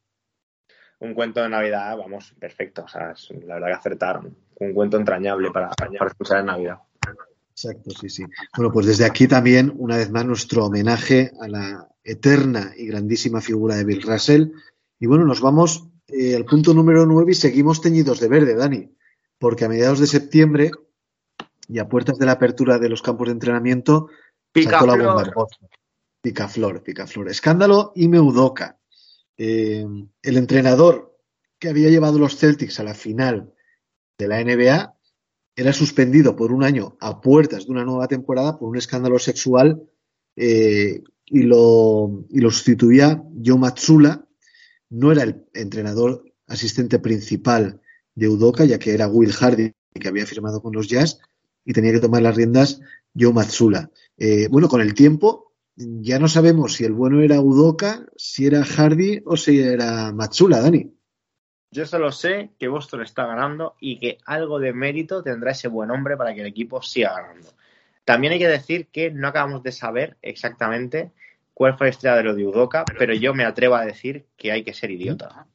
un 1.01 1.13
cuento 1.13 1.41
de 1.41 1.49
Navidad, 1.49 1.97
vamos, 1.97 2.33
perfecto. 2.39 2.83
O 2.83 2.87
sea, 2.87 3.13
la 3.45 3.55
verdad 3.55 3.67
que 3.67 3.73
acertaron. 3.73 4.37
Un 4.55 4.73
cuento 4.73 4.97
entrañable 4.97 5.51
para, 5.51 5.69
para 5.69 6.07
escuchar 6.07 6.39
en 6.39 6.45
Navidad. 6.45 6.77
Exacto, 7.51 7.91
sí, 7.91 8.09
sí. 8.09 8.23
Bueno, 8.55 8.71
pues 8.71 8.85
desde 8.85 9.05
aquí 9.05 9.27
también, 9.27 9.73
una 9.77 9.97
vez 9.97 10.09
más, 10.11 10.25
nuestro 10.25 10.65
homenaje 10.65 11.31
a 11.41 11.47
la 11.47 11.87
eterna 12.03 12.71
y 12.77 12.87
grandísima 12.87 13.41
figura 13.41 13.75
de 13.75 13.83
Bill 13.83 14.03
Russell. 14.03 14.51
Y 14.99 15.07
bueno, 15.07 15.25
nos 15.25 15.41
vamos 15.41 15.87
eh, 16.07 16.35
al 16.35 16.45
punto 16.45 16.73
número 16.73 17.05
nueve 17.05 17.31
y 17.31 17.35
seguimos 17.35 17.81
teñidos 17.81 18.19
de 18.19 18.29
verde, 18.29 18.55
Dani, 18.55 18.95
porque 19.39 19.65
a 19.65 19.69
mediados 19.69 19.99
de 19.99 20.07
septiembre 20.07 20.71
y 21.67 21.79
a 21.79 21.89
puertas 21.89 22.17
de 22.19 22.25
la 22.27 22.33
apertura 22.33 22.77
de 22.77 22.89
los 22.89 23.01
campos 23.01 23.27
de 23.27 23.33
entrenamiento, 23.33 24.09
pica 24.51 24.85
la 24.85 24.95
bomba. 24.95 25.31
Picaflor, 26.21 26.83
picaflor. 26.83 27.29
Escándalo 27.29 27.91
y 27.95 28.07
Meudoca. 28.07 28.77
Eh, 29.37 29.85
el 30.21 30.37
entrenador 30.37 31.17
que 31.59 31.69
había 31.69 31.89
llevado 31.89 32.19
los 32.19 32.37
Celtics 32.37 32.79
a 32.79 32.83
la 32.83 32.93
final 32.93 33.53
de 34.17 34.27
la 34.27 34.43
NBA 34.43 34.95
era 35.55 35.73
suspendido 35.73 36.35
por 36.35 36.51
un 36.51 36.63
año 36.63 36.97
a 36.99 37.21
puertas 37.21 37.65
de 37.65 37.71
una 37.71 37.85
nueva 37.85 38.07
temporada 38.07 38.57
por 38.57 38.69
un 38.69 38.77
escándalo 38.77 39.19
sexual 39.19 39.83
eh, 40.35 41.03
y, 41.25 41.43
lo, 41.43 42.25
y 42.29 42.39
lo 42.39 42.51
sustituía 42.51 43.23
Joe 43.43 43.57
Matsula. 43.57 44.27
No 44.89 45.11
era 45.11 45.23
el 45.23 45.45
entrenador 45.53 46.23
asistente 46.47 46.99
principal 46.99 47.81
de 48.15 48.27
Udoka, 48.27 48.65
ya 48.65 48.79
que 48.79 48.93
era 48.93 49.07
Will 49.07 49.33
Hardy, 49.33 49.73
que 49.93 50.07
había 50.07 50.25
firmado 50.25 50.61
con 50.61 50.73
los 50.73 50.87
Jazz, 50.87 51.19
y 51.65 51.73
tenía 51.73 51.91
que 51.91 51.99
tomar 51.99 52.21
las 52.21 52.35
riendas 52.35 52.81
Joe 53.17 53.33
Matsula. 53.33 53.91
Eh, 54.17 54.47
bueno, 54.49 54.67
con 54.67 54.81
el 54.81 54.93
tiempo 54.93 55.50
ya 56.01 56.19
no 56.19 56.27
sabemos 56.27 56.73
si 56.73 56.85
el 56.85 56.93
bueno 56.93 57.21
era 57.21 57.41
Udoka, 57.41 58.05
si 58.15 58.45
era 58.45 58.63
Hardy 58.63 59.21
o 59.25 59.37
si 59.37 59.59
era 59.59 60.11
Matsula, 60.11 60.61
Dani. 60.61 60.91
Yo 61.71 61.85
solo 61.85 62.11
sé 62.11 62.51
que 62.59 62.67
Boston 62.67 63.01
está 63.01 63.25
ganando 63.25 63.75
y 63.79 63.97
que 63.97 64.17
algo 64.25 64.59
de 64.59 64.73
mérito 64.73 65.23
tendrá 65.23 65.51
ese 65.51 65.69
buen 65.69 65.89
hombre 65.89 66.17
para 66.17 66.33
que 66.33 66.41
el 66.41 66.47
equipo 66.47 66.81
siga 66.81 67.13
ganando. 67.13 67.53
También 68.03 68.33
hay 68.33 68.39
que 68.39 68.47
decir 68.47 68.87
que 68.87 69.11
no 69.11 69.27
acabamos 69.27 69.63
de 69.63 69.71
saber 69.71 70.17
exactamente 70.21 71.11
cuál 71.53 71.77
fue 71.77 71.87
la 71.87 71.91
estrella 71.91 72.17
de 72.17 72.23
lo 72.23 72.35
de 72.35 72.45
Udoka, 72.45 72.83
pero 72.97 73.13
yo 73.13 73.33
me 73.33 73.45
atrevo 73.45 73.75
a 73.75 73.85
decir 73.85 74.25
que 74.35 74.51
hay 74.51 74.63
que 74.63 74.73
ser 74.73 74.91
idiota. 74.91 75.47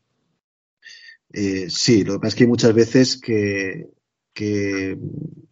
Eh, 1.33 1.69
sí, 1.69 2.05
lo 2.05 2.15
que 2.15 2.19
pasa 2.21 2.29
es 2.29 2.35
que 2.37 2.45
hay 2.45 2.49
muchas 2.49 2.73
veces 2.73 3.21
que, 3.21 3.89
que 4.33 4.97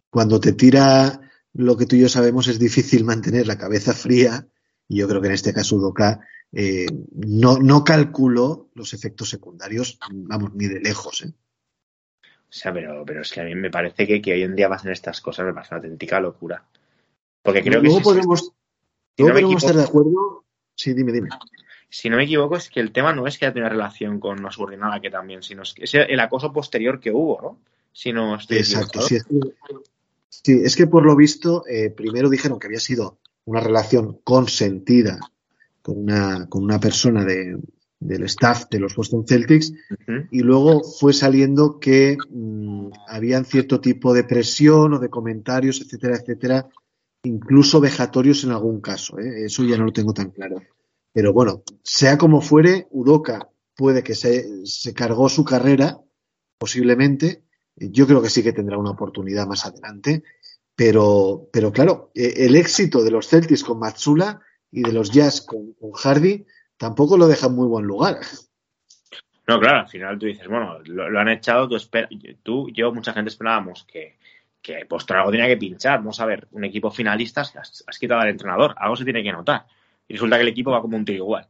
cuando 0.09 0.39
te 0.39 0.53
tira 0.53 1.19
lo 1.53 1.77
que 1.77 1.85
tú 1.85 1.95
y 1.95 2.01
yo 2.01 2.09
sabemos 2.09 2.47
es 2.47 2.57
difícil 2.57 3.03
mantener 3.03 3.45
la 3.45 3.57
cabeza 3.57 3.93
fría 3.93 4.47
y 4.87 4.99
yo 4.99 5.07
creo 5.07 5.21
que 5.21 5.27
en 5.27 5.33
este 5.33 5.53
caso 5.53 5.75
Udoka 5.75 6.19
eh, 6.51 6.85
no, 7.11 7.57
no 7.57 7.83
calculó 7.83 8.69
los 8.75 8.93
efectos 8.93 9.29
secundarios, 9.29 9.99
vamos, 10.11 10.53
ni 10.53 10.67
de 10.67 10.79
lejos. 10.79 11.23
¿eh? 11.23 11.33
O 12.21 12.57
sea, 12.57 12.73
pero, 12.73 13.03
pero 13.05 13.21
es 13.21 13.31
que 13.31 13.41
a 13.41 13.43
mí 13.43 13.55
me 13.55 13.69
parece 13.69 14.07
que, 14.07 14.21
que 14.21 14.33
hoy 14.33 14.43
en 14.43 14.55
día 14.55 14.69
pasen 14.69 14.91
estas 14.91 15.21
cosas, 15.21 15.45
me 15.45 15.53
parece 15.53 15.73
una 15.73 15.83
auténtica 15.83 16.19
locura. 16.19 16.65
Porque 17.41 17.61
creo 17.61 17.81
que. 17.81 17.89
Si, 17.89 17.99
podemos, 17.99 18.51
si 19.17 19.23
no 19.23 19.33
podemos 19.33 19.63
estar 19.63 19.75
de 19.75 19.83
acuerdo. 19.83 20.45
Sí, 20.75 20.93
dime, 20.93 21.11
dime. 21.11 21.29
Si 21.89 22.09
no 22.09 22.17
me 22.17 22.23
equivoco, 22.23 22.57
es 22.57 22.69
que 22.69 22.79
el 22.79 22.91
tema 22.91 23.13
no 23.13 23.27
es 23.27 23.37
que 23.37 23.45
haya 23.45 23.53
tenido 23.53 23.69
relación 23.69 24.19
con 24.19 24.39
una 24.39 24.51
subordinada 24.51 24.99
que 24.99 25.09
también, 25.09 25.43
sino 25.43 25.63
es, 25.63 25.73
que 25.73 25.83
es 25.85 25.93
el 25.93 26.19
acoso 26.19 26.51
posterior 26.51 26.99
que 26.99 27.11
hubo, 27.11 27.41
¿no? 27.41 27.59
Si 27.93 28.11
no 28.11 28.35
estoy 28.35 28.57
Exacto, 28.57 29.01
sí 29.01 29.15
es, 29.15 29.23
que, 29.23 29.35
sí 30.29 30.61
es, 30.63 30.75
que, 30.75 30.87
por 30.87 31.05
lo 31.05 31.15
visto, 31.15 31.63
eh, 31.67 31.91
primero 31.91 32.29
dijeron 32.29 32.59
que 32.59 32.67
había 32.67 32.81
sido 32.81 33.19
una 33.45 33.59
relación 33.59 34.19
consentida 34.23 35.19
con 35.81 35.97
una, 35.97 36.47
con 36.47 36.63
una 36.63 36.79
persona 36.79 37.23
de, 37.23 37.57
del 37.99 38.23
staff 38.23 38.65
de 38.69 38.79
los 38.79 38.95
Boston 38.95 39.25
Celtics 39.27 39.73
y 40.31 40.39
luego 40.39 40.83
fue 40.83 41.13
saliendo 41.13 41.79
que 41.79 42.17
mm, 42.29 42.89
habían 43.07 43.45
cierto 43.45 43.79
tipo 43.79 44.13
de 44.13 44.23
presión 44.23 44.93
o 44.93 44.99
de 44.99 45.09
comentarios, 45.09 45.81
etcétera, 45.81 46.17
etcétera, 46.17 46.67
incluso 47.23 47.79
vejatorios 47.79 48.43
en 48.43 48.51
algún 48.51 48.81
caso. 48.81 49.19
¿eh? 49.19 49.45
Eso 49.45 49.63
ya 49.63 49.77
no 49.77 49.85
lo 49.85 49.93
tengo 49.93 50.13
tan 50.13 50.31
claro. 50.31 50.61
Pero 51.13 51.33
bueno, 51.33 51.63
sea 51.81 52.17
como 52.17 52.41
fuere, 52.41 52.87
Udoka 52.91 53.49
puede 53.75 54.03
que 54.03 54.15
se, 54.15 54.65
se 54.65 54.93
cargó 54.93 55.29
su 55.29 55.43
carrera, 55.43 55.99
posiblemente. 56.57 57.43
Yo 57.75 58.07
creo 58.07 58.21
que 58.21 58.29
sí 58.29 58.41
que 58.43 58.53
tendrá 58.53 58.77
una 58.77 58.91
oportunidad 58.91 59.47
más 59.47 59.65
adelante. 59.65 60.23
Pero, 60.75 61.47
pero 61.51 61.71
claro, 61.71 62.11
e, 62.13 62.45
el 62.45 62.55
éxito 62.55 63.03
de 63.03 63.11
los 63.11 63.27
Celtics 63.27 63.63
con 63.63 63.79
Matsula 63.79 64.41
y 64.71 64.81
de 64.81 64.91
los 64.91 65.11
Jazz 65.11 65.41
con, 65.41 65.73
Hardy 65.93 66.45
tampoco 66.77 67.17
lo 67.17 67.27
deja 67.27 67.47
en 67.47 67.55
muy 67.55 67.67
buen 67.67 67.85
lugar. 67.85 68.19
No, 69.47 69.59
claro, 69.59 69.79
al 69.79 69.87
final 69.87 70.17
tú 70.17 70.25
dices, 70.25 70.47
bueno, 70.47 70.79
lo, 70.85 71.19
han 71.19 71.29
echado, 71.29 71.69
tú, 71.69 71.77
tú, 72.43 72.69
yo, 72.71 72.91
mucha 72.91 73.13
gente 73.13 73.29
esperábamos 73.29 73.85
que, 73.85 74.17
que 74.61 74.85
pues 74.87 75.05
algo 75.11 75.31
tenía 75.31 75.47
que 75.47 75.57
pinchar. 75.57 75.99
Vamos 75.99 76.19
a 76.19 76.25
ver, 76.25 76.47
un 76.51 76.63
equipo 76.63 76.89
finalista, 76.89 77.41
has, 77.41 77.83
has, 77.85 77.99
quitado 77.99 78.21
al 78.21 78.29
entrenador, 78.29 78.73
algo 78.77 78.95
se 78.95 79.03
tiene 79.03 79.23
que 79.23 79.31
notar. 79.31 79.65
Y 80.07 80.13
resulta 80.13 80.37
que 80.37 80.41
el 80.41 80.47
equipo 80.47 80.71
va 80.71 80.81
como 80.81 80.97
un 80.97 81.05
tiro 81.05 81.23
igual. 81.23 81.47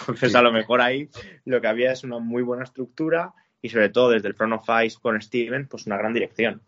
Entonces, 0.00 0.34
a 0.34 0.42
lo 0.42 0.52
mejor 0.52 0.80
ahí 0.80 1.10
lo 1.44 1.60
que 1.60 1.66
había 1.66 1.90
es 1.90 2.04
una 2.04 2.20
muy 2.20 2.42
buena 2.42 2.62
estructura 2.62 3.34
y 3.60 3.68
sobre 3.68 3.88
todo 3.88 4.10
desde 4.10 4.28
el 4.28 4.34
front 4.34 4.54
of 4.54 4.68
ice 4.84 4.96
con 5.00 5.20
Steven, 5.20 5.66
pues 5.66 5.86
una 5.86 5.96
gran 5.96 6.14
dirección. 6.14 6.62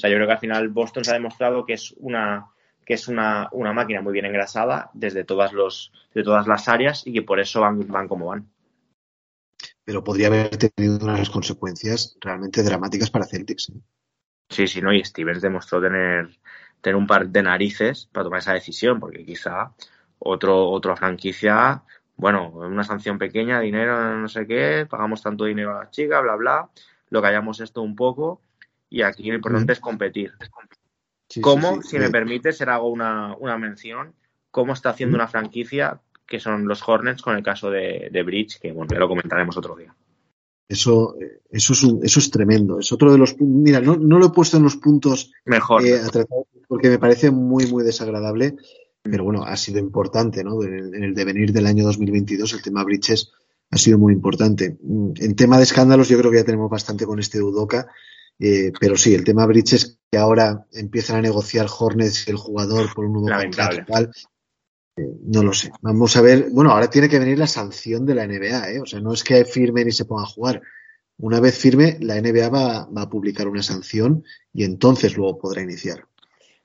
O 0.00 0.02
sea, 0.02 0.08
yo 0.08 0.16
creo 0.16 0.28
que 0.28 0.32
al 0.32 0.38
final 0.38 0.68
Boston 0.70 1.04
se 1.04 1.10
ha 1.10 1.14
demostrado 1.14 1.66
que 1.66 1.74
es 1.74 1.94
una 1.98 2.46
que 2.86 2.94
es 2.94 3.06
una, 3.06 3.50
máquina 3.52 4.00
muy 4.00 4.14
bien 4.14 4.24
engrasada 4.24 4.90
desde 4.94 5.24
todas 5.24 5.52
los 5.52 5.92
de 6.14 6.22
todas 6.22 6.46
las 6.46 6.68
áreas 6.68 7.06
y 7.06 7.12
que 7.12 7.20
por 7.20 7.38
eso 7.38 7.60
van, 7.60 7.86
van 7.86 8.08
como 8.08 8.28
van. 8.28 8.50
Pero 9.84 10.02
podría 10.02 10.28
haber 10.28 10.56
tenido 10.56 10.96
unas 11.04 11.28
consecuencias 11.28 12.16
realmente 12.18 12.62
dramáticas 12.62 13.10
para 13.10 13.26
Celtics. 13.26 13.68
¿eh? 13.68 13.80
Sí, 14.48 14.66
sí, 14.66 14.80
no, 14.80 14.90
y 14.90 15.04
Stevens 15.04 15.42
demostró 15.42 15.82
tener, 15.82 16.30
tener 16.80 16.96
un 16.96 17.06
par 17.06 17.28
de 17.28 17.42
narices 17.42 18.08
para 18.10 18.24
tomar 18.24 18.38
esa 18.38 18.54
decisión, 18.54 18.98
porque 18.98 19.22
quizá 19.22 19.74
otro, 20.18 20.70
otra 20.70 20.96
franquicia, 20.96 21.82
bueno, 22.16 22.48
una 22.48 22.84
sanción 22.84 23.18
pequeña, 23.18 23.60
dinero, 23.60 24.16
no 24.16 24.28
sé 24.28 24.46
qué, 24.46 24.86
pagamos 24.88 25.22
tanto 25.22 25.44
dinero 25.44 25.76
a 25.76 25.84
la 25.84 25.90
chica, 25.90 26.22
bla, 26.22 26.36
bla, 26.36 26.70
lo 27.10 27.20
callamos 27.20 27.60
esto 27.60 27.82
un 27.82 27.94
poco 27.94 28.40
y 28.90 29.02
aquí 29.02 29.28
lo 29.28 29.36
importante 29.36 29.72
es 29.72 29.80
competir. 29.80 30.32
¿Cómo, 31.40 31.80
si 31.80 31.98
me 31.98 32.10
permite, 32.10 32.52
ser 32.52 32.70
hago 32.70 32.90
una, 32.90 33.36
una 33.36 33.56
mención, 33.56 34.14
cómo 34.50 34.72
está 34.72 34.90
haciendo 34.90 35.14
una 35.14 35.28
franquicia 35.28 36.00
que 36.26 36.40
son 36.40 36.66
los 36.66 36.86
Hornets 36.86 37.22
con 37.22 37.36
el 37.36 37.42
caso 37.42 37.70
de, 37.70 38.08
de 38.12 38.22
Bridge, 38.22 38.58
que 38.60 38.72
bueno, 38.72 38.92
ya 38.92 38.98
lo 38.98 39.08
comentaremos 39.08 39.56
otro 39.56 39.76
día. 39.76 39.94
Eso, 40.68 41.16
eso, 41.50 41.72
es 41.72 41.84
eso 42.02 42.20
es 42.20 42.30
tremendo. 42.30 42.78
Es 42.78 42.92
otro 42.92 43.10
de 43.10 43.18
los 43.18 43.34
Mira, 43.40 43.80
no, 43.80 43.96
no 43.96 44.18
lo 44.20 44.26
he 44.26 44.30
puesto 44.30 44.56
en 44.56 44.62
los 44.62 44.76
puntos 44.76 45.32
mejor 45.44 45.84
eh, 45.84 45.98
porque 46.68 46.88
me 46.88 47.00
parece 47.00 47.32
muy, 47.32 47.66
muy 47.66 47.82
desagradable. 47.82 48.54
Pero 49.02 49.24
bueno, 49.24 49.42
ha 49.42 49.56
sido 49.56 49.80
importante, 49.80 50.44
¿no? 50.44 50.62
En, 50.62 51.02
el 51.02 51.14
devenir 51.14 51.52
del 51.52 51.66
año 51.66 51.84
2022, 51.84 52.52
el 52.52 52.62
tema 52.62 52.84
Bridges 52.84 53.32
ha 53.70 53.78
sido 53.78 53.98
muy 53.98 54.12
importante. 54.12 54.78
Mm, 54.80 55.12
en 55.16 55.34
tema 55.34 55.56
de 55.56 55.64
escándalos, 55.64 56.08
yo 56.08 56.18
creo 56.18 56.30
que 56.30 56.36
ya 56.36 56.44
tenemos 56.44 56.70
bastante 56.70 57.04
con 57.04 57.18
este 57.18 57.42
Udoca. 57.42 57.88
Eh, 58.40 58.72
pero 58.80 58.96
sí, 58.96 59.14
el 59.14 59.24
tema 59.24 59.46
Bridges, 59.46 59.98
que 60.10 60.18
ahora 60.18 60.66
empiezan 60.72 61.16
a 61.16 61.22
negociar 61.22 61.66
Hornets 61.68 62.26
y 62.26 62.30
el 62.30 62.36
jugador 62.36 62.92
por 62.94 63.04
un 63.04 63.12
nuevo 63.12 63.28
contrato 63.28 64.10
no 64.96 65.42
lo 65.42 65.52
sé. 65.52 65.70
Vamos 65.82 66.16
a 66.16 66.22
ver. 66.22 66.46
Bueno, 66.50 66.70
ahora 66.70 66.90
tiene 66.90 67.08
que 67.08 67.18
venir 67.18 67.38
la 67.38 67.46
sanción 67.46 68.06
de 68.06 68.14
la 68.14 68.26
NBA, 68.26 68.72
¿eh? 68.72 68.80
O 68.80 68.86
sea, 68.86 69.00
no 69.00 69.12
es 69.12 69.24
que 69.24 69.44
firme 69.44 69.84
ni 69.84 69.92
se 69.92 70.04
ponga 70.04 70.22
a 70.22 70.26
jugar. 70.26 70.62
Una 71.18 71.40
vez 71.40 71.58
firme, 71.58 71.98
la 72.00 72.20
NBA 72.20 72.48
va, 72.48 72.88
a 72.94 73.10
publicar 73.10 73.46
una 73.46 73.62
sanción 73.62 74.24
y 74.52 74.64
entonces 74.64 75.16
luego 75.16 75.38
podrá 75.38 75.62
iniciar. 75.62 76.04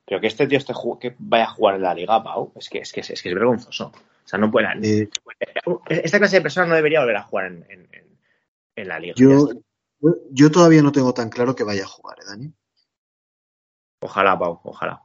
Pero 0.06 0.22
que 0.22 0.28
este 0.28 0.48
tío 0.48 0.58
este 0.58 0.74
que 1.00 1.16
vaya 1.18 1.46
a 1.46 1.50
jugar 1.50 1.76
en 1.76 1.82
la 1.82 1.94
Liga, 1.94 2.24
Pau, 2.24 2.54
es 2.56 2.70
que 2.70 2.80
es, 2.80 2.94
que 2.94 3.02
es, 3.02 3.24
vergonzoso. 3.24 3.88
O 3.88 4.28
sea, 4.28 4.40
no 4.40 4.52
puede. 4.52 4.68
Eh, 4.82 5.10
esta 5.90 6.20
clase 6.20 6.38
de 6.38 6.42
personas 6.42 6.70
no 6.70 6.76
debería 6.76 7.02
volver 7.02 7.18
a 7.18 7.24
jugar 7.24 7.46
en, 7.48 8.88
la 8.88 9.00
Liga. 9.00 9.16
Yo, 9.18 9.50
yo 10.32 10.52
todavía 10.52 10.82
no 10.82 10.92
tengo 10.92 11.14
tan 11.14 11.30
claro 11.30 11.56
que 11.56 11.64
vaya 11.64 11.84
a 11.84 11.88
jugar, 11.88 12.18
¿eh, 12.20 12.26
Dani? 12.28 12.54
Ojalá, 14.02 14.38
Pau, 14.38 14.60
ojalá. 14.64 15.02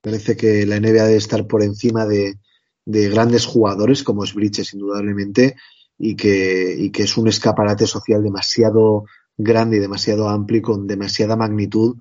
Parece 0.00 0.36
que 0.36 0.66
la 0.66 0.78
NBA 0.78 1.04
debe 1.04 1.16
estar 1.16 1.46
por 1.46 1.62
encima 1.62 2.06
de, 2.06 2.38
grandes 2.84 3.46
jugadores 3.46 4.02
como 4.02 4.24
es 4.24 4.34
Bridges, 4.34 4.74
indudablemente, 4.74 5.56
y 5.98 6.16
que, 6.16 6.74
y 6.78 6.90
que 6.90 7.04
es 7.04 7.16
un 7.16 7.28
escaparate 7.28 7.86
social 7.86 8.22
demasiado 8.22 9.04
grande 9.36 9.76
y 9.76 9.80
demasiado 9.80 10.28
amplio 10.28 10.58
y 10.58 10.62
con 10.62 10.86
demasiada 10.86 11.36
magnitud 11.36 11.96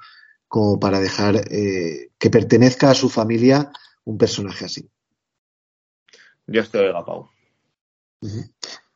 como 0.48 0.80
para 0.80 1.00
dejar 1.00 1.36
eh, 1.52 2.10
que 2.18 2.30
pertenezca 2.30 2.90
a 2.90 2.96
su 2.96 3.10
familia 3.10 3.72
un 4.04 4.18
personaje 4.18 4.66
así. 4.66 4.90
Yo 6.48 6.62
estoy 6.62 6.88
agapado. 6.88 7.30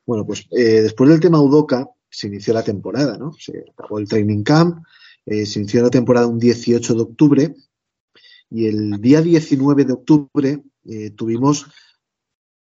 Bueno, 0.06 0.26
pues 0.26 0.48
eh, 0.52 0.82
después 0.82 1.10
del 1.10 1.20
tema 1.20 1.40
Udoca 1.40 1.88
se 2.14 2.28
inició 2.28 2.54
la 2.54 2.64
temporada, 2.64 3.18
¿no? 3.18 3.34
Se 3.34 3.66
acabó 3.72 4.00
el 4.00 4.08
training 4.08 4.44
camp, 4.44 4.86
eh, 5.26 5.46
se 5.46 5.60
inició 5.60 5.82
la 5.82 5.90
temporada 5.90 6.28
un 6.28 6.40
18 6.40 6.94
de 6.94 7.02
octubre 7.02 7.56
y 8.50 8.68
el 8.68 9.02
día 9.02 9.22
19 9.22 9.86
de 9.86 9.94
octubre 9.94 10.64
eh, 10.86 11.10
tuvimos 11.12 11.66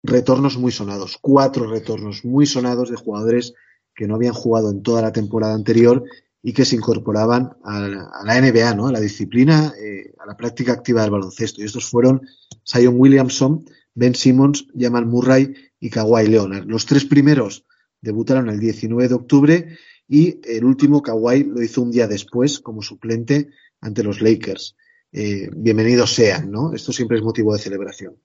retornos 0.03 0.57
muy 0.57 0.73
sonados, 0.73 1.19
cuatro 1.21 1.69
retornos 1.69 2.25
muy 2.25 2.47
sonados 2.47 2.91
de 2.91 2.97
jugadores 2.97 3.55
que 3.95 4.07
no 4.07 4.15
habían 4.15 4.33
jugado 4.33 4.71
en 4.71 4.83
toda 4.83 5.03
la 5.03 5.13
temporada 5.13 5.55
anterior 5.55 6.03
y 6.43 6.55
que 6.55 6.65
se 6.65 6.77
incorporaban 6.77 7.51
a 7.63 7.81
la, 8.25 8.41
NBA, 8.41 8.75
¿no? 8.75 8.89
a 8.89 8.93
la 8.93 9.01
disciplina, 9.01 9.75
eh, 9.79 10.15
a 10.19 10.27
la 10.27 10.37
práctica 10.37 10.73
activa 10.73 11.03
del 11.03 11.11
baloncesto. 11.11 11.61
Y 11.61 11.65
estos 11.67 11.89
fueron 11.89 12.23
Zion 12.67 12.95
Williamson, 12.97 13.65
Ben 13.95 14.15
Simmons, 14.15 14.67
Jamal 14.77 15.07
Murray 15.07 15.55
y 15.79 15.91
Kawhi 15.91 16.27
Leonard. 16.27 16.65
Los 16.67 16.87
tres 16.87 17.05
primeros 17.05 17.65
debutaron 18.03 18.51
el 18.51 18.61
19 18.61 19.09
de 19.09 19.15
octubre 19.15 19.79
y 20.09 20.41
el 20.45 20.65
último, 20.65 21.01
Kawhi, 21.01 21.45
lo 21.45 21.63
hizo 21.63 21.81
un 21.81 21.91
día 21.91 22.07
después 22.07 22.59
como 22.59 22.83
suplente 22.83 23.49
ante 23.81 24.03
los 24.03 24.21
Lakers. 24.21 24.77
Eh, 25.13 25.49
bienvenidos 25.55 26.13
sean, 26.13 26.51
¿no? 26.51 26.75
Esto 26.75 26.93
siempre 26.93 27.17
es 27.17 27.23
motivo 27.23 27.55
de 27.55 27.61
celebración. 27.61 28.17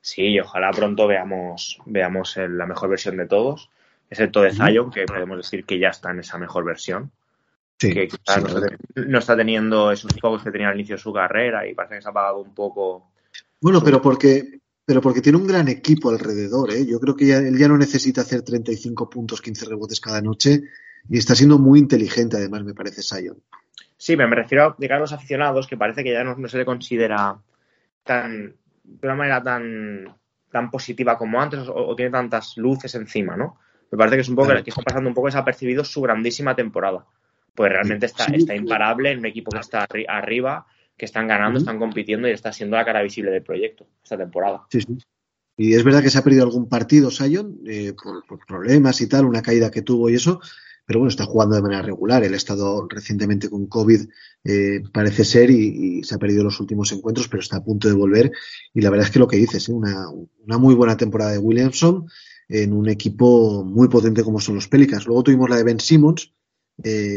Sí, 0.00 0.38
ojalá 0.38 0.70
pronto 0.70 1.06
veamos, 1.06 1.78
veamos 1.86 2.36
la 2.36 2.66
mejor 2.66 2.90
versión 2.90 3.16
de 3.16 3.26
todos, 3.26 3.70
excepto 4.10 4.42
de 4.42 4.52
Zion, 4.52 4.90
que 4.90 5.06
podemos 5.06 5.38
decir 5.38 5.64
que 5.64 5.78
ya 5.78 5.88
está 5.88 6.10
en 6.10 6.20
esa 6.20 6.38
mejor 6.38 6.64
versión. 6.64 7.10
Sí, 7.78 7.92
que 7.92 8.08
no, 9.06 9.18
está 9.18 9.36
teniendo 9.36 9.90
esos 9.90 10.12
focos 10.20 10.44
que 10.44 10.50
tenía 10.50 10.68
al 10.68 10.76
inicio 10.76 10.96
de 10.96 11.02
su 11.02 11.12
carrera 11.12 11.66
y 11.66 11.74
parece 11.74 11.96
que 11.96 12.02
se 12.02 12.08
ha 12.08 12.10
apagado 12.10 12.38
un 12.38 12.54
poco. 12.54 13.10
Bueno, 13.60 13.82
pero 13.82 14.00
porque, 14.00 14.60
pero 14.86 15.00
porque 15.00 15.22
tiene 15.22 15.38
un 15.38 15.46
gran 15.46 15.68
equipo 15.68 16.10
alrededor, 16.10 16.70
¿eh? 16.70 16.84
Yo 16.86 17.00
creo 17.00 17.16
que 17.16 17.32
él 17.32 17.56
ya 17.56 17.68
no 17.68 17.78
necesita 17.78 18.20
hacer 18.20 18.42
35 18.42 19.08
puntos, 19.08 19.40
15 19.40 19.66
rebotes 19.66 20.00
cada 20.00 20.20
noche 20.20 20.62
y 21.08 21.18
está 21.18 21.34
siendo 21.34 21.58
muy 21.58 21.78
inteligente, 21.78 22.36
además, 22.36 22.64
me 22.64 22.74
parece, 22.74 23.02
Zion. 23.02 23.42
Sí, 23.96 24.16
me 24.16 24.26
refiero 24.26 24.76
a, 24.78 24.98
los 24.98 25.12
aficionados, 25.12 25.66
que 25.66 25.76
parece 25.76 26.04
que 26.04 26.12
ya 26.12 26.24
no, 26.24 26.48
se 26.48 26.58
le 26.58 26.64
considera 26.64 27.38
tan 28.02 28.54
de 28.82 29.06
una 29.08 29.14
manera 29.14 29.42
tan, 29.42 30.14
tan 30.50 30.70
positiva 30.70 31.16
como 31.16 31.40
antes 31.40 31.60
o, 31.66 31.96
tiene 31.96 32.10
tantas 32.10 32.56
luces 32.58 32.94
encima, 32.94 33.36
¿no? 33.36 33.58
Me 33.90 33.96
parece 33.96 34.16
que 34.16 34.22
es 34.22 34.28
un 34.28 34.36
poco 34.36 34.48
que 34.48 34.70
está 34.70 34.82
pasando 34.82 35.08
un 35.08 35.14
poco 35.14 35.28
desapercibido 35.28 35.84
su 35.84 36.02
grandísima 36.02 36.54
temporada. 36.54 37.06
Pues 37.54 37.72
realmente 37.72 38.06
está, 38.06 38.24
está 38.26 38.54
imparable 38.54 39.12
en 39.12 39.20
un 39.20 39.26
equipo 39.26 39.52
que 39.52 39.60
está 39.60 39.86
arriba, 40.08 40.66
que 40.96 41.04
están 41.04 41.26
ganando, 41.26 41.58
están 41.58 41.78
compitiendo 41.78 42.28
y 42.28 42.32
está 42.32 42.52
siendo 42.52 42.76
la 42.76 42.84
cara 42.84 43.02
visible 43.02 43.30
del 43.30 43.42
proyecto 43.42 43.86
esta 44.02 44.16
temporada. 44.16 44.62
Sí, 44.70 44.80
sí. 44.80 44.98
Y 45.56 45.74
es 45.74 45.84
verdad 45.84 46.02
que 46.02 46.10
se 46.10 46.18
ha 46.18 46.24
perdido 46.24 46.44
algún 46.44 46.68
partido, 46.68 47.10
Sion, 47.10 47.60
eh, 47.66 47.94
por, 48.28 48.44
problemas 48.46 49.00
y 49.00 49.08
tal, 49.08 49.24
una 49.24 49.42
caída 49.42 49.70
que 49.70 49.82
tuvo 49.82 50.10
y 50.10 50.14
eso, 50.14 50.40
pero 50.84 50.98
bueno, 50.98 51.10
está 51.10 51.24
jugando 51.24 51.54
de 51.54 51.62
manera 51.62 51.82
regular. 51.82 52.24
Él 52.24 52.34
ha 52.34 52.36
estado 52.36 52.86
recientemente 52.88 53.48
con 53.48 53.66
COVID, 53.66 54.00
eh, 54.44 54.82
parece 54.92 55.24
ser, 55.24 55.50
y, 55.50 56.02
se 56.02 56.16
ha 56.16 56.18
perdido 56.18 56.42
los 56.42 56.58
últimos 56.60 56.90
encuentros, 56.92 57.28
pero 57.28 57.40
está 57.40 57.58
a 57.58 57.64
punto 57.64 57.88
de 57.88 57.94
volver. 57.94 58.32
Y 58.72 58.80
la 58.80 58.90
verdad 58.90 59.06
es 59.06 59.12
que 59.12 59.20
lo 59.20 59.28
que 59.28 59.36
dices, 59.36 59.68
¿eh? 59.68 59.72
una, 59.72 60.08
una 60.10 60.58
muy 60.58 60.74
buena 60.74 60.96
temporada 60.96 61.32
de 61.32 61.38
Williamson 61.38 62.06
en 62.48 62.72
un 62.72 62.88
equipo 62.88 63.64
muy 63.64 63.88
potente 63.88 64.24
como 64.24 64.40
son 64.40 64.56
los 64.56 64.68
Pelicans. 64.68 65.06
Luego 65.06 65.22
tuvimos 65.22 65.48
la 65.48 65.56
de 65.56 65.64
Ben 65.64 65.80
Simmons, 65.80 66.34
eh, 66.82 67.14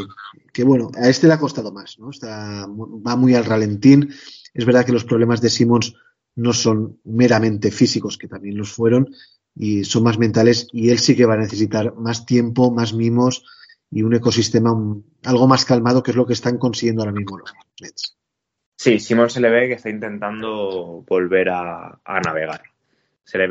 que 0.53 0.63
bueno, 0.63 0.91
a 0.95 1.09
este 1.09 1.27
le 1.27 1.33
ha 1.33 1.39
costado 1.39 1.71
más, 1.71 1.97
¿no? 1.99 2.09
Está, 2.09 2.67
va 2.67 3.15
muy 3.15 3.35
al 3.35 3.45
ralentín. 3.45 4.13
Es 4.53 4.65
verdad 4.65 4.85
que 4.85 4.91
los 4.91 5.05
problemas 5.05 5.41
de 5.41 5.49
Simmons 5.49 5.95
no 6.35 6.53
son 6.53 6.99
meramente 7.03 7.71
físicos, 7.71 8.17
que 8.17 8.27
también 8.27 8.57
los 8.57 8.71
fueron, 8.71 9.09
y 9.55 9.83
son 9.83 10.03
más 10.03 10.19
mentales, 10.19 10.67
y 10.71 10.89
él 10.89 10.99
sí 10.99 11.15
que 11.15 11.25
va 11.25 11.33
a 11.33 11.37
necesitar 11.37 11.95
más 11.95 12.25
tiempo, 12.25 12.71
más 12.71 12.93
mimos, 12.93 13.43
y 13.89 14.03
un 14.03 14.13
ecosistema 14.13 14.75
algo 15.25 15.47
más 15.47 15.65
calmado, 15.65 16.03
que 16.03 16.11
es 16.11 16.17
lo 16.17 16.25
que 16.25 16.33
están 16.33 16.57
consiguiendo 16.57 17.01
ahora 17.01 17.13
mismo 17.13 17.37
los 17.39 17.53
Nets. 17.81 18.17
Sí, 18.75 18.99
Simón 18.99 19.29
se 19.29 19.41
le 19.41 19.49
ve 19.49 19.67
que 19.67 19.73
está 19.73 19.89
intentando 19.89 21.03
volver 21.07 21.49
a, 21.49 21.99
navegar. 22.23 22.61
Se 23.23 23.39
le, 23.39 23.49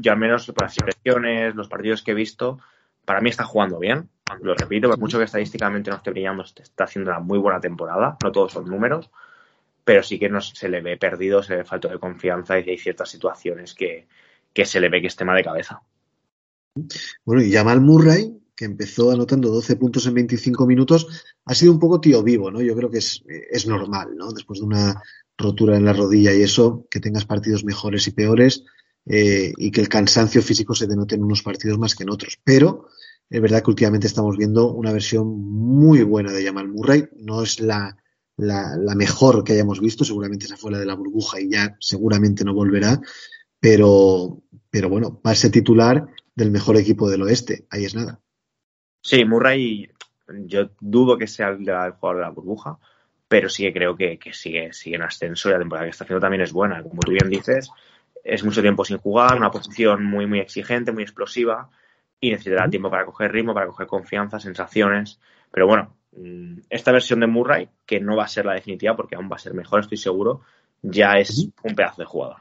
yo, 0.00 0.12
al 0.12 0.18
menos 0.18 0.46
por 0.46 0.62
las 0.62 0.76
impresiones, 0.76 1.54
los 1.54 1.68
partidos 1.68 2.02
que 2.02 2.10
he 2.10 2.14
visto, 2.14 2.58
para 3.06 3.22
mí 3.22 3.30
está 3.30 3.44
jugando 3.44 3.78
bien. 3.78 4.10
Lo 4.42 4.54
repito, 4.54 4.90
por 4.90 4.98
mucho 4.98 5.18
que 5.18 5.24
estadísticamente 5.24 5.88
no 5.88 5.96
esté 5.96 6.10
brillando, 6.10 6.42
está 6.42 6.84
haciendo 6.84 7.10
una 7.10 7.20
muy 7.20 7.38
buena 7.38 7.60
temporada. 7.60 8.18
No 8.22 8.32
todos 8.32 8.52
son 8.52 8.66
números, 8.66 9.08
pero 9.84 10.02
sí 10.02 10.18
que 10.18 10.28
no, 10.28 10.40
se 10.40 10.68
le 10.68 10.82
ve 10.82 10.98
perdido, 10.98 11.42
se 11.42 11.52
le 11.52 11.58
ve 11.58 11.64
falta 11.64 11.88
de 11.88 11.98
confianza 11.98 12.58
y 12.58 12.68
hay 12.68 12.76
ciertas 12.76 13.08
situaciones 13.08 13.72
que, 13.72 14.08
que 14.52 14.66
se 14.66 14.80
le 14.80 14.88
ve 14.88 15.00
que 15.00 15.06
es 15.06 15.16
tema 15.16 15.34
de 15.34 15.44
cabeza. 15.44 15.80
Bueno, 17.24 17.42
y 17.42 17.52
Jamal 17.52 17.80
Murray, 17.80 18.36
que 18.56 18.64
empezó 18.64 19.12
anotando 19.12 19.50
12 19.50 19.76
puntos 19.76 20.06
en 20.06 20.14
25 20.14 20.66
minutos, 20.66 21.24
ha 21.44 21.54
sido 21.54 21.72
un 21.72 21.78
poco 21.78 22.00
tío 22.00 22.24
vivo, 22.24 22.50
¿no? 22.50 22.60
Yo 22.60 22.74
creo 22.74 22.90
que 22.90 22.98
es, 22.98 23.22
es 23.28 23.66
normal, 23.68 24.16
¿no? 24.16 24.32
Después 24.32 24.58
de 24.58 24.66
una 24.66 25.00
rotura 25.38 25.76
en 25.76 25.84
la 25.84 25.92
rodilla 25.92 26.34
y 26.34 26.42
eso, 26.42 26.86
que 26.90 26.98
tengas 26.98 27.24
partidos 27.24 27.64
mejores 27.64 28.08
y 28.08 28.10
peores 28.10 28.64
eh, 29.06 29.52
y 29.56 29.70
que 29.70 29.80
el 29.80 29.88
cansancio 29.88 30.42
físico 30.42 30.74
se 30.74 30.86
denote 30.86 31.14
en 31.14 31.24
unos 31.24 31.42
partidos 31.42 31.78
más 31.78 31.94
que 31.94 32.02
en 32.02 32.10
otros. 32.10 32.38
Pero 32.42 32.88
es 33.30 33.40
verdad 33.40 33.62
que 33.62 33.70
últimamente 33.70 34.06
estamos 34.06 34.36
viendo 34.36 34.72
una 34.72 34.92
versión 34.92 35.26
muy 35.38 36.02
buena 36.02 36.32
de 36.32 36.44
Jamal 36.44 36.68
Murray. 36.68 37.08
No 37.16 37.42
es 37.42 37.60
la, 37.60 37.96
la, 38.36 38.76
la 38.76 38.94
mejor 38.94 39.44
que 39.44 39.52
hayamos 39.52 39.80
visto, 39.80 40.04
seguramente 40.04 40.46
esa 40.46 40.56
fue 40.56 40.72
la 40.72 40.78
de 40.78 40.86
la 40.86 40.94
burbuja 40.94 41.40
y 41.40 41.50
ya 41.50 41.76
seguramente 41.80 42.44
no 42.44 42.54
volverá. 42.54 43.00
Pero, 43.60 44.42
pero 44.70 44.88
bueno, 44.88 45.20
va 45.26 45.30
a 45.30 45.34
ser 45.34 45.50
titular 45.50 46.06
del 46.34 46.50
mejor 46.50 46.76
equipo 46.76 47.08
del 47.08 47.22
oeste. 47.22 47.66
Ahí 47.70 47.84
es 47.84 47.94
nada. 47.94 48.20
Sí, 49.02 49.24
Murray, 49.24 49.88
yo 50.28 50.70
dudo 50.80 51.16
que 51.16 51.26
sea 51.26 51.48
el, 51.48 51.58
jugador 51.58 52.16
de 52.16 52.22
la 52.22 52.30
burbuja, 52.30 52.78
pero 53.28 53.48
sí 53.48 53.64
que 53.64 53.72
creo 53.72 53.96
que, 53.96 54.18
sigue, 54.32 54.72
sigue 54.72 54.96
en 54.96 55.02
ascenso 55.02 55.48
y 55.48 55.52
la 55.52 55.58
temporada 55.58 55.86
que 55.86 55.90
está 55.90 56.04
haciendo 56.04 56.20
también 56.20 56.42
es 56.42 56.52
buena. 56.52 56.82
Como 56.82 57.00
tú 57.00 57.12
bien 57.12 57.30
dices, 57.30 57.70
es 58.26 58.44
mucho 58.44 58.62
tiempo 58.62 58.84
sin 58.84 58.98
jugar, 58.98 59.36
una 59.36 59.50
posición 59.50 60.04
muy, 60.04 60.26
muy 60.26 60.40
exigente, 60.40 60.92
muy 60.92 61.02
explosiva 61.02 61.70
y 62.20 62.30
necesitará 62.30 62.68
tiempo 62.68 62.90
para 62.90 63.06
coger 63.06 63.32
ritmo, 63.32 63.54
para 63.54 63.66
coger 63.66 63.86
confianza, 63.86 64.40
sensaciones. 64.40 65.20
Pero 65.50 65.66
bueno, 65.66 65.96
mm, 66.12 66.58
esta 66.70 66.92
versión 66.92 67.20
de 67.20 67.26
Murray, 67.26 67.68
que 67.84 68.00
no 68.00 68.16
va 68.16 68.24
a 68.24 68.28
ser 68.28 68.46
la 68.46 68.54
definitiva 68.54 68.96
porque 68.96 69.16
aún 69.16 69.30
va 69.30 69.36
a 69.36 69.40
ser 69.40 69.54
mejor, 69.54 69.80
estoy 69.80 69.98
seguro, 69.98 70.42
ya 70.82 71.12
es 71.12 71.48
un 71.62 71.74
pedazo 71.74 72.02
de 72.02 72.06
jugador. 72.06 72.36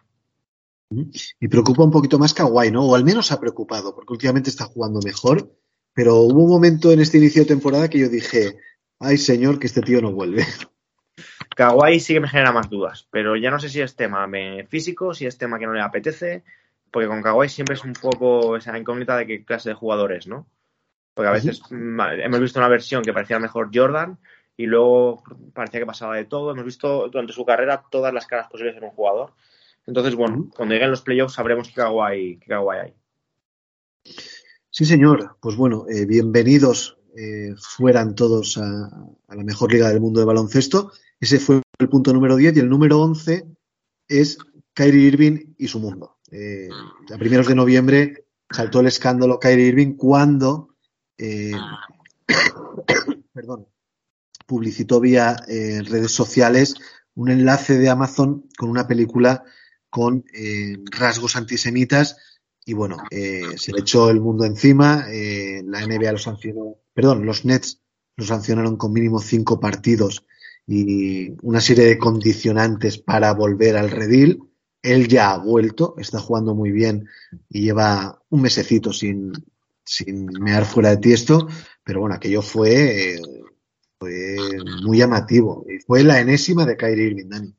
Y 1.40 1.48
preocupa 1.48 1.84
un 1.84 1.92
poquito 1.92 2.20
más 2.20 2.34
Kawhi, 2.34 2.72
¿no? 2.72 2.86
O 2.86 2.96
al 2.96 3.04
menos 3.04 3.32
ha 3.32 3.40
preocupado, 3.40 3.96
porque 3.96 4.14
últimamente 4.14 4.50
está 4.50 4.66
jugando 4.66 5.00
mejor 5.02 5.50
pero 5.96 6.18
hubo 6.18 6.44
un 6.44 6.50
momento 6.50 6.92
en 6.92 7.00
este 7.00 7.18
inicio 7.18 7.44
de 7.44 7.48
temporada 7.48 7.90
que 7.90 8.00
yo 8.00 8.10
dije, 8.10 8.58
ay 9.00 9.18
señor, 9.18 9.58
que 9.58 9.68
este 9.68 9.82
tío 9.82 10.02
no 10.02 10.12
vuelve. 10.12 10.46
Kawhi 11.56 12.00
sí 12.00 12.14
que 12.14 12.20
me 12.20 12.28
genera 12.28 12.52
más 12.52 12.70
dudas, 12.70 13.08
pero 13.10 13.36
ya 13.36 13.50
no 13.50 13.60
sé 13.60 13.70
si 13.70 13.82
es 13.82 13.96
tema 13.96 14.30
físico, 14.68 15.14
si 15.14 15.26
es 15.26 15.38
tema 15.38 15.58
que 15.58 15.66
no 15.66 15.74
le 15.74 15.82
apetece, 15.82 16.44
porque 16.92 17.08
con 17.08 17.22
Kawhi 17.22 17.50
siempre 17.50 17.76
es 17.76 17.84
un 17.84 17.94
poco 17.94 18.58
esa 18.58 18.78
incógnita 18.78 19.18
de 19.18 19.26
qué 19.26 19.44
clase 19.44 19.70
de 19.70 19.76
jugadores, 19.76 20.28
¿no? 20.28 20.48
Porque 21.14 21.30
a 21.30 21.32
veces 21.32 21.62
mm, 21.72 22.00
hemos 22.24 22.42
visto 22.42 22.60
una 22.60 22.68
versión 22.68 23.04
que 23.04 23.14
parecía 23.14 23.40
mejor 23.40 23.72
Jordan 23.74 24.18
y 24.58 24.66
luego 24.66 25.24
parecía 25.54 25.80
que 25.80 25.86
pasaba 25.86 26.16
de 26.16 26.26
todo. 26.26 26.52
Hemos 26.52 26.66
visto 26.66 27.08
durante 27.08 27.34
su 27.34 27.46
carrera 27.46 27.86
todas 27.90 28.14
las 28.14 28.28
caras 28.28 28.48
posibles 28.50 28.76
en 28.76 28.84
un 28.84 28.92
jugador. 28.92 29.34
Entonces, 29.88 30.16
bueno, 30.16 30.50
cuando 30.56 30.74
lleguen 30.74 30.92
los 30.92 31.02
playoffs 31.02 31.36
sabremos 31.36 31.70
qué 31.70 31.76
Kawhi, 31.76 32.40
qué 32.40 32.54
hay. 32.54 32.94
Sí, 34.70 34.84
señor. 34.84 35.38
Pues 35.40 35.56
bueno, 35.56 35.86
eh, 35.90 36.06
bienvenidos 36.06 36.98
eh, 37.18 37.56
fueran 37.58 38.14
todos 38.14 38.58
a, 38.58 38.90
la 39.30 39.44
mejor 39.44 39.72
liga 39.72 39.88
del 39.88 40.02
mundo 40.02 40.20
de 40.20 40.26
baloncesto. 40.26 40.92
Ese 41.26 41.40
fue 41.40 41.64
el 41.80 41.90
punto 41.90 42.14
número 42.14 42.36
10 42.36 42.56
y 42.56 42.60
el 42.60 42.70
número 42.70 43.02
11 43.02 43.48
es 44.08 44.38
Kyrie 44.76 45.08
Irving 45.08 45.56
y 45.58 45.68
su 45.68 45.80
mundo. 45.80 46.20
Eh, 46.30 46.70
a 47.12 47.18
primeros 47.18 47.48
de 47.48 47.56
noviembre 47.56 48.28
saltó 48.48 48.82
el 48.82 48.86
escándalo 48.86 49.40
Kyrie 49.40 49.70
Irving 49.70 49.96
cuando 49.96 50.76
perdón, 53.34 53.68
publicitó 54.46 55.00
vía 55.00 55.36
redes 55.48 56.12
sociales 56.12 56.76
un 57.16 57.32
enlace 57.32 57.80
de 57.80 57.90
Amazon 57.90 58.48
con 58.56 58.70
una 58.70 58.86
película 58.86 59.44
con 59.90 60.26
eh, 60.32 60.78
rasgos 60.92 61.36
antisemitas 61.38 62.18
y 62.66 62.74
bueno, 62.74 62.98
eh, 63.10 63.58
se 63.58 63.72
le 63.72 63.80
echó 63.80 64.12
el 64.12 64.22
mundo 64.22 64.46
encima, 64.46 65.08
eh, 65.10 65.64
la 65.66 65.88
NBA 65.88 66.12
lo 66.12 66.20
sancionó, 66.20 66.76
perdón, 66.94 67.26
los 67.26 67.46
Nets 67.46 67.82
lo 68.16 68.26
sancionaron 68.26 68.78
con 68.78 68.94
mínimo 68.94 69.20
cinco 69.20 69.60
partidos 69.60 70.24
y 70.68 71.34
una 71.42 71.62
serie 71.62 71.86
de 71.86 71.98
condicionantes 71.98 72.98
para 72.98 73.34
volver 73.34 73.78
al 73.78 73.92
redil. 73.92 74.44
Él 74.82 75.08
ya 75.08 75.32
ha 75.32 75.38
vuelto, 75.38 75.96
está 75.98 76.20
jugando 76.20 76.54
muy 76.54 76.72
bien 76.72 77.08
y 77.50 77.62
lleva 77.62 78.22
un 78.30 78.42
mesecito 78.42 78.94
sin, 78.94 79.34
sin 79.84 80.26
mear 80.40 80.66
fuera 80.66 80.90
de 80.90 80.98
tiesto, 80.98 81.48
pero 81.84 82.02
bueno, 82.02 82.16
aquello 82.16 82.42
fue, 82.42 83.20
muy 84.84 84.98
llamativo. 84.98 85.66
Y 85.68 85.80
fue 85.80 86.04
la 86.04 86.20
enésima 86.20 86.66
de 86.66 86.78
Kyrie 86.78 87.06
Irving, 87.06 87.30
Dani. 87.30 87.54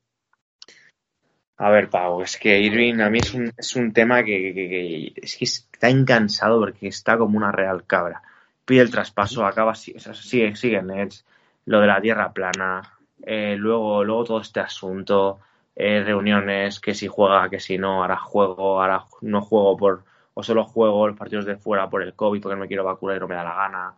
A 1.58 1.70
ver, 1.70 1.88
Pau, 1.88 2.20
es 2.20 2.36
que 2.36 2.60
Irving 2.60 3.00
a 3.00 3.08
mí 3.08 3.18
es 3.18 3.32
un, 3.32 3.50
es 3.56 3.76
un 3.76 3.92
tema 3.92 4.22
que, 4.22 5.12
es 5.16 5.36
que 5.36 5.44
está 5.44 5.88
incansado 5.88 6.60
porque 6.60 6.88
está 6.88 7.16
como 7.16 7.38
una 7.38 7.50
real 7.50 7.86
cabra. 7.86 8.22
Pide 8.64 8.82
el 8.82 8.90
traspaso, 8.90 9.46
acaba, 9.46 9.74
sigue, 9.74 10.54
sigue 10.54 10.82
Nets, 10.82 11.24
lo 11.64 11.80
de 11.80 11.86
la 11.86 12.00
tierra 12.00 12.32
plana, 12.32 12.95
eh, 13.22 13.56
luego, 13.56 14.04
luego 14.04 14.24
todo 14.24 14.40
este 14.40 14.60
asunto, 14.60 15.40
eh, 15.74 16.02
reuniones, 16.02 16.80
que 16.80 16.94
si 16.94 17.06
juega, 17.06 17.48
que 17.48 17.60
si 17.60 17.78
no, 17.78 18.02
ahora 18.02 18.16
juego, 18.18 18.80
ahora 18.80 19.04
no 19.22 19.42
juego 19.42 19.76
por, 19.76 20.04
o 20.34 20.42
solo 20.42 20.64
juego 20.64 21.08
los 21.08 21.16
partidos 21.16 21.46
de 21.46 21.56
fuera 21.56 21.88
por 21.88 22.02
el 22.02 22.14
COVID 22.14 22.40
porque 22.40 22.56
no 22.56 22.62
me 22.62 22.68
quiero 22.68 22.84
vacunar 22.84 23.16
y 23.16 23.20
no 23.20 23.28
me 23.28 23.34
da 23.34 23.44
la 23.44 23.54
gana. 23.54 23.94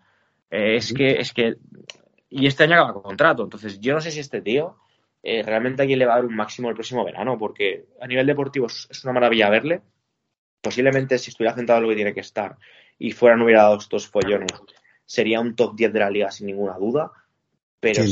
Eh, 0.50 0.76
es 0.76 0.92
que, 0.92 1.18
es 1.18 1.32
que, 1.32 1.56
y 2.30 2.46
este 2.46 2.64
año 2.64 2.74
acaba 2.74 3.02
contrato, 3.02 3.42
entonces 3.42 3.80
yo 3.80 3.94
no 3.94 4.00
sé 4.00 4.10
si 4.10 4.20
este 4.20 4.40
tío 4.40 4.76
realmente 5.22 5.82
aquí 5.82 5.94
le 5.94 6.06
va 6.06 6.14
a 6.14 6.16
dar 6.16 6.24
un 6.24 6.34
máximo 6.34 6.70
el 6.70 6.74
próximo 6.74 7.04
verano, 7.04 7.36
porque 7.36 7.86
a 8.00 8.06
nivel 8.06 8.26
deportivo 8.26 8.66
es 8.66 9.04
una 9.04 9.12
maravilla 9.12 9.50
verle. 9.50 9.82
Posiblemente 10.62 11.18
si 11.18 11.30
estuviera 11.30 11.54
centrado 11.54 11.80
en 11.80 11.82
lo 11.82 11.90
que 11.90 11.96
tiene 11.96 12.14
que 12.14 12.20
estar 12.20 12.56
y 12.98 13.12
fuera 13.12 13.36
no 13.36 13.44
hubiera 13.44 13.64
dado 13.64 13.76
estos 13.76 14.08
follones, 14.08 14.52
sería 15.04 15.40
un 15.40 15.54
top 15.54 15.74
10 15.76 15.92
de 15.92 15.98
la 16.00 16.10
liga 16.10 16.30
sin 16.30 16.46
ninguna 16.46 16.78
duda. 16.78 17.10
Pero 17.80 18.02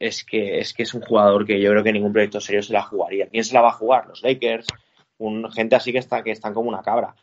es, 0.00 0.24
Que, 0.24 0.58
es, 0.58 0.72
que, 0.72 0.82
es 0.82 0.94
un 0.94 1.02
jugador 1.02 1.46
que 1.46 1.60
yo 1.60 1.70
creo 1.70 1.84
que 1.84 1.92
ningún 1.92 2.12
proyecto 2.12 2.40
serio 2.40 2.62
se 2.62 2.72
la 2.72 2.82
jugaría. 2.82 3.28
¿Quién 3.28 3.44
se 3.44 3.54
la 3.54 3.60
va 3.60 3.68
a 3.68 3.74
jugar? 3.74 4.08
Los 4.08 4.22
Lakers, 4.22 4.66
un, 5.18 5.50
gente 5.52 5.76
así 5.76 5.92
que, 5.92 5.98
está, 5.98 6.24
que 6.24 6.32
están 6.32 6.54
como 6.54 6.68
una 6.68 6.82
cabra. 6.82 7.14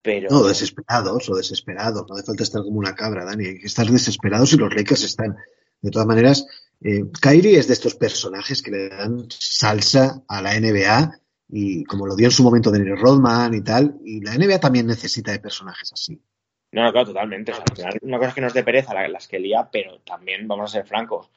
Pero... 0.00 0.30
No, 0.30 0.44
desesperados 0.44 1.28
o 1.28 1.36
desesperados. 1.36 2.06
No 2.08 2.14
hace 2.14 2.24
falta 2.24 2.42
estar 2.42 2.62
como 2.62 2.78
una 2.78 2.94
cabra, 2.94 3.26
Dani. 3.26 3.46
Hay 3.46 3.58
que 3.58 3.66
estar 3.66 3.86
desesperados 3.86 4.52
y 4.54 4.56
los 4.56 4.74
Lakers 4.74 5.04
están. 5.04 5.36
De 5.82 5.90
todas 5.90 6.06
maneras, 6.06 6.46
eh, 6.82 7.04
Kyrie 7.20 7.58
es 7.58 7.66
de 7.66 7.74
estos 7.74 7.94
personajes 7.94 8.62
que 8.62 8.70
le 8.70 8.88
dan 8.88 9.26
salsa 9.30 10.22
a 10.28 10.40
la 10.40 10.58
NBA 10.58 11.20
y 11.52 11.84
como 11.84 12.06
lo 12.06 12.16
dio 12.16 12.26
en 12.26 12.32
su 12.32 12.42
momento 12.42 12.70
Dennis 12.70 13.00
Rodman 13.00 13.54
y 13.54 13.62
tal, 13.62 13.98
y 14.04 14.20
la 14.20 14.36
NBA 14.36 14.60
también 14.60 14.86
necesita 14.86 15.32
de 15.32 15.40
personajes 15.40 15.92
así. 15.92 16.22
No, 16.72 16.90
claro, 16.92 17.08
totalmente. 17.08 17.52
una 18.02 18.18
cosa 18.18 18.28
es 18.28 18.34
que 18.34 18.40
nos 18.40 18.54
dé 18.54 18.62
pereza 18.62 18.94
las 19.08 19.26
que 19.26 19.40
lía, 19.40 19.68
pero 19.70 19.98
también, 20.00 20.46
vamos 20.46 20.70
a 20.70 20.78
ser 20.78 20.86
francos, 20.86 21.28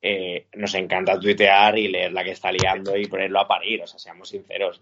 eh, 0.00 0.46
nos 0.54 0.74
encanta 0.74 1.18
tuitear 1.18 1.76
y 1.76 1.88
leer 1.88 2.12
la 2.12 2.22
que 2.22 2.30
está 2.30 2.52
liando 2.52 2.96
y 2.96 3.06
ponerlo 3.06 3.40
a 3.40 3.48
parir, 3.48 3.82
o 3.82 3.86
sea, 3.86 3.98
seamos 3.98 4.28
sinceros, 4.28 4.80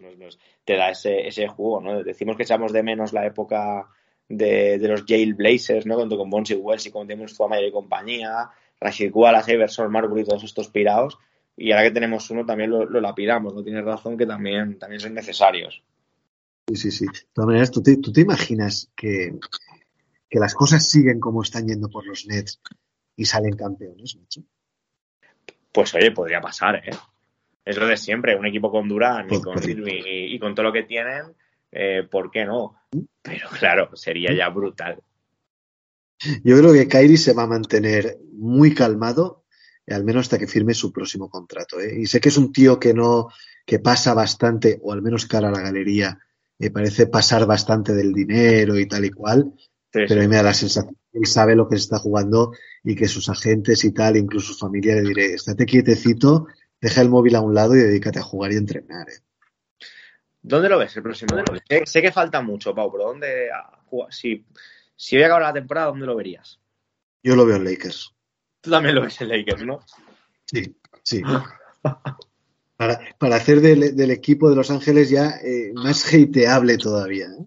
te 0.65 0.77
da 0.77 0.91
ese, 0.91 1.27
ese 1.27 1.49
jugo, 1.49 1.81
¿no? 1.81 2.03
Decimos 2.03 2.37
que 2.37 2.43
echamos 2.43 2.73
de 2.73 2.83
menos 2.83 3.13
la 3.13 3.25
época 3.25 3.89
de, 4.29 4.79
los 4.83 5.05
Jailblazers, 5.07 5.87
¿no? 5.87 5.97
Con, 5.97 6.09
con 6.09 6.31
Bonsi 6.31 6.55
Wells 6.55 6.87
y 6.87 6.91
con 6.91 7.07
Demon 7.07 7.29
Mayor 7.49 7.69
y 7.69 7.73
compañía, 7.73 8.51
Rashid 8.81 9.11
Wallace, 9.13 9.55
Iverson, 9.55 9.91
Marbury, 9.91 10.25
todos 10.25 10.45
estos 10.45 10.69
pirados. 10.69 11.19
Y 11.57 11.73
ahora 11.73 11.85
que 11.85 11.93
tenemos 11.93 12.29
uno 12.31 12.45
también 12.45 12.71
lo, 12.71 12.85
lo 12.85 13.01
lapidamos, 13.01 13.55
¿no? 13.55 13.63
Tienes 13.63 13.85
razón 13.85 14.19
que 14.19 14.27
también, 14.27 14.79
también 14.79 15.01
son 15.01 15.15
necesarios. 15.15 15.83
Sí, 16.69 16.77
sí, 16.77 16.91
sí. 16.91 17.07
De 17.07 17.29
todas 17.33 17.47
maneras, 17.47 17.71
¿tú 17.71 17.83
te, 17.83 17.97
tú 17.97 18.13
te 18.13 18.21
imaginas 18.21 18.91
que, 18.95 19.39
que, 20.29 20.39
las 20.39 20.55
cosas 20.55 20.87
siguen 20.91 21.21
como 21.21 21.43
están 21.43 21.67
yendo 21.67 21.89
por 21.89 22.05
los 22.07 22.27
Nets 22.27 22.61
y 23.17 23.25
salen 23.25 23.57
campeones, 23.57 24.17
macho? 24.17 24.43
Pues 25.77 25.95
oye, 25.95 26.11
podría 26.11 26.41
pasar, 26.41 26.77
¿eh? 26.77 26.97
Es 27.63 27.77
lo 27.77 27.87
de 27.87 27.99
siempre, 27.99 28.35
un 28.35 28.47
equipo 28.47 28.71
con 28.71 28.89
Durán 28.89 29.27
y 29.31 29.43
con 29.43 29.59
y, 29.63 30.39
con 30.39 30.55
todo 30.55 30.65
lo 30.65 30.73
que 30.73 30.85
tienen, 30.85 31.25
eh, 31.71 32.03
¿por 32.11 32.31
qué 32.31 32.47
no? 32.47 32.77
Pero 33.21 33.51
claro, 33.51 33.95
sería 33.95 34.33
ya 34.33 34.49
brutal. 34.49 35.03
Yo 36.43 36.57
creo 36.57 36.73
que 36.73 36.89
Kairi 36.89 37.19
se 37.19 37.35
va 37.35 37.43
a 37.43 37.47
mantener 37.47 38.17
muy 38.33 38.75
calmado, 38.75 39.45
al 39.87 40.03
menos 40.03 40.23
hasta 40.23 40.39
que 40.39 40.47
firme 40.47 40.73
su 40.73 40.91
próximo 40.91 41.29
contrato. 41.29 41.79
¿eh? 41.79 42.01
Y 42.01 42.07
sé 42.07 42.23
que 42.23 42.31
es 42.31 42.39
un 42.39 42.55
tío 42.55 42.81
que 42.81 42.95
no, 42.95 43.29
que 43.67 43.79
pasa 43.79 44.15
bastante, 44.15 44.81
o 44.83 44.95
al 44.95 45.03
menos 45.03 45.27
cara 45.27 45.49
a 45.49 45.53
la 45.53 45.61
galería, 45.61 46.19
me 46.59 46.71
parece 46.71 47.07
pasar 47.07 47.45
bastante 47.45 47.93
del 47.93 48.15
dinero 48.15 48.79
y 48.79 48.87
tal 48.87 49.05
y 49.05 49.11
cual, 49.11 49.53
pero 50.07 50.21
a 50.21 50.23
mí 50.23 50.29
me 50.29 50.37
da 50.37 50.43
la 50.43 50.55
sensación 50.55 50.97
que 51.13 51.19
él 51.19 51.27
sabe 51.27 51.57
lo 51.57 51.69
que 51.69 51.77
se 51.77 51.85
está 51.85 51.99
jugando 51.99 52.53
y 52.85 52.95
que 52.95 53.09
sus 53.09 53.29
agentes 53.29 53.85
y 53.85 53.93
tal, 53.93 54.17
incluso 54.17 54.53
su 54.53 54.59
familia, 54.59 54.95
le 54.97 55.03
diré, 55.03 55.35
estate 55.35 55.65
quietecito, 55.65 56.47
deja 56.81 57.01
el 57.01 57.09
móvil 57.09 57.37
a 57.37 57.41
un 57.41 57.55
lado 57.55 57.75
y 57.75 57.81
dedícate 57.81 58.19
a 58.19 58.23
jugar 58.23 58.53
y 58.53 58.57
entrenar. 58.57 59.09
¿eh? 59.09 59.21
¿Dónde 60.43 60.69
lo 60.69 60.79
ves 60.79 60.97
el 60.97 61.03
próximo? 61.03 61.37
Sé, 61.69 61.83
sé, 61.87 62.03
que 62.03 62.13
falta 62.13 62.43
mucho, 62.43 62.75
Pau, 62.75 62.93
pero 62.93 63.05
¿dónde? 63.05 63.49
Si, 64.11 64.45
si 64.95 65.17
hoy 65.17 65.23
acaba 65.23 65.41
la 65.41 65.53
temporada, 65.53 65.89
¿dónde 65.89 66.07
lo 66.07 66.17
verías? 66.17 66.61
Yo 67.23 67.35
lo 67.35 67.47
veo 67.47 67.57
en 67.57 67.65
Lakers. 67.65 68.15
Tú 68.61 68.71
también 68.71 68.95
lo 68.95 69.03
ves 69.03 69.21
en 69.21 69.29
Lakers, 69.29 69.65
¿no? 69.65 69.81
Sí, 70.45 70.77
sí. 71.03 71.23
para, 72.77 73.37
hacer 73.37 73.61
del, 73.61 74.11
equipo 74.11 74.51
de 74.51 74.57
Los 74.57 74.71
Ángeles 74.71 75.11
ya 75.11 75.31
eh, 75.43 75.73
más 75.75 76.13
hateable 76.13 76.79
todavía. 76.79 77.27
¿eh? 77.27 77.47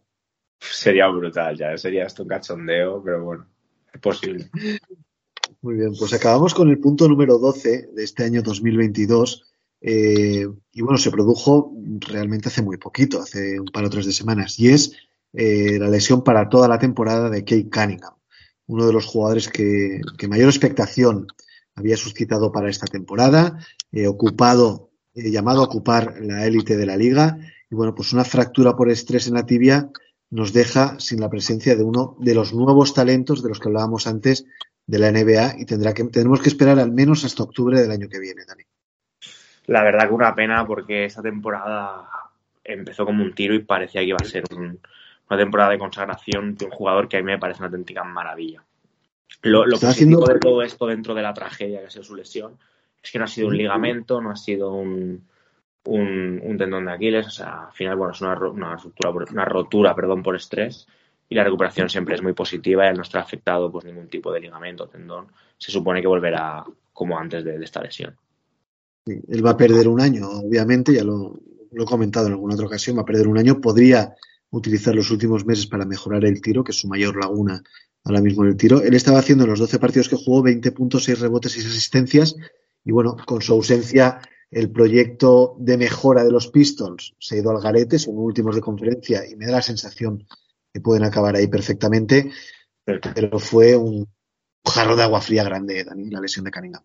Sería 0.60 1.08
brutal, 1.08 1.58
ya. 1.58 1.78
Sería 1.78 2.06
esto 2.06 2.24
un 2.24 2.30
cachondeo, 2.30 3.02
pero 3.04 3.24
bueno, 3.24 3.48
es 3.94 4.02
posible. 4.02 4.50
Muy 5.62 5.76
bien, 5.76 5.94
pues 5.98 6.14
acabamos 6.14 6.54
con 6.54 6.70
el 6.70 6.80
punto 6.80 7.08
número 7.08 7.38
12 7.38 7.90
de 7.94 8.04
este 8.04 8.24
año 8.24 8.42
2022. 8.42 9.46
Eh, 9.82 10.46
y 10.74 10.82
bueno, 10.82 10.98
se 10.98 11.12
produjo 11.12 11.74
realmente 12.00 12.50
hace 12.50 12.62
muy 12.62 12.78
poquito, 12.78 13.22
hace 13.22 13.60
un 13.60 13.68
par 13.68 13.86
o 13.86 13.90
tres 13.90 14.06
de 14.06 14.12
semanas. 14.12 14.60
Y 14.60 14.70
es 14.70 14.94
eh, 15.34 15.78
la 15.80 15.90
lesión 15.90 16.24
para 16.24 16.50
toda 16.50 16.68
la 16.68 16.80
temporada 16.80 17.30
de 17.30 17.44
Kate 17.44 17.70
Cunningham, 17.70 18.14
uno 18.66 18.88
de 18.88 18.94
los 18.94 19.06
jugadores 19.06 19.48
que, 19.48 20.02
mayor 20.28 20.50
expectación 20.50 21.28
había 21.76 21.98
suscitado 21.98 22.52
para 22.52 22.70
esta 22.70 22.88
temporada, 22.88 23.60
eh, 23.92 24.08
ocupado, 24.08 24.92
eh, 25.14 25.30
llamado 25.30 25.62
a 25.62 25.66
ocupar 25.66 26.16
la 26.22 26.46
élite 26.46 26.78
de 26.78 26.86
la 26.86 26.98
liga, 26.98 27.38
y 27.70 27.76
bueno, 27.76 27.94
pues 27.94 28.12
una 28.12 28.24
fractura 28.24 28.76
por 28.76 28.90
estrés 28.90 29.28
en 29.28 29.36
la 29.36 29.46
tibia 29.46 29.92
nos 30.32 30.54
deja 30.54 31.00
sin 31.00 31.22
la 31.22 31.30
presencia 31.30 31.76
de 31.76 31.84
uno 31.84 32.16
de 32.20 32.36
los 32.36 32.54
nuevos 32.54 32.94
talentos 32.94 33.42
de 33.42 33.50
los 33.50 33.60
que 33.60 33.68
hablábamos 33.68 34.08
antes 34.08 34.46
de 34.86 35.00
la 35.00 35.12
NBA 35.12 35.60
y 35.60 35.66
tendrá 35.66 35.94
que, 35.94 36.04
tendremos 36.04 36.42
que 36.42 36.50
esperar 36.50 36.80
al 36.80 36.92
menos 36.92 37.24
hasta 37.24 37.44
octubre 37.44 37.80
del 37.80 37.92
año 37.92 38.08
que 38.10 38.20
viene, 38.20 38.44
Dani. 38.48 38.64
La 39.68 39.84
verdad 39.84 40.08
que 40.08 40.14
una 40.14 40.34
pena 40.34 40.66
porque 40.66 41.06
esta 41.06 41.22
temporada 41.22 42.10
empezó 42.64 43.06
como 43.06 43.24
un 43.24 43.34
tiro 43.34 43.54
y 43.54 43.60
parecía 43.60 44.02
que 44.02 44.08
iba 44.08 44.18
a 44.20 44.26
ser 44.26 44.44
un, 44.52 44.80
una 45.30 45.40
temporada 45.40 45.72
de 45.72 45.80
consagración 45.80 46.56
de 46.56 46.66
un 46.66 46.72
jugador 46.72 47.08
que 47.08 47.18
a 47.18 47.20
mí 47.20 47.26
me 47.26 47.38
parece 47.38 47.60
una 47.60 47.68
auténtica 47.68 48.04
maravilla. 48.04 48.64
Lo, 49.44 49.66
lo 49.66 49.80
positivo 49.80 50.26
de 50.26 50.40
todo 50.40 50.64
esto 50.64 50.88
dentro 50.88 51.14
de 51.14 51.22
la 51.22 51.34
tragedia 51.34 51.80
que 51.80 51.88
ha 51.88 51.90
sido 51.92 52.04
su 52.04 52.16
lesión 52.16 52.58
es 53.02 53.12
que 53.12 53.20
no 53.20 53.26
ha 53.26 53.28
sido 53.28 53.48
un 53.48 53.58
ligamento, 53.58 54.22
no 54.22 54.32
ha 54.32 54.36
sido 54.36 54.74
un, 54.74 55.24
un, 55.86 56.56
tendón 56.58 56.86
de 56.86 56.92
Aquiles, 56.92 57.28
o 57.28 57.32
sea, 57.32 57.68
al 57.68 57.74
final, 57.74 57.96
bueno, 57.96 58.14
es 58.14 58.22
una, 58.22 58.38
una, 58.38 58.78
una 59.32 59.46
rotura 59.46 59.96
perdón, 59.96 60.24
por 60.24 60.36
estrés 60.36 60.88
y 61.30 61.36
la 61.36 61.44
recuperación 61.44 61.90
siempre 61.90 62.16
es 62.16 62.24
muy 62.24 62.34
positiva 62.34 62.90
y 62.90 62.96
no 62.96 63.04
estar 63.04 63.22
afectado 63.22 63.72
pues 63.72 63.86
ningún 63.86 64.08
tipo 64.08 64.32
de 64.32 64.42
ligamento 64.42 64.88
tendón, 64.88 65.28
se 65.58 65.72
supone 65.72 66.02
que 66.02 66.08
volverá 66.08 66.64
como 66.92 67.18
antes 67.18 67.44
de, 67.44 67.56
esta 67.64 67.82
lesión. 67.82 68.16
él 69.06 69.46
va 69.46 69.52
a 69.52 69.58
perder 69.58 69.88
un 69.88 70.02
año, 70.02 70.28
obviamente, 70.30 70.94
ya 70.94 71.04
lo, 71.04 71.40
lo, 71.72 71.84
he 71.84 71.86
comentado 71.86 72.28
en 72.28 72.34
alguna 72.34 72.56
otra 72.56 72.66
ocasión, 72.66 72.98
va 72.98 73.02
a 73.02 73.06
perder 73.06 73.28
un 73.28 73.38
año, 73.38 73.62
podría 73.62 74.16
utilizar 74.52 74.96
los 74.96 75.12
últimos 75.12 75.46
meses 75.46 75.68
para 75.68 75.86
mejorar 75.86 76.26
el 76.26 76.42
tiro, 76.42 76.64
que 76.64 76.72
es 76.72 76.80
su 76.80 76.88
mayor 76.88 77.16
laguna 77.16 77.62
ahora 78.04 78.22
mismo 78.22 78.44
en 78.44 78.50
el 78.50 78.58
tiro. 78.58 78.82
Él 78.82 78.96
estaba 78.96 79.20
haciendo 79.20 79.44
en 79.44 79.52
los 79.52 79.60
12 79.60 79.80
partidos 79.80 80.10
que 80.10 80.16
jugó 80.16 80.42
20 80.44 80.72
puntos, 80.72 81.04
6 81.04 81.20
rebotes 81.20 81.56
y 81.58 81.62
6 81.62 81.74
asistencias. 81.74 82.36
Y 82.84 82.92
bueno, 82.92 83.16
con 83.26 83.42
su 83.42 83.54
ausencia, 83.54 84.22
el 84.52 84.72
proyecto 84.72 85.56
de 85.60 85.78
mejora 85.78 86.24
de 86.24 86.32
los 86.32 86.48
Pistons 86.48 87.16
se 87.20 87.36
ha 87.36 87.40
ido 87.40 87.52
al 87.52 87.62
garete, 87.62 88.00
son 88.00 88.18
últimos 88.18 88.56
de 88.56 88.62
conferencia 88.62 89.28
y 89.30 89.36
me 89.36 89.46
da 89.46 89.54
la 89.54 89.62
sensación 89.62 90.26
que 90.74 90.82
pueden 90.82 91.04
acabar 91.04 91.36
ahí 91.36 91.48
perfectamente. 91.48 92.32
Pero 92.84 93.40
fue 93.40 93.76
un 93.76 94.08
jarro 94.66 94.96
de 94.96 95.04
agua 95.04 95.22
fría 95.22 95.44
grande, 95.44 95.84
Dani, 95.84 96.10
la 96.10 96.22
lesión 96.22 96.46
de 96.46 96.52
Cunningham. 96.52 96.84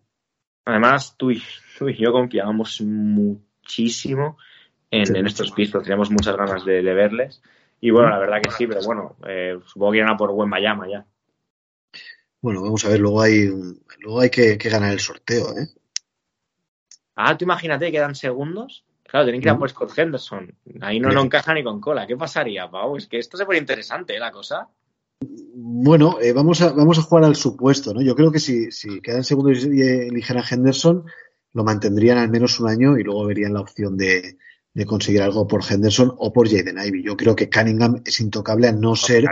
Además, 0.65 1.15
tú 1.17 1.31
y, 1.31 1.41
tú 1.77 1.89
y 1.89 1.97
yo 1.97 2.11
confiábamos 2.11 2.81
muchísimo 2.81 4.37
en, 4.89 5.25
estos 5.25 5.51
Pistons, 5.51 5.83
teníamos 5.83 6.11
muchas 6.11 6.35
ganas 6.35 6.65
de, 6.65 6.81
verles. 6.81 7.41
Y 7.81 7.91
bueno, 7.91 8.09
la 8.09 8.19
verdad 8.19 8.41
que 8.41 8.51
sí, 8.51 8.65
pero 8.65 8.81
bueno, 8.83 9.15
eh, 9.27 9.59
supongo 9.65 9.91
que 9.91 9.97
irán 9.97 10.11
a 10.11 10.17
por 10.17 10.31
buen 10.31 10.49
Mayama 10.49 10.87
ya. 10.87 11.05
Bueno, 12.41 12.61
vamos 12.61 12.85
a 12.85 12.89
ver, 12.89 12.99
luego 12.99 13.21
hay, 13.21 13.47
luego 13.99 14.21
hay 14.21 14.29
que, 14.29 14.55
ganar 14.55 14.93
el 14.93 14.99
sorteo, 14.99 15.57
¿eh? 15.57 15.67
Ah, 17.15 17.37
tú 17.37 17.45
imagínate, 17.45 17.91
quedan 17.91 18.15
segundos. 18.15 18.85
Claro, 19.03 19.25
tienen 19.25 19.41
que 19.41 19.47
ir 19.47 19.51
a 19.53 19.57
por 19.57 19.69
Scott 19.69 19.97
Henderson. 19.97 20.53
Ahí 20.81 20.99
no, 20.99 21.09
no 21.09 21.21
encaja 21.21 21.53
ni 21.53 21.63
con 21.63 21.79
cola. 21.79 22.07
¿Qué 22.07 22.17
pasaría, 22.17 22.69
Pau? 22.69 22.97
Es 22.97 23.07
que 23.07 23.19
esto 23.19 23.37
se 23.37 23.45
pone 23.45 23.59
interesante, 23.59 24.15
¿eh, 24.15 24.19
la 24.19 24.31
cosa. 24.31 24.67
Bueno, 25.21 26.17
eh, 26.21 26.33
vamos, 26.33 26.61
a, 26.61 26.73
vamos 26.73 26.97
a 26.99 27.03
jugar 27.03 27.23
al 27.23 27.35
supuesto, 27.35 27.93
¿no? 27.93 28.01
Yo 28.01 28.15
creo 28.15 28.31
que 28.31 28.39
si, 28.39 28.71
si 28.71 29.01
quedan 29.01 29.23
segundos 29.23 29.65
y 29.65 29.81
eligen 29.81 30.37
a 30.37 30.45
Henderson, 30.49 31.05
lo 31.53 31.63
mantendrían 31.63 32.17
al 32.17 32.29
menos 32.29 32.59
un 32.59 32.69
año 32.69 32.97
y 32.97 33.03
luego 33.03 33.25
verían 33.25 33.53
la 33.53 33.61
opción 33.61 33.95
de, 33.95 34.37
de 34.73 34.85
conseguir 34.85 35.21
algo 35.21 35.47
por 35.47 35.63
Henderson 35.67 36.13
o 36.17 36.33
por 36.33 36.49
Jaden 36.49 36.77
Ivy. 36.77 37.03
Yo 37.03 37.15
creo 37.15 37.35
que 37.35 37.49
Cunningham 37.49 38.01
es 38.05 38.19
intocable 38.19 38.67
a 38.67 38.73
no 38.73 38.95
ser 38.95 39.25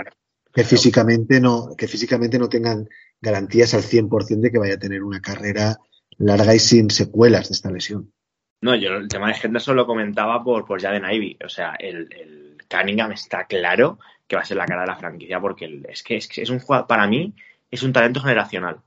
que 0.53 0.63
físicamente 0.63 1.41
no, 1.41 1.75
que 1.77 1.88
físicamente 1.88 2.39
no 2.39 2.47
tengan 2.47 2.88
garantías 3.19 3.73
al 3.73 3.81
100% 3.81 4.39
de 4.39 4.51
que 4.51 4.59
vaya 4.59 4.75
a 4.75 4.79
tener 4.79 5.03
una 5.03 5.19
carrera 5.19 5.79
larga 6.18 6.55
y 6.55 6.59
sin 6.59 6.89
secuelas 6.89 7.49
de 7.49 7.53
esta 7.53 7.72
lesión. 7.72 8.11
No, 8.61 8.76
yo 8.76 8.95
el 8.95 9.07
tema 9.07 9.28
de 9.28 9.36
Henderson 9.41 9.76
lo 9.76 9.86
comentaba 9.86 10.43
por, 10.43 10.66
por 10.66 10.82
Jaden 10.82 11.03
Ivy. 11.09 11.38
O 11.43 11.49
sea, 11.49 11.76
el, 11.80 12.07
el 12.14 12.57
Cunningham 12.70 13.11
está 13.11 13.45
claro 13.45 13.99
que 14.28 14.36
va 14.36 14.41
a 14.41 14.45
ser 14.45 14.57
la 14.57 14.66
cara 14.66 14.82
de 14.82 14.88
la 14.88 14.95
franquicia 14.95 15.39
porque 15.39 15.82
es 15.89 16.01
que 16.01 16.18
es, 16.18 16.30
es 16.38 16.49
un 16.49 16.59
jugador, 16.59 16.88
para 16.88 17.07
mí, 17.07 17.34
es 17.70 17.84
un 17.84 17.91
talento 17.91 18.22
generacional. 18.22 18.80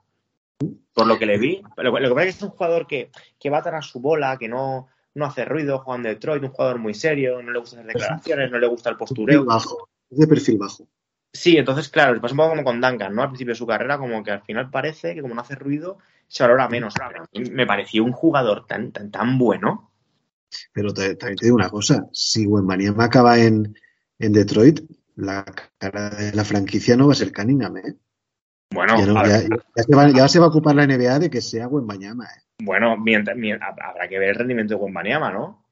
Por 0.95 1.07
lo 1.07 1.18
que 1.18 1.27
le 1.27 1.37
vi, 1.37 1.62
lo, 1.77 1.95
que 1.95 2.01
pasa 2.01 2.22
es 2.22 2.35
que 2.35 2.39
es 2.39 2.43
un 2.43 2.51
jugador 2.51 2.87
que, 2.87 3.11
que 3.39 3.51
va 3.51 3.59
a 3.59 3.83
su 3.83 4.01
bola, 4.01 4.39
que 4.39 4.49
no, 4.49 4.89
no 5.14 5.27
hace 5.27 5.45
ruido, 5.45 5.81
Juan 5.81 6.03
Detroit, 6.03 6.43
un 6.43 6.49
jugador 6.49 6.79
muy 6.79 6.95
serio, 6.95 7.43
no 7.43 7.53
le 7.53 7.59
gusta 7.59 7.77
hacer 7.77 7.93
declaraciones, 7.93 8.51
no 8.51 8.59
le 8.59 8.66
gusta 8.66 8.89
el 8.89 8.97
postureo. 8.97 9.45
Bajo, 9.45 9.91
es 10.11 10.18
de 10.18 10.27
perfil 10.27 10.57
bajo. 10.57 10.89
Sí, 11.37 11.57
entonces, 11.57 11.89
claro, 11.89 12.20
pasa 12.20 12.32
un 12.32 12.39
poco 12.39 12.51
como 12.51 12.64
con 12.64 12.80
Duncan, 12.80 13.14
¿no? 13.14 13.22
Al 13.22 13.28
principio 13.28 13.53
de 13.53 13.59
su 13.59 13.66
carrera, 13.66 13.99
como 13.99 14.22
que 14.24 14.30
al 14.30 14.43
final 14.43 14.70
parece 14.70 15.14
que 15.14 15.22
como 15.22 15.34
no 15.34 15.43
hace 15.43 15.55
ruido, 15.55 15.99
se 16.26 16.43
valora 16.43 16.68
menos. 16.68 16.95
me 17.51 17.66
pareció 17.66 18.05
un 18.05 18.12
jugador 18.12 18.66
tan, 18.66 18.93
tan, 18.93 19.11
tan 19.11 19.39
bueno. 19.39 19.91
Pero 20.72 20.93
también 20.93 21.37
te 21.37 21.47
digo 21.47 21.57
una 21.57 21.68
cosa, 21.68 22.07
si 22.12 22.47
me 22.47 23.05
acaba 23.05 23.39
en, 23.39 23.76
en 24.18 24.32
Detroit, 24.32 24.80
la 25.16 25.45
cara 25.78 26.11
de 26.11 26.32
la 26.32 26.45
franquicia 26.45 26.97
no 26.97 27.07
va 27.07 27.12
a 27.12 27.16
ser 27.16 27.32
Cunningham, 27.32 27.76
¿eh? 27.78 27.97
Bueno, 28.72 28.97
ya, 28.99 30.28
se 30.28 30.39
va, 30.41 30.47
a 30.47 30.49
ocupar 30.49 30.74
la 30.74 30.87
NBA 30.87 31.18
de 31.20 31.30
que 31.30 31.41
sea 31.41 31.68
Wembanyama. 31.68 32.24
¿eh? 32.24 32.43
Bueno, 32.62 32.97
mientras, 32.97 33.37
habrá 33.62 34.09
que 34.09 34.18
ver 34.18 34.30
el 34.30 34.34
rendimiento 34.34 34.74
de 34.74 34.80
Wembanyama, 34.80 35.32
¿no? 35.32 35.64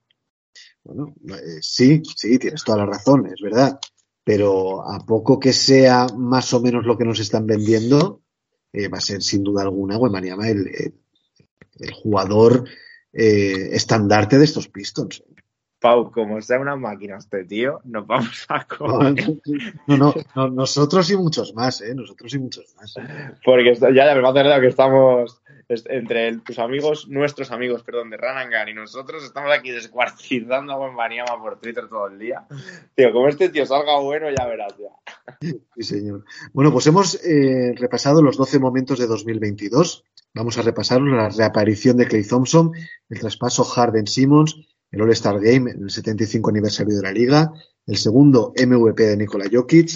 Bueno, 0.84 1.14
eh, 1.28 1.58
sí, 1.60 2.02
sí, 2.16 2.38
tienes 2.38 2.62
toda 2.62 2.78
la 2.78 2.86
razón, 2.86 3.26
es 3.26 3.40
verdad. 3.42 3.78
Pero 4.24 4.82
a 4.90 5.04
poco 5.04 5.38
que 5.38 5.52
sea 5.52 6.06
más 6.16 6.52
o 6.54 6.60
menos 6.60 6.86
lo 6.86 6.96
que 6.96 7.04
nos 7.04 7.20
están 7.20 7.46
vendiendo, 7.46 8.22
eh, 8.72 8.88
va 8.88 8.98
a 8.98 9.02
ser 9.02 9.22
sin 9.22 9.44
duda 9.44 9.62
alguna 9.62 9.98
Wembanyama 9.98 10.48
el, 10.48 10.66
el, 11.78 11.92
jugador 11.92 12.64
eh, 13.12 13.68
estandarte 13.72 14.38
de 14.38 14.44
estos 14.44 14.68
Pistons. 14.68 15.22
Pau, 15.78 16.10
como 16.10 16.40
sea 16.40 16.58
una 16.58 16.76
máquina 16.76 17.18
este 17.18 17.44
tío, 17.44 17.80
nos 17.84 18.06
vamos 18.06 18.46
a 18.48 18.64
comer. 18.64 19.38
No, 19.86 20.14
no, 20.34 20.48
nosotros 20.48 21.10
y 21.10 21.16
muchos 21.16 21.54
más, 21.54 21.82
¿eh? 21.82 21.94
Nosotros 21.94 22.32
y 22.32 22.38
muchos 22.38 22.74
más. 22.76 22.94
Porque 23.44 23.74
ya, 23.74 23.90
ya 23.92 24.14
me 24.14 24.22
va 24.22 24.28
a 24.28 24.32
hacer 24.32 24.60
que 24.62 24.68
estamos 24.68 25.42
entre 25.86 26.38
tus 26.38 26.58
amigos, 26.58 27.08
nuestros 27.08 27.50
amigos, 27.50 27.82
perdón, 27.82 28.10
de 28.10 28.16
Ranangan 28.16 28.68
y 28.68 28.74
nosotros, 28.74 29.24
estamos 29.24 29.52
aquí 29.52 29.70
descuartizando 29.70 30.72
a 30.72 30.94
Banyama 30.94 31.40
por 31.40 31.58
Twitter 31.58 31.88
todo 31.88 32.08
el 32.08 32.18
día. 32.18 32.46
Tío, 32.94 33.12
como 33.12 33.28
este 33.28 33.48
tío 33.48 33.66
salga 33.66 33.98
bueno, 33.98 34.26
ya 34.30 34.46
verás 34.46 34.74
ya. 34.78 35.58
Sí, 35.76 35.82
señor. 35.82 36.24
Bueno, 36.52 36.72
pues 36.72 36.86
hemos 36.86 37.22
eh, 37.24 37.74
repasado 37.76 38.22
los 38.22 38.36
12 38.36 38.58
momentos 38.58 38.98
de 38.98 39.06
2022. 39.06 40.04
Vamos 40.34 40.58
a 40.58 40.62
repasar 40.62 41.00
la 41.00 41.28
reaparición 41.28 41.96
de 41.96 42.06
Clay 42.06 42.26
Thompson, 42.26 42.72
el 43.08 43.20
traspaso 43.20 43.64
Harden-Simmons, 43.64 44.56
el 44.90 45.02
All-Star 45.02 45.40
Game 45.40 45.70
en 45.70 45.84
el 45.84 45.90
75 45.90 46.50
aniversario 46.50 46.96
de 46.96 47.02
la 47.02 47.12
liga, 47.12 47.52
el 47.86 47.96
segundo 47.96 48.52
MVP 48.56 49.02
de 49.02 49.16
Nikola 49.16 49.46
Jokic, 49.50 49.90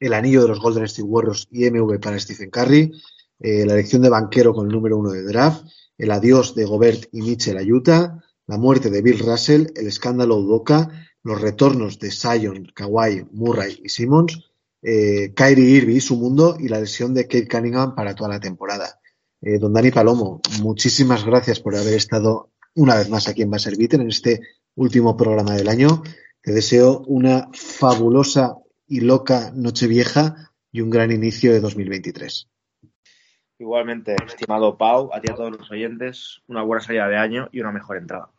el 0.00 0.12
anillo 0.12 0.42
de 0.42 0.48
los 0.48 0.60
Golden 0.60 0.84
State 0.84 1.08
Warriors 1.08 1.48
y 1.50 1.70
MVP 1.70 1.98
para 1.98 2.18
Stephen 2.18 2.50
Curry, 2.50 2.92
eh, 3.40 3.64
la 3.66 3.74
elección 3.74 4.02
de 4.02 4.08
banquero 4.08 4.54
con 4.54 4.66
el 4.66 4.72
número 4.72 4.98
uno 4.98 5.10
de 5.10 5.22
draft, 5.22 5.64
el 5.98 6.10
adiós 6.10 6.54
de 6.54 6.64
Gobert 6.64 7.08
y 7.12 7.22
Mitchell 7.22 7.58
a 7.58 7.62
Utah, 7.62 8.22
la 8.46 8.58
muerte 8.58 8.90
de 8.90 9.02
Bill 9.02 9.18
Russell, 9.20 9.66
el 9.74 9.86
escándalo 9.86 10.36
Udoka, 10.36 10.88
los 11.22 11.40
retornos 11.40 11.98
de 11.98 12.10
Zion, 12.10 12.70
Kawhi, 12.74 13.26
Murray 13.32 13.80
y 13.82 13.88
Simmons, 13.88 14.38
eh, 14.82 15.32
Kyrie 15.34 15.70
Irving 15.70 15.96
y 15.96 16.00
su 16.00 16.16
mundo 16.16 16.56
y 16.60 16.68
la 16.68 16.80
lesión 16.80 17.14
de 17.14 17.26
Kate 17.26 17.48
Cunningham 17.48 17.94
para 17.94 18.14
toda 18.14 18.30
la 18.30 18.40
temporada. 18.40 19.00
Eh, 19.40 19.58
don 19.58 19.72
Dani 19.72 19.90
Palomo, 19.90 20.40
muchísimas 20.60 21.24
gracias 21.24 21.60
por 21.60 21.74
haber 21.74 21.94
estado 21.94 22.50
una 22.74 22.96
vez 22.96 23.08
más 23.08 23.28
aquí 23.28 23.42
en 23.42 23.50
Baserviter 23.50 24.00
en 24.00 24.08
este 24.08 24.40
último 24.74 25.16
programa 25.16 25.54
del 25.54 25.68
año. 25.68 26.02
Te 26.42 26.52
deseo 26.52 27.00
una 27.06 27.48
fabulosa 27.52 28.58
y 28.86 29.00
loca 29.00 29.52
Nochevieja 29.54 30.52
y 30.70 30.82
un 30.82 30.90
gran 30.90 31.10
inicio 31.12 31.52
de 31.52 31.60
2023. 31.60 32.48
Igualmente, 33.58 34.16
estimado 34.26 34.76
Pau, 34.76 35.10
a 35.12 35.20
ti 35.20 35.30
a 35.30 35.34
todos 35.34 35.52
los 35.52 35.70
oyentes, 35.70 36.42
una 36.48 36.62
buena 36.62 36.82
salida 36.82 37.06
de 37.08 37.16
año 37.16 37.48
y 37.52 37.60
una 37.60 37.70
mejor 37.70 37.96
entrada. 37.96 38.30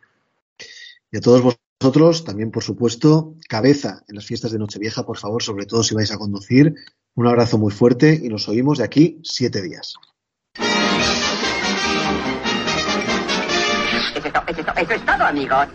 Y 1.10 1.18
a 1.18 1.22
todos 1.22 1.58
vosotros, 1.82 2.26
también 2.26 2.52
por 2.52 2.64
supuesto, 2.64 3.36
cabeza 3.48 4.04
en 4.10 4.16
las 4.16 4.26
fiestas 4.26 4.52
de 4.52 4.60
Nochevieja, 4.60 5.06
por 5.06 5.18
favor, 5.18 5.42
sobre 5.42 5.66
todo 5.66 5.84
si 5.84 5.96
vais 5.96 6.12
a 6.12 6.18
conducir. 6.18 6.76
Un 7.16 7.28
abrazo 7.28 7.58
muy 7.58 7.72
fuerte 7.72 8.20
y 8.22 8.28
nos 8.28 8.50
oímos 8.50 8.80
de 8.80 8.84
aquí 8.84 9.22
siete 9.24 9.62
días. 9.62 9.94
Eso 14.16 14.94
es, 14.94 15.06
todo, 15.06 15.24
amigos. 15.24 15.68